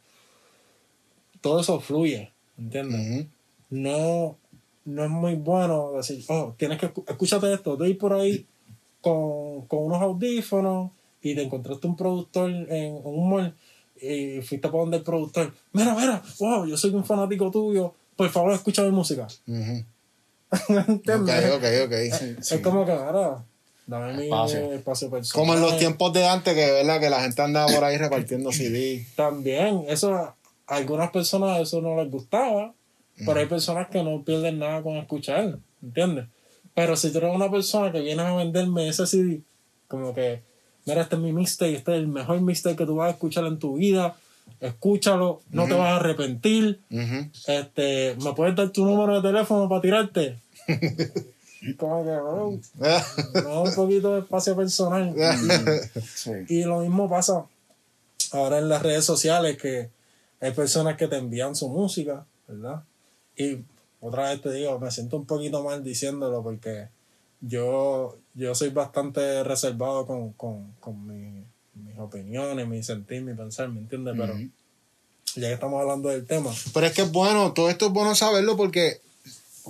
todo 1.41 1.61
eso 1.61 1.79
fluye, 1.79 2.31
¿me 2.57 2.63
entiendes? 2.65 3.27
No, 3.69 4.37
no 4.85 5.03
es 5.03 5.09
muy 5.09 5.35
bueno 5.35 5.93
decir, 5.93 6.23
oh, 6.29 6.53
tienes 6.57 6.79
que 6.79 6.91
escúchate 7.07 7.53
esto, 7.53 7.75
de 7.75 7.89
ir 7.89 7.97
por 7.97 8.13
ahí 8.13 8.45
con, 9.01 9.65
con 9.67 9.83
unos 9.83 10.01
audífonos 10.01 10.91
y 11.21 11.35
te 11.35 11.43
encontraste 11.43 11.87
un 11.87 11.95
productor 11.95 12.49
en 12.51 12.99
un 13.03 13.29
mall 13.29 13.55
y 14.01 14.41
fuiste 14.41 14.69
para 14.69 14.79
donde 14.81 14.97
el 14.97 15.03
productor, 15.03 15.53
mira, 15.73 15.93
mira, 15.93 16.21
wow, 16.39 16.65
yo 16.65 16.77
soy 16.77 16.91
un 16.91 17.03
fanático 17.03 17.51
tuyo, 17.51 17.93
por 18.15 18.29
favor 18.29 18.53
escucha 18.53 18.83
mi 18.83 18.91
música. 18.91 19.27
¿Me 19.45 20.79
Ok, 20.79 20.87
entiendes? 20.87 21.51
ok, 21.51 21.63
ok. 21.85 21.91
Es 22.39 22.59
como 22.63 22.85
que, 22.85 22.91
ahora, 22.91 23.45
dame 23.85 24.13
mi 24.13 24.23
Espacio. 24.25 24.73
espacio, 24.73 25.09
personal. 25.09 25.33
Como 25.45 25.53
en 25.53 25.61
los 25.61 25.77
tiempos 25.77 26.13
de 26.13 26.25
antes, 26.27 26.53
que 26.55 26.71
verdad 26.71 26.99
que 26.99 27.09
la 27.09 27.21
gente 27.21 27.41
andaba 27.41 27.67
por 27.73 27.83
ahí 27.83 27.97
repartiendo 27.97 28.51
CD. 28.51 29.05
También, 29.15 29.85
eso 29.87 30.15
a 30.15 30.35
algunas 30.67 31.11
personas 31.11 31.59
eso 31.59 31.81
no 31.81 31.95
les 32.01 32.09
gustaba, 32.09 32.73
pero 33.25 33.39
hay 33.39 33.47
personas 33.47 33.89
que 33.89 34.01
no 34.03 34.23
pierden 34.23 34.59
nada 34.59 34.81
con 34.81 34.95
escuchar, 34.95 35.59
¿entiendes? 35.83 36.25
Pero 36.73 36.95
si 36.95 37.11
tú 37.11 37.17
eres 37.19 37.35
una 37.35 37.51
persona 37.51 37.91
que 37.91 38.01
vienes 38.01 38.25
a 38.25 38.35
venderme 38.35 38.87
ese 38.87 39.05
CD, 39.05 39.41
como 39.87 40.13
que, 40.13 40.41
mira, 40.85 41.01
este 41.01 41.15
es 41.15 41.21
mi 41.21 41.33
mixtape, 41.33 41.75
este 41.75 41.91
es 41.93 41.97
el 41.99 42.07
mejor 42.07 42.41
mixtape 42.41 42.75
que 42.75 42.85
tú 42.85 42.95
vas 42.95 43.07
a 43.07 43.11
escuchar 43.11 43.45
en 43.45 43.59
tu 43.59 43.77
vida, 43.77 44.15
escúchalo, 44.59 45.41
no 45.51 45.65
te 45.65 45.73
vas 45.73 45.89
a 45.89 45.95
arrepentir, 45.97 46.79
este, 47.47 48.15
¿me 48.21 48.33
puedes 48.33 48.55
dar 48.55 48.69
tu 48.69 48.85
número 48.85 49.21
de 49.21 49.27
teléfono 49.29 49.67
para 49.67 49.81
tirarte? 49.81 50.37
como 51.77 52.03
que, 52.03 52.11
bro, 52.11 52.59
no 53.43 53.63
un 53.63 53.75
poquito 53.75 54.13
de 54.13 54.19
espacio 54.21 54.55
personal. 54.55 55.13
Sí. 56.15 56.31
Y 56.47 56.63
lo 56.63 56.79
mismo 56.79 57.09
pasa 57.09 57.45
ahora 58.31 58.59
en 58.59 58.69
las 58.69 58.81
redes 58.81 59.05
sociales 59.05 59.57
que 59.57 59.89
hay 60.39 60.51
personas 60.51 60.97
que 60.97 61.07
te 61.07 61.17
envían 61.17 61.55
su 61.55 61.69
música, 61.69 62.25
¿verdad? 62.47 62.83
Y 63.35 63.59
otra 64.01 64.29
vez 64.29 64.41
te 64.41 64.51
digo, 64.53 64.79
me 64.79 64.91
siento 64.91 65.17
un 65.17 65.25
poquito 65.25 65.63
mal 65.63 65.83
diciéndolo 65.83 66.41
porque 66.43 66.87
yo, 67.41 68.17
yo 68.33 68.55
soy 68.55 68.69
bastante 68.69 69.43
reservado 69.43 70.05
con, 70.05 70.33
con, 70.33 70.71
con 70.79 71.05
mi- 71.07 71.43
mis 71.75 71.97
opiniones, 71.97 72.67
mi 72.67 72.83
sentir, 72.83 73.21
mi 73.21 73.33
pensar, 73.33 73.69
¿me 73.69 73.79
entiendes? 73.79 74.15
Pero 74.17 74.33
ya 75.35 75.47
que 75.47 75.53
estamos 75.53 75.81
hablando 75.81 76.09
del 76.09 76.25
tema, 76.25 76.51
Pero 76.73 76.85
es 76.87 76.93
que 76.93 77.03
es 77.03 77.11
bueno, 77.11 77.53
todo 77.53 77.69
esto 77.69 77.87
es 77.87 77.91
bueno 77.93 78.15
saberlo 78.15 78.57
porque 78.57 78.99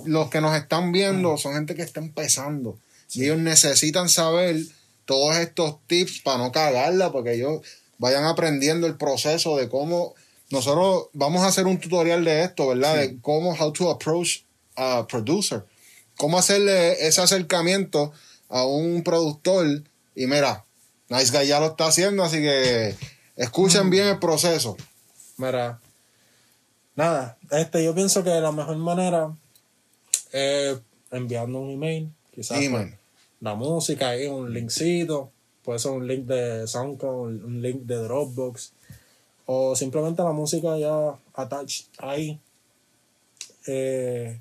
los 0.04 0.30
que 0.30 0.40
nos 0.40 0.56
están 0.56 0.90
viendo 0.92 1.36
son 1.36 1.54
gente 1.54 1.74
que 1.74 1.82
está 1.82 2.00
empezando. 2.00 2.78
Y 3.12 3.24
ellos 3.24 3.38
necesitan 3.38 4.08
saber 4.08 4.56
todos 5.04 5.36
estos 5.36 5.76
tips 5.86 6.20
para 6.20 6.38
no 6.38 6.52
cagarla, 6.52 7.12
porque 7.12 7.34
ellos 7.34 7.60
vayan 7.98 8.24
aprendiendo 8.24 8.86
el 8.86 8.96
proceso 8.96 9.56
de 9.56 9.68
cómo. 9.68 10.14
Nosotros 10.50 11.06
vamos 11.12 11.42
a 11.42 11.46
hacer 11.46 11.66
un 11.66 11.78
tutorial 11.78 12.24
de 12.24 12.42
esto, 12.42 12.68
¿verdad? 12.68 12.96
De 12.96 13.20
cómo, 13.20 13.54
how 13.54 13.72
to 13.72 13.88
approach 13.88 14.42
a 14.76 15.06
producer. 15.06 15.64
Cómo 16.16 16.38
hacerle 16.38 17.06
ese 17.06 17.20
acercamiento 17.20 18.12
a 18.48 18.64
un 18.64 19.02
productor. 19.02 19.84
Y 20.14 20.26
mira, 20.26 20.64
Nice 21.08 21.36
Guy 21.36 21.46
ya 21.46 21.60
lo 21.60 21.66
está 21.66 21.86
haciendo, 21.86 22.24
así 22.24 22.38
que 22.38 22.96
escuchen 23.36 23.86
mm. 23.86 23.90
bien 23.90 24.06
el 24.08 24.18
proceso. 24.18 24.76
Mira, 25.36 25.80
nada, 26.96 27.38
este, 27.50 27.84
yo 27.84 27.94
pienso 27.94 28.24
que 28.24 28.30
la 28.30 28.52
mejor 28.52 28.76
manera 28.76 29.34
es 30.32 30.78
enviando 31.10 31.60
un 31.60 31.70
email, 31.70 32.10
quizás 32.34 32.58
pues, 32.70 32.92
la 33.40 33.54
música, 33.54 34.16
y 34.16 34.26
un 34.26 34.52
linkcito, 34.52 35.30
puede 35.62 35.78
ser 35.78 35.92
un 35.92 36.06
link 36.06 36.26
de 36.26 36.66
SoundCloud, 36.66 37.44
un 37.44 37.62
link 37.62 37.82
de 37.82 37.96
Dropbox, 37.96 38.72
o 39.46 39.74
simplemente 39.74 40.22
la 40.22 40.32
música 40.32 40.76
ya 40.78 41.18
attached 41.34 41.86
ahí. 41.98 42.38
Eh, 43.66 44.38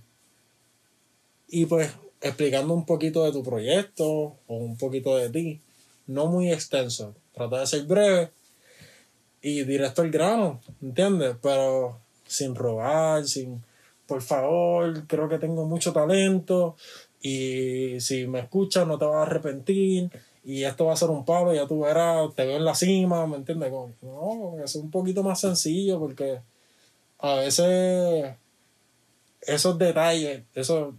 y 1.50 1.66
pues 1.66 1.92
explicando 2.22 2.74
un 2.74 2.86
poquito 2.86 3.24
de 3.24 3.32
tu 3.32 3.44
proyecto 3.44 4.08
o 4.08 4.56
un 4.56 4.78
poquito 4.78 5.16
de 5.18 5.30
ti, 5.30 5.62
no 6.08 6.28
muy 6.28 6.52
extenso, 6.52 7.16
trata 7.34 7.62
de 7.62 7.68
ser 7.68 7.84
breve 7.84 8.32
y 9.42 9.64
directo 9.64 10.02
al 10.02 10.12
grano, 10.12 10.60
¿entiendes? 10.82 11.38
Pero 11.42 12.00
sin 12.26 12.56
robar, 12.56 13.26
sin, 13.26 13.64
por 14.06 14.22
favor, 14.22 15.08
creo 15.08 15.30
que 15.30 15.40
tengo 15.40 15.66
mucho 15.66 15.94
talento 15.94 16.76
y 17.22 18.00
si 18.00 18.28
me 18.28 18.40
escuchas 18.40 18.88
no 18.88 18.98
te 18.98 19.06
vas 19.06 19.18
a 19.18 19.22
arrepentir 19.24 20.10
y 20.52 20.64
esto 20.64 20.86
va 20.86 20.94
a 20.94 20.98
ser 20.98 21.10
un 21.10 21.26
palo, 21.26 21.54
ya 21.54 21.68
tú 21.68 21.82
verás, 21.82 22.34
te 22.36 22.46
veo 22.46 22.58
en 22.58 22.66
la 22.66 22.74
cima, 22.74 23.28
¿me 23.28 23.36
entiendes? 23.38 23.72
No, 24.02 24.56
es 24.64 24.76
un 24.76 24.90
poquito 24.90 25.22
más 25.22 25.40
sencillo 25.40 26.00
porque 26.00 26.40
a 27.20 27.36
veces 27.36 28.34
esos 29.42 29.78
detalles, 29.78 30.44
eso, 30.56 30.94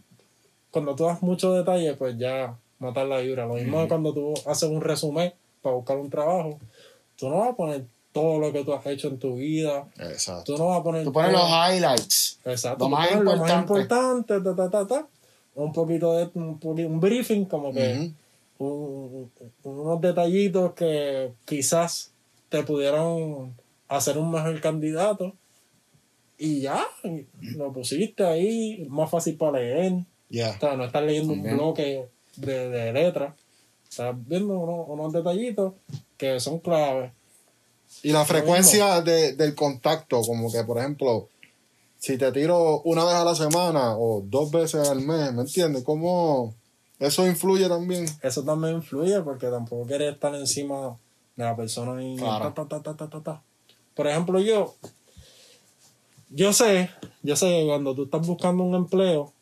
cuando 0.71 0.95
tú 0.95 1.05
das 1.05 1.23
muchos 1.23 1.57
detalles, 1.57 1.97
pues 1.97 2.17
ya 2.19 2.57
matar 2.79 3.07
la 3.07 3.19
vibra. 3.19 3.47
Lo 3.47 3.55
mismo 3.55 3.81
es 3.83 3.89
cuando 3.89 4.13
tú 4.15 4.35
haces 4.47 4.69
un 4.71 4.81
resumen 4.81 5.33
para 5.63 5.75
buscar 5.77 5.99
un 5.99 6.11
trabajo, 6.11 6.59
tú 7.19 7.29
no 7.29 7.39
vas 7.39 7.51
a 7.51 7.55
poner 7.57 7.85
todo 8.13 8.39
lo 8.39 8.53
que 8.53 8.65
tú 8.65 8.73
has 8.73 8.85
hecho 8.87 9.09
en 9.09 9.19
tu 9.19 9.37
vida, 9.37 9.87
Exacto. 9.99 10.53
tú 10.55 10.59
no 10.59 10.69
vas 10.69 10.81
a 10.81 10.83
poner 10.83 11.05
Tú 11.05 11.13
pones 11.13 11.33
todo- 11.33 11.43
los 11.43 11.51
highlights. 11.51 12.39
Exacto, 12.45 12.85
Lo 12.85 12.91
más 12.91 13.09
pones 13.09 13.25
lo 13.25 13.31
más 13.31 13.51
importante. 13.51 13.73
importante, 13.73 14.41
ta, 14.41 14.57
ta, 14.57 14.71
ta, 14.71 14.87
ta. 14.87 15.07
un 15.57 15.73
poquito 15.73 16.13
de 16.17 16.31
un, 16.35 16.59
poquito, 16.59 16.89
un 16.89 17.01
briefing, 17.01 17.45
como 17.45 17.73
que 17.73 17.93
Ujú. 17.93 18.01
un- 18.03 18.17
un- 18.61 19.31
unos 19.65 20.01
detallitos 20.01 20.73
que 20.75 21.33
quizás 21.45 22.13
te 22.49 22.63
pudieran 22.63 23.55
hacer 23.89 24.19
un 24.19 24.31
mejor 24.31 24.61
candidato 24.61 25.35
y 26.39 26.61
ya, 26.61 26.83
lo 27.57 27.73
pusiste 27.73 28.25
ahí, 28.25 28.87
más 28.89 29.11
fácil 29.11 29.37
para 29.37 29.59
leer, 29.61 30.05
Ya. 30.29 30.51
o 30.57 30.61
sea, 30.61 30.77
no 30.77 30.85
estás 30.85 31.03
leyendo 31.05 31.33
un 31.33 31.43
bloque 31.43 32.09
de, 32.37 32.69
de 32.71 32.93
letras, 32.93 33.35
estás 33.89 34.15
viendo 34.27 34.59
unos, 34.59 34.87
unos 34.89 35.13
detallitos 35.13 35.75
que 36.17 36.39
son 36.41 36.59
claves. 36.61 37.13
Y 38.03 38.13
la 38.13 38.25
frecuencia 38.25 39.01
de- 39.03 39.35
del 39.35 39.55
contacto, 39.55 40.21
como 40.23 40.51
que, 40.51 40.63
por 40.65 40.79
ejemplo, 40.79 41.29
si 41.99 42.17
te 42.17 42.31
tiro 42.33 42.81
una 42.83 43.05
vez 43.05 43.15
a 43.15 43.25
la 43.25 43.35
semana 43.35 43.97
o 43.99 44.23
dos 44.25 44.51
veces 44.51 44.89
al 44.89 45.01
mes, 45.01 45.33
¿me 45.35 45.43
entiendes? 45.43 45.83
¿Cómo 45.85 46.55
eso 47.01 47.27
influye 47.27 47.69
también? 47.69 48.07
eso 48.23 48.45
también 48.45 48.77
influye 48.77 49.21
porque 49.23 49.49
tampoco 49.49 49.87
quieres 49.87 50.13
estar 50.15 50.33
encima 50.37 50.97
de 51.35 51.45
la 51.45 51.57
persona 51.57 52.01
y 52.05 52.17
Claro. 52.17 52.53
ta, 52.53 52.69
ta, 52.69 52.81
ta, 52.83 52.95
ta, 52.95 53.09
ta, 53.11 53.21
ta. 53.23 53.43
Por 53.95 54.07
ejemplo, 54.07 54.39
yo, 54.41 54.75
yo 56.29 56.53
sé, 56.53 56.91
yo 57.23 57.35
sé 57.35 57.47
que 57.49 57.67
cuando 57.67 57.95
tú 57.95 58.05
estás 58.05 58.25
buscando 58.27 58.63
un 58.63 58.75
empleo, 58.75 59.33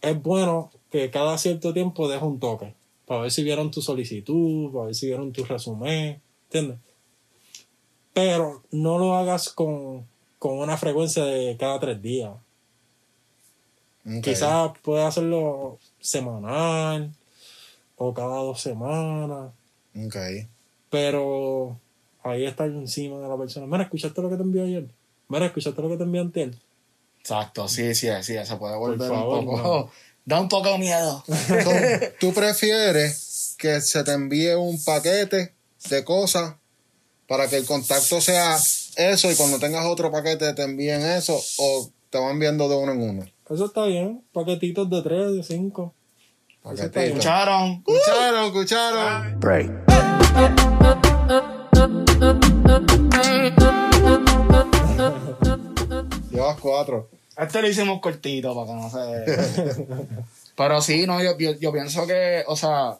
es 0.00 0.20
bueno 0.20 0.70
que 0.90 1.10
cada 1.10 1.38
cierto 1.38 1.72
tiempo 1.72 2.08
dejes 2.08 2.22
un 2.24 2.40
toque 2.40 2.74
para 3.06 3.22
ver 3.22 3.30
si 3.30 3.42
vieron 3.44 3.70
tu 3.70 3.82
solicitud, 3.82 4.72
para 4.72 4.86
ver 4.86 4.94
si 4.94 5.06
vieron 5.06 5.32
tu 5.32 5.44
resumen, 5.44 6.20
¿entiendes? 6.44 6.78
Pero 8.12 8.62
no 8.72 8.98
lo 8.98 9.14
hagas 9.14 9.50
con, 9.50 10.06
con 10.38 10.58
una 10.58 10.76
frecuencia 10.76 11.24
de 11.24 11.56
cada 11.58 11.78
tres 11.78 12.00
días. 12.02 12.32
Quizás 14.22 14.72
puedes 14.82 15.04
hacerlo 15.06 15.78
semanal 16.00 17.12
o 17.96 18.14
cada 18.14 18.36
dos 18.36 18.60
semanas, 18.60 19.52
Ok. 20.06 20.16
pero 20.88 21.78
ahí 22.22 22.44
está 22.44 22.64
encima 22.66 23.18
de 23.18 23.28
la 23.28 23.36
persona. 23.36 23.66
Mira, 23.66 23.84
¿escuchaste 23.84 24.20
lo 24.22 24.30
que 24.30 24.36
te 24.36 24.42
envió 24.42 24.64
ayer? 24.64 24.88
Mira, 25.28 25.46
¿escuchaste 25.46 25.80
lo 25.82 25.88
que 25.88 25.96
te 25.96 26.02
envió 26.04 26.22
antes? 26.22 26.56
Exacto, 27.20 27.68
sí, 27.68 27.94
sí, 27.94 28.08
sí, 28.22 28.34
se 28.44 28.56
puede 28.56 28.76
volver 28.76 29.08
favor, 29.08 29.38
un 29.38 29.46
poco. 29.46 29.90
Da 30.22 30.38
un 30.38 30.48
poco 30.48 30.68
de 30.72 30.78
miedo. 30.78 31.24
¿Tú, 31.26 31.70
tú 32.20 32.34
prefieres 32.34 33.54
que 33.58 33.80
se 33.80 34.04
te 34.04 34.12
envíe 34.12 34.54
un 34.54 34.82
paquete 34.84 35.54
de 35.88 36.04
cosas 36.04 36.54
para 37.26 37.48
que 37.48 37.56
el 37.56 37.64
contacto 37.66 38.20
sea 38.20 38.58
eso 38.96 39.30
y 39.30 39.34
cuando 39.34 39.58
tengas 39.58 39.86
otro 39.86 40.10
paquete 40.12 40.52
te 40.52 40.62
envíen 40.62 41.00
eso 41.02 41.40
o 41.58 41.90
te 42.10 42.18
van 42.18 42.38
viendo 42.38 42.68
de 42.68 42.76
uno 42.76 42.92
en 42.92 43.00
uno? 43.00 43.26
Eso 43.50 43.64
está 43.64 43.84
bien. 43.86 44.22
Paquetitos 44.32 44.88
de 44.88 45.02
tres, 45.02 45.32
de 45.34 45.42
cinco. 45.42 45.92
Eso 46.64 46.84
está 46.84 47.00
bien. 47.00 47.18
Paquetitos. 47.18 47.26
¿Escucharon? 47.26 47.84
¿Escucharon? 47.84 48.44
¿Escucharon? 48.44 49.40
break. 49.40 49.70
Llevas 56.30 56.60
cuatro. 56.60 57.08
Este 57.36 57.62
lo 57.62 57.68
hicimos 57.68 58.00
cortito 58.00 58.54
para 58.54 58.66
que 58.68 58.74
no 58.74 58.88
se. 58.88 59.66
Pero 60.56 60.80
sí, 60.80 61.06
no, 61.06 61.20
yo, 61.22 61.36
yo, 61.36 61.58
yo 61.58 61.72
pienso 61.72 62.06
que, 62.06 62.44
o 62.46 62.54
sea, 62.54 62.98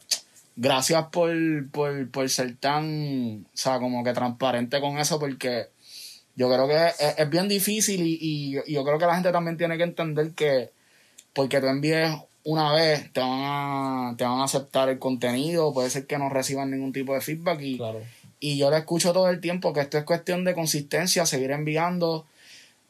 gracias 0.56 1.06
por, 1.12 1.30
por, 1.70 2.10
por 2.10 2.28
ser 2.28 2.56
tan, 2.56 3.44
o 3.44 3.56
sea, 3.56 3.78
como 3.78 4.02
que 4.02 4.12
transparente 4.14 4.80
con 4.80 4.98
eso, 4.98 5.20
porque 5.20 5.68
yo 6.40 6.48
creo 6.48 6.66
que 6.66 6.86
es, 6.88 7.14
es 7.18 7.28
bien 7.30 7.48
difícil 7.48 8.00
y, 8.06 8.14
y, 8.20 8.58
y 8.66 8.72
yo 8.74 8.82
creo 8.84 8.98
que 8.98 9.06
la 9.06 9.14
gente 9.14 9.30
también 9.32 9.56
tiene 9.58 9.76
que 9.76 9.84
entender 9.84 10.30
que 10.32 10.70
porque 11.34 11.60
tú 11.60 11.66
envíes 11.66 12.10
una 12.44 12.72
vez, 12.72 13.12
te 13.12 13.20
van 13.20 13.40
a, 13.42 14.14
te 14.16 14.24
van 14.24 14.40
a 14.40 14.44
aceptar 14.44 14.88
el 14.88 14.98
contenido, 14.98 15.72
puede 15.74 15.90
ser 15.90 16.06
que 16.06 16.16
no 16.18 16.28
reciban 16.30 16.70
ningún 16.70 16.92
tipo 16.92 17.12
de 17.14 17.20
feedback 17.20 17.60
y, 17.60 17.76
Claro. 17.76 18.00
y 18.40 18.56
yo 18.56 18.70
le 18.70 18.78
escucho 18.78 19.12
todo 19.12 19.28
el 19.28 19.40
tiempo 19.40 19.72
que 19.74 19.80
esto 19.80 19.98
es 19.98 20.04
cuestión 20.04 20.44
de 20.44 20.54
consistencia, 20.54 21.26
seguir 21.26 21.50
enviando. 21.50 22.24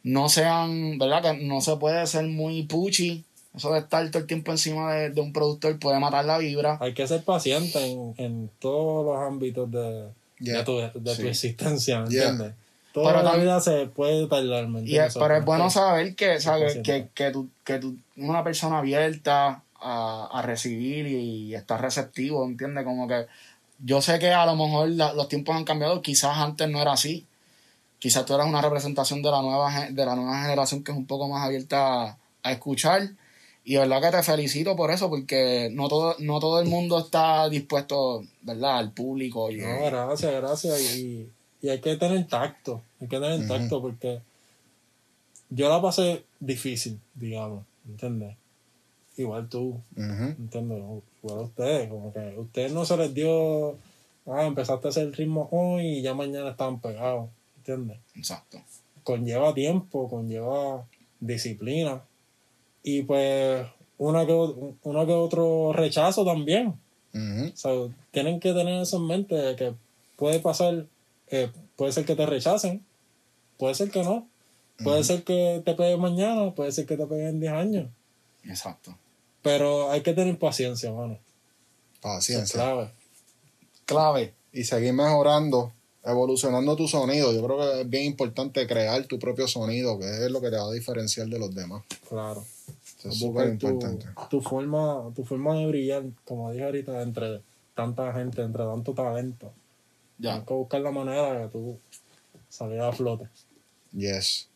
No 0.02 0.28
sean, 0.30 0.96
¿verdad? 0.98 1.20
Que 1.22 1.44
no 1.44 1.60
se 1.60 1.76
puede 1.76 2.06
ser 2.06 2.24
muy 2.26 2.62
pushy. 2.62 3.24
Eso 3.54 3.72
de 3.72 3.80
estar 3.80 4.08
todo 4.10 4.20
el 4.22 4.26
tiempo 4.28 4.52
encima 4.52 4.94
de, 4.94 5.10
de 5.10 5.20
un 5.20 5.32
productor 5.32 5.78
puede 5.78 5.98
matar 5.98 6.24
la 6.24 6.38
vibra. 6.38 6.78
Hay 6.80 6.94
que 6.94 7.06
ser 7.06 7.22
paciente 7.24 7.84
en, 7.84 8.14
en 8.16 8.50
todos 8.60 9.04
los 9.04 9.18
ámbitos 9.30 9.70
de, 9.70 10.06
Yeah. 10.38 10.58
de, 10.58 10.64
tu, 10.64 10.76
de 10.78 11.14
Sí. 11.16 11.22
tu 11.22 11.28
existencia, 11.28 12.00
¿me 12.00 12.08
Yeah. 12.10 12.28
entiendes? 12.30 12.54
Toda 12.92 13.12
Pero 13.12 13.22
la 13.22 13.36
vida 13.36 13.60
se 13.60 13.86
puede 13.86 14.26
tardar, 14.26 14.66
¿me 14.66 14.82
Y 14.82 14.98
es, 14.98 15.14
pero 15.14 15.36
es 15.36 15.44
bueno 15.44 15.70
saber 15.70 16.14
que, 16.16 16.34
paciente. 16.34 16.82
Que, 16.82 17.08
que, 17.14 17.30
tú, 17.30 17.48
que 17.64 17.78
tú 17.78 17.96
una 18.16 18.42
persona 18.42 18.78
abierta 18.78 19.62
a, 19.80 20.28
a 20.32 20.42
recibir 20.42 21.06
y, 21.06 21.54
estar 21.54 21.80
receptivo, 21.80 22.44
¿entiendes? 22.44 22.84
Como 22.84 23.06
que 23.06 23.26
yo 23.78 24.02
sé 24.02 24.18
que 24.18 24.32
a 24.32 24.44
lo 24.44 24.56
mejor 24.56 24.88
la- 24.90 25.12
los 25.12 25.28
tiempos 25.28 25.54
han 25.56 25.64
cambiado, 25.64 26.02
quizás 26.02 26.36
antes 26.38 26.68
no 26.68 26.82
era 26.82 26.92
así. 26.92 27.26
Quizás 28.00 28.24
tú 28.26 28.34
eras 28.34 28.46
una 28.46 28.60
representación 28.62 29.22
de 29.22 29.30
la 29.30 29.42
nueva 29.42 29.86
de 29.90 30.06
la 30.06 30.16
nueva 30.16 30.42
generación 30.42 30.82
que 30.82 30.90
es 30.92 30.98
un 30.98 31.06
poco 31.06 31.28
más 31.28 31.44
abierta 31.44 32.02
a, 32.02 32.18
a 32.42 32.52
escuchar. 32.52 33.10
Y 33.62 33.74
de 33.74 33.80
verdad 33.80 34.00
que 34.10 34.16
te 34.16 34.22
felicito 34.22 34.74
por 34.74 34.90
eso, 34.90 35.08
porque 35.10 35.68
no 35.72 35.86
todo, 35.88 36.16
no 36.18 36.40
todo 36.40 36.60
el 36.60 36.68
mundo 36.68 36.98
está 36.98 37.48
dispuesto, 37.50 38.24
¿verdad? 38.42 38.78
Al 38.78 38.92
público. 38.92 39.50
Y, 39.50 39.58
No, 39.58 39.84
gracias, 39.84 40.32
gracias. 40.32 40.80
Y, 40.96 41.28
y 41.62 41.68
hay 41.68 41.80
que 41.80 41.96
tener 41.96 42.26
tacto. 42.26 42.82
Hay 43.00 43.08
que 43.08 43.18
tener 43.18 43.46
tacto 43.46 43.80
porque 43.80 44.20
yo 45.50 45.68
la 45.68 45.80
pasé 45.82 46.24
difícil, 46.38 47.00
digamos, 47.14 47.64
¿entiendes? 47.88 48.36
Igual 49.16 49.48
tú, 49.48 49.80
Ujú. 49.96 50.24
¿entiendes? 50.38 50.78
Igual 51.22 51.38
a 51.38 51.42
ustedes, 51.42 51.88
como 51.88 52.12
que 52.12 52.34
a 52.36 52.40
ustedes 52.40 52.72
no 52.72 52.84
se 52.84 52.96
les 52.96 53.12
dio, 53.12 53.76
ah, 54.26 54.44
empezaste 54.46 54.88
a 54.88 54.90
hacer 54.90 55.04
el 55.04 55.12
ritmo 55.12 55.48
hoy 55.50 55.98
y 55.98 56.02
ya 56.02 56.14
mañana 56.14 56.50
estaban 56.50 56.80
pegados, 56.80 57.28
¿entiendes? 57.58 57.98
Exacto. 58.14 58.58
Conlleva 59.02 59.52
tiempo, 59.52 60.08
conlleva 60.08 60.86
disciplina 61.20 62.00
y 62.82 63.02
pues 63.02 63.66
una 63.98 64.24
que, 64.24 64.32
uno 64.32 65.06
que 65.06 65.12
otro 65.12 65.72
rechazo 65.72 66.24
también. 66.24 66.74
Ujú. 67.12 67.52
O 67.52 67.56
sea, 67.56 67.72
tienen 68.12 68.40
que 68.40 68.54
tener 68.54 68.80
eso 68.80 68.96
en 68.96 69.06
mente 69.06 69.34
de 69.34 69.56
que 69.56 69.74
puede 70.16 70.40
pasar, 70.40 70.86
eh, 71.30 71.50
puede 71.76 71.92
ser 71.92 72.04
que 72.04 72.14
te 72.16 72.26
rechacen, 72.26 72.84
puede 73.58 73.74
ser 73.74 73.90
que 73.90 74.02
no, 74.02 74.28
puede 74.82 75.04
ser 75.04 75.24
que 75.24 75.62
te 75.64 75.74
peguen 75.74 76.00
mañana, 76.00 76.54
puede 76.54 76.72
ser 76.72 76.86
que 76.86 76.96
te 76.96 77.06
peguen 77.06 77.28
en 77.28 77.40
10 77.40 77.52
años, 77.52 77.88
Exacto. 78.44 78.96
pero 79.42 79.90
hay 79.90 80.02
que 80.02 80.12
tener 80.14 80.38
paciencia, 80.38 80.92
mano. 80.92 81.14
Es 81.14 82.00
Paciencia. 82.00 82.60
clave. 82.60 82.90
Clave. 83.84 84.34
Y 84.52 84.64
seguir 84.64 84.92
mejorando, 84.94 85.72
evolucionando 86.02 86.74
tu 86.76 86.88
sonido. 86.88 87.32
Yo 87.32 87.44
creo 87.44 87.58
que 87.58 87.80
es 87.82 87.90
bien 87.90 88.04
importante 88.04 88.66
crear 88.66 89.04
tu 89.04 89.18
propio 89.18 89.46
sonido, 89.46 89.98
que 89.98 90.06
es 90.06 90.30
lo 90.30 90.40
que 90.40 90.50
te 90.50 90.56
va 90.56 90.64
a 90.64 90.72
diferenciar 90.72 91.26
de 91.28 91.38
los 91.38 91.54
demás. 91.54 91.82
Claro. 92.08 92.44
Eso 92.98 93.08
es 93.10 93.18
súper 93.18 93.58
tu, 93.58 93.68
importante. 93.68 94.06
tu 94.28 94.40
forma, 94.40 95.10
tu 95.14 95.24
forma 95.24 95.54
de 95.56 95.66
brillar, 95.66 96.04
como 96.24 96.50
dije 96.52 96.64
ahorita, 96.64 97.02
entre 97.02 97.42
tanta 97.74 98.12
gente, 98.12 98.42
entre 98.42 98.64
tanto 98.64 98.92
talento. 98.94 99.52
Ya. 100.20 100.32
Tienes 100.32 100.48
que 100.48 100.54
buscar 100.54 100.80
la 100.82 100.90
manera 100.90 101.32
de 101.32 101.48
tú 101.48 101.80
salir 102.48 102.80
a 102.80 102.92
flote. 102.92 103.28
Yes. 103.92 104.48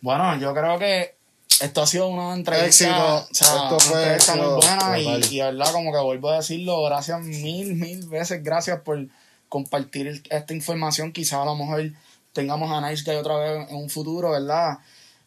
Bueno, 0.00 0.38
yo 0.38 0.54
creo 0.54 0.78
que 0.78 1.16
esto 1.60 1.82
ha 1.82 1.86
sido 1.86 2.08
una 2.08 2.34
entrevista, 2.34 2.66
Éxito. 2.66 3.16
o 3.16 3.34
sea, 3.34 3.46
Esto 3.46 3.68
una 3.68 3.78
fue 3.80 4.02
entrevista 4.02 4.36
muy 4.36 4.46
buena 4.46 4.98
y, 4.98 5.38
verdad 5.40 5.72
como 5.72 5.92
que 5.92 5.98
vuelvo 5.98 6.30
a 6.30 6.36
decirlo, 6.36 6.82
gracias 6.84 7.20
mil, 7.22 7.74
mil 7.74 8.06
veces, 8.08 8.42
gracias 8.42 8.80
por 8.80 9.06
compartir 9.48 10.22
esta 10.30 10.54
información, 10.54 11.12
quizás 11.12 11.40
a 11.40 11.44
lo 11.44 11.54
mejor 11.54 11.90
tengamos 12.32 12.70
a 12.70 12.88
Nice 12.88 13.04
Guy 13.04 13.16
otra 13.16 13.36
vez 13.36 13.68
en 13.70 13.76
un 13.76 13.90
futuro, 13.90 14.30
¿verdad? 14.30 14.78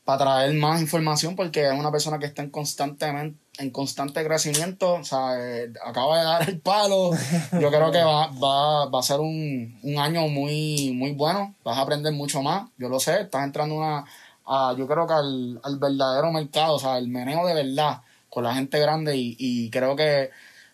Para 0.07 0.19
traer 0.23 0.53
más 0.53 0.79
información 0.79 1.35
porque 1.35 1.65
es 1.67 1.73
una 1.77 1.91
persona 1.91 2.17
que 2.17 2.27
está 2.27 2.41
en 2.41 2.49
constantemente 2.49 3.37
en 3.59 3.71
constante 3.71 4.23
crecimiento, 4.25 4.93
o 4.93 5.03
sea, 5.03 5.35
eh, 5.37 5.73
acaba 5.83 6.17
de 6.19 6.23
dar 6.23 6.47
el 6.49 6.59
palo, 6.61 7.11
yo 7.59 7.69
creo 7.69 7.91
que 7.91 8.01
va, 8.01 8.27
va, 8.27 8.85
va 8.85 8.99
a 8.99 9.03
ser 9.03 9.19
un, 9.19 9.77
un 9.83 9.97
año 9.99 10.27
muy, 10.29 10.93
muy 10.93 11.11
bueno, 11.11 11.55
vas 11.65 11.77
a 11.77 11.81
aprender 11.81 12.13
mucho 12.13 12.41
más, 12.41 12.69
yo 12.77 12.87
lo 12.87 13.01
sé, 13.01 13.19
estás 13.21 13.43
entrando 13.43 13.75
una, 13.75 14.05
a, 14.45 14.73
yo 14.77 14.87
creo 14.87 15.05
que 15.07 15.13
al, 15.13 15.59
al 15.61 15.77
verdadero 15.77 16.31
mercado, 16.31 16.75
o 16.75 16.79
sea, 16.79 16.97
el 16.99 17.09
meneo 17.09 17.45
de 17.45 17.55
verdad 17.55 18.01
con 18.29 18.43
la 18.45 18.53
gente 18.53 18.79
grande 18.79 19.17
y, 19.17 19.35
y 19.39 19.69
creo 19.71 19.95
que, 19.97 20.29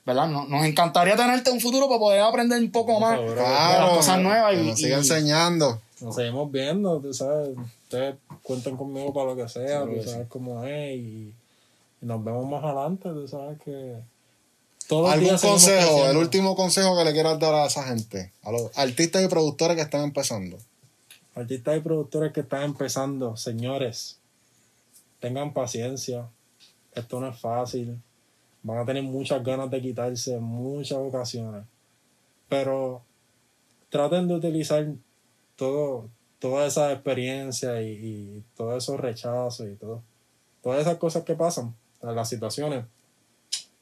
¿verdad? 0.05 0.27
No- 0.27 0.45
nos 0.45 0.63
encantaría 0.65 1.15
tenerte 1.15 1.49
en 1.49 1.55
un 1.55 1.61
futuro 1.61 1.87
para 1.87 1.99
poder 1.99 2.21
aprender 2.21 2.59
un 2.59 2.69
poco 2.71 2.99
más 2.99 3.17
Seguro. 3.17 3.35
de 3.35 3.41
las 3.49 3.59
Claro, 3.69 3.95
cosas 3.95 4.19
nuevas 4.19 4.53
que 4.53 4.61
y, 4.61 4.67
nos 4.67 4.77
siga 4.77 4.95
y- 4.97 4.99
enseñando. 4.99 5.81
Nos 6.03 6.15
seguimos 6.15 6.51
viendo, 6.51 6.99
tú 6.99 7.13
sabes. 7.13 7.57
Ustedes 7.83 8.15
cuentan 8.41 8.75
conmigo 8.75 9.13
para 9.13 9.27
lo 9.27 9.35
que 9.37 9.47
sea, 9.47 9.85
tú 9.85 10.03
sabes 10.03 10.27
cómo 10.27 10.63
es. 10.65 10.97
Y, 10.97 11.33
y 12.01 12.05
nos 12.05 12.21
vemos 12.21 12.45
más 12.45 12.61
adelante, 12.61 13.09
tú 13.09 13.25
sabes 13.25 13.57
que. 13.61 13.95
Todos 14.87 15.03
los 15.03 15.13
¿Algún 15.13 15.27
días 15.29 15.39
seguimos 15.39 15.63
consejo, 15.63 16.09
el 16.09 16.17
último 16.17 16.55
consejo 16.57 16.97
que 16.97 17.05
le 17.05 17.13
quieras 17.13 17.39
dar 17.39 17.53
a 17.55 17.67
esa 17.67 17.83
gente? 17.83 18.33
A 18.43 18.51
los 18.51 18.77
artistas 18.77 19.23
y 19.23 19.29
productores 19.29 19.77
que 19.77 19.83
están 19.83 20.03
empezando. 20.03 20.57
Artistas 21.35 21.77
y 21.77 21.79
productores 21.79 22.33
que 22.33 22.41
están 22.41 22.63
empezando, 22.63 23.37
señores, 23.37 24.17
tengan 25.21 25.53
paciencia. 25.53 26.27
Esto 26.93 27.21
no 27.21 27.29
es 27.29 27.39
fácil. 27.39 27.97
Van 28.61 28.77
a 28.77 28.85
tener 28.85 29.03
muchas 29.03 29.41
ganas 29.41 29.71
de 29.71 29.81
quitarse 29.81 30.35
en 30.35 30.43
muchas 30.43 30.97
ocasiones. 30.97 31.63
Pero 32.49 33.01
traten 33.89 34.27
de 34.27 34.35
utilizar 34.35 34.85
todo, 35.55 36.09
toda 36.39 36.65
esa 36.65 36.91
experiencia 36.91 37.81
y, 37.81 37.89
y 37.89 38.43
todos 38.55 38.83
esos 38.83 38.99
rechazos 38.99 39.67
y 39.67 39.75
todo. 39.75 40.01
Todas 40.61 40.81
esas 40.81 40.97
cosas 40.97 41.23
que 41.23 41.35
pasan, 41.35 41.75
las 42.01 42.29
situaciones, 42.29 42.85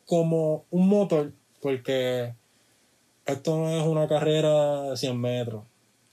como 0.05 0.65
un 0.71 0.87
motor, 0.87 1.31
porque 1.61 2.33
esto 3.25 3.57
no 3.57 3.69
es 3.69 3.85
una 3.85 4.07
carrera 4.07 4.83
de 4.89 4.97
100 4.97 5.19
metros. 5.19 5.63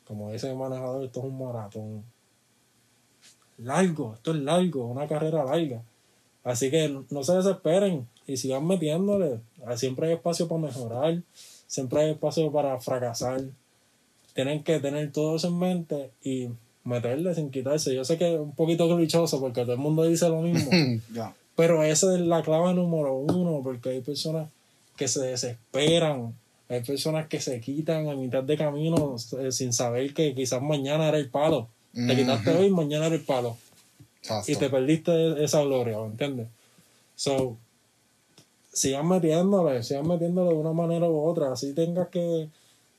Como 0.06 0.30
dice 0.30 0.50
el 0.50 0.56
manejador, 0.56 1.04
esto 1.04 1.20
es 1.20 1.26
un 1.26 1.38
maratón. 1.38 2.04
Largo, 3.58 4.14
esto 4.14 4.30
es 4.30 4.38
largo, 4.38 4.86
una 4.86 5.08
carrera 5.08 5.44
larga. 5.44 5.82
Así 6.44 6.70
que 6.70 7.02
no 7.10 7.24
se 7.24 7.34
desesperen 7.34 8.06
y 8.26 8.36
sigan 8.36 8.66
metiéndole. 8.66 9.40
Siempre 9.76 10.08
hay 10.08 10.14
espacio 10.14 10.48
para 10.48 10.60
mejorar, 10.60 11.22
siempre 11.66 12.02
hay 12.02 12.10
espacio 12.12 12.50
para 12.52 12.78
fracasar. 12.78 13.42
Tienen 14.38 14.62
que 14.62 14.78
tener 14.78 15.10
todo 15.10 15.34
eso 15.34 15.48
en 15.48 15.58
mente 15.58 16.12
y 16.22 16.46
meterle 16.84 17.34
sin 17.34 17.50
quitarse. 17.50 17.92
Yo 17.92 18.04
sé 18.04 18.16
que 18.18 18.34
es 18.34 18.38
un 18.38 18.52
poquito 18.52 18.88
clichoso 18.96 19.40
porque 19.40 19.62
todo 19.62 19.72
el 19.72 19.80
mundo 19.80 20.04
dice 20.04 20.28
lo 20.28 20.42
mismo. 20.42 20.70
ya. 21.12 21.34
Pero 21.56 21.82
esa 21.82 22.14
es 22.14 22.20
la 22.20 22.40
clave 22.42 22.72
número 22.72 23.16
uno, 23.16 23.60
porque 23.64 23.88
hay 23.88 24.00
personas 24.00 24.48
que 24.96 25.08
se 25.08 25.26
desesperan, 25.26 26.36
hay 26.68 26.84
personas 26.84 27.26
que 27.26 27.40
se 27.40 27.60
quitan 27.60 28.08
a 28.08 28.14
mitad 28.14 28.44
de 28.44 28.56
camino 28.56 29.16
eh, 29.40 29.50
sin 29.50 29.72
saber 29.72 30.14
que 30.14 30.36
quizás 30.36 30.62
mañana 30.62 31.08
era 31.08 31.18
el 31.18 31.28
palo. 31.30 31.66
Te 31.92 32.14
quitaste 32.14 32.50
hoy, 32.52 32.70
mañana 32.70 33.06
era 33.06 33.16
el 33.16 33.22
palo. 33.22 33.56
Exacto. 34.22 34.52
Y 34.52 34.54
te 34.54 34.70
perdiste 34.70 35.42
esa 35.42 35.62
gloria, 35.62 35.98
¿me 35.98 36.06
entiendes? 36.06 36.46
So, 37.16 37.56
sigan 38.72 39.08
metiéndole, 39.08 39.82
sigan 39.82 40.06
metiéndole 40.06 40.50
de 40.50 40.60
una 40.60 40.72
manera 40.72 41.08
u 41.08 41.26
otra. 41.28 41.50
Así 41.50 41.72
tengas 41.72 42.06
que, 42.06 42.48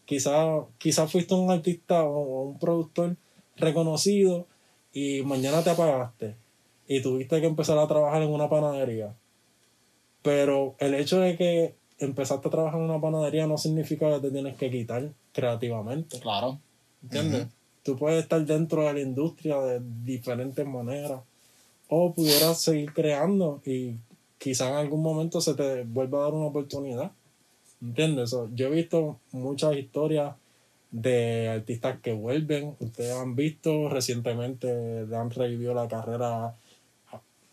quizás 0.10 0.64
quizás 0.80 1.12
fuiste 1.12 1.36
un 1.36 1.52
artista 1.52 2.04
o, 2.04 2.50
un 2.50 2.58
productor 2.58 3.16
reconocido 3.58 4.48
y 4.92 5.22
mañana 5.22 5.64
te 5.64 5.70
apagaste 5.70 6.36
y 6.88 7.00
tuviste 7.00 7.40
que 7.40 7.46
empezar 7.46 7.78
a 7.78 7.88
trabajar 7.88 8.24
en 8.24 8.32
una 8.32 8.50
panadería. 8.50 9.14
Pero 10.24 10.74
el 10.80 10.96
hecho 10.96 11.20
de 11.20 11.38
que 11.38 11.76
empezaste 12.00 12.48
a 12.48 12.52
trabajar 12.52 12.80
en 12.80 12.90
una 12.90 13.00
panadería 13.00 13.46
no 13.46 13.60
significa 13.60 14.12
que 14.16 14.20
te 14.22 14.32
tienes 14.32 14.58
que 14.58 14.72
quitar 14.72 15.12
creativamente. 15.32 16.20
Claro. 16.20 16.58
¿Entiendes? 17.04 17.48
Tú 17.84 17.96
puedes 17.96 18.24
estar 18.24 18.44
dentro 18.44 18.88
de 18.88 18.94
la 18.94 19.02
industria 19.02 19.62
de 19.62 19.80
diferentes 20.04 20.66
maneras. 20.66 21.22
O 21.88 22.14
pudieras 22.16 22.60
seguir 22.60 22.94
creando 22.94 23.62
y 23.64 23.96
quizá 24.40 24.70
en 24.70 24.76
algún 24.76 25.04
momento 25.04 25.40
se 25.40 25.54
te 25.54 25.84
vuelva 25.84 26.20
a 26.20 26.24
dar 26.24 26.34
una 26.34 26.48
oportunidad. 26.48 27.12
¿Entiendes? 27.82 28.30
So, 28.32 28.50
yo 28.54 28.68
he 28.68 28.72
visto 28.72 29.20
muchas 29.32 29.76
historias 29.76 30.36
de 30.92 31.50
artistas 31.50 32.00
que 32.02 32.14
vuelven. 32.14 32.76
Ustedes 32.80 33.14
han 33.16 33.36
visto 33.36 33.90
recientemente, 33.90 35.06
le 35.06 35.16
han 35.16 35.30
revivido 35.30 35.74
la 35.74 35.88
carrera. 35.88 36.56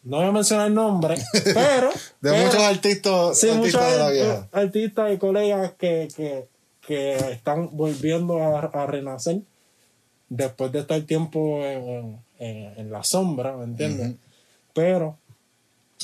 No 0.03 0.19
voy 0.19 0.27
a 0.27 0.33
mencionar 0.33 0.69
el 0.69 0.75
nombre, 0.75 1.17
pero. 1.55 1.91
De 2.21 2.31
pero- 2.31 2.37
muchos 2.47 2.63
artistas, 2.63 3.39
Sí, 3.39 3.49
artistas 3.49 3.57
muchos 3.83 3.93
de 3.93 3.99
la 3.99 4.07
art- 4.07 4.15
vieja. 4.15 4.49
artistas 4.53 5.13
y 5.15 5.19
colegas 5.19 5.73
que, 5.79 6.09
que, 6.17 6.47
que 6.81 7.15
están 7.33 7.77
volviendo 7.77 8.39
a, 8.43 8.61
a 8.61 8.87
renacer 8.87 9.41
después 10.29 10.73
de 10.73 10.81
estar 10.81 11.01
tiempo 11.03 11.65
en, 11.65 12.19
en- 12.39 12.79
en 12.79 12.91
la 12.91 13.03
sombra, 13.05 13.57
¿me 13.57 13.65
entiendes? 13.65 14.15
Pero 14.75 15.19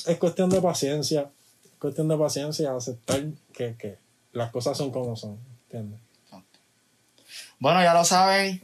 es 0.06 0.16
cuestión 0.18 0.50
de 0.50 0.60
paciencia, 0.60 1.30
es 1.64 1.70
cuestión 1.78 2.08
de 2.08 2.16
paciencia, 2.16 2.74
aceptar 2.74 3.22
que, 3.52 3.74
que 3.76 4.01
las 4.32 4.50
cosas 4.50 4.76
son 4.76 4.90
como 4.90 5.16
son, 5.16 5.38
¿entiendes? 5.64 6.00
Bueno, 7.58 7.82
ya 7.82 7.94
lo 7.94 8.04
saben. 8.04 8.60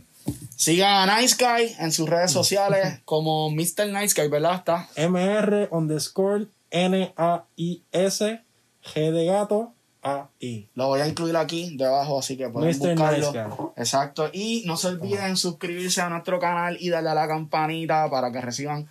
Sigan 0.56 1.08
a 1.08 1.20
Nice 1.20 1.36
Guy 1.38 1.76
en 1.78 1.92
sus 1.92 2.08
redes 2.08 2.32
sociales 2.32 3.00
como 3.04 3.48
Mr. 3.50 3.86
Nice 3.86 4.20
Guy, 4.20 4.28
¿verdad? 4.28 4.56
Está. 4.56 4.88
MR 4.96 5.68
underscore 5.70 6.46
N-A-I-S 6.70 8.40
G 8.82 9.12
de 9.12 9.26
gato 9.26 9.72
A-I. 10.02 10.68
Lo 10.74 10.88
voy 10.88 11.00
a 11.00 11.06
incluir 11.06 11.36
aquí 11.36 11.76
debajo, 11.76 12.18
así 12.18 12.36
que 12.36 12.48
pueden 12.48 12.70
Mr. 12.70 12.90
buscarlo. 12.90 13.32
Nice 13.32 13.44
Guy. 13.44 13.66
Exacto. 13.76 14.30
Y 14.32 14.64
no 14.66 14.76
se 14.76 14.88
olviden 14.88 15.36
suscribirse 15.36 16.00
a 16.00 16.08
nuestro 16.08 16.38
canal 16.38 16.76
y 16.80 16.90
darle 16.90 17.10
a 17.10 17.14
la 17.14 17.28
campanita 17.28 18.10
para 18.10 18.32
que 18.32 18.40
reciban 18.40 18.88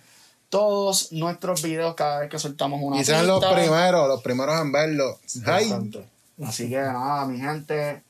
todos 0.48 1.12
nuestros 1.12 1.62
videos 1.62 1.94
cada 1.94 2.20
vez 2.20 2.30
que 2.30 2.38
soltamos 2.38 2.80
una 2.82 2.98
Y 2.98 3.04
sean 3.04 3.26
los 3.26 3.44
primeros, 3.44 4.08
los 4.08 4.22
primeros 4.22 4.60
en 4.60 4.72
verlo. 4.72 5.18
Ay. 5.44 5.70
Así 6.42 6.68
que 6.68 6.76
nada, 6.76 7.26
mi 7.26 7.38
gente. 7.38 8.02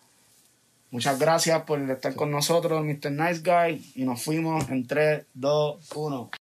Muchas 0.90 1.18
gracias 1.18 1.62
por 1.62 1.78
estar 1.90 2.14
con 2.14 2.30
nosotros, 2.30 2.82
Mr. 2.84 3.10
Nice 3.10 3.42
Guy. 3.42 3.92
Y 3.94 4.04
nos 4.04 4.22
fuimos 4.22 4.68
en 4.70 4.86
3, 4.86 5.26
2, 5.34 5.92
1. 5.94 6.30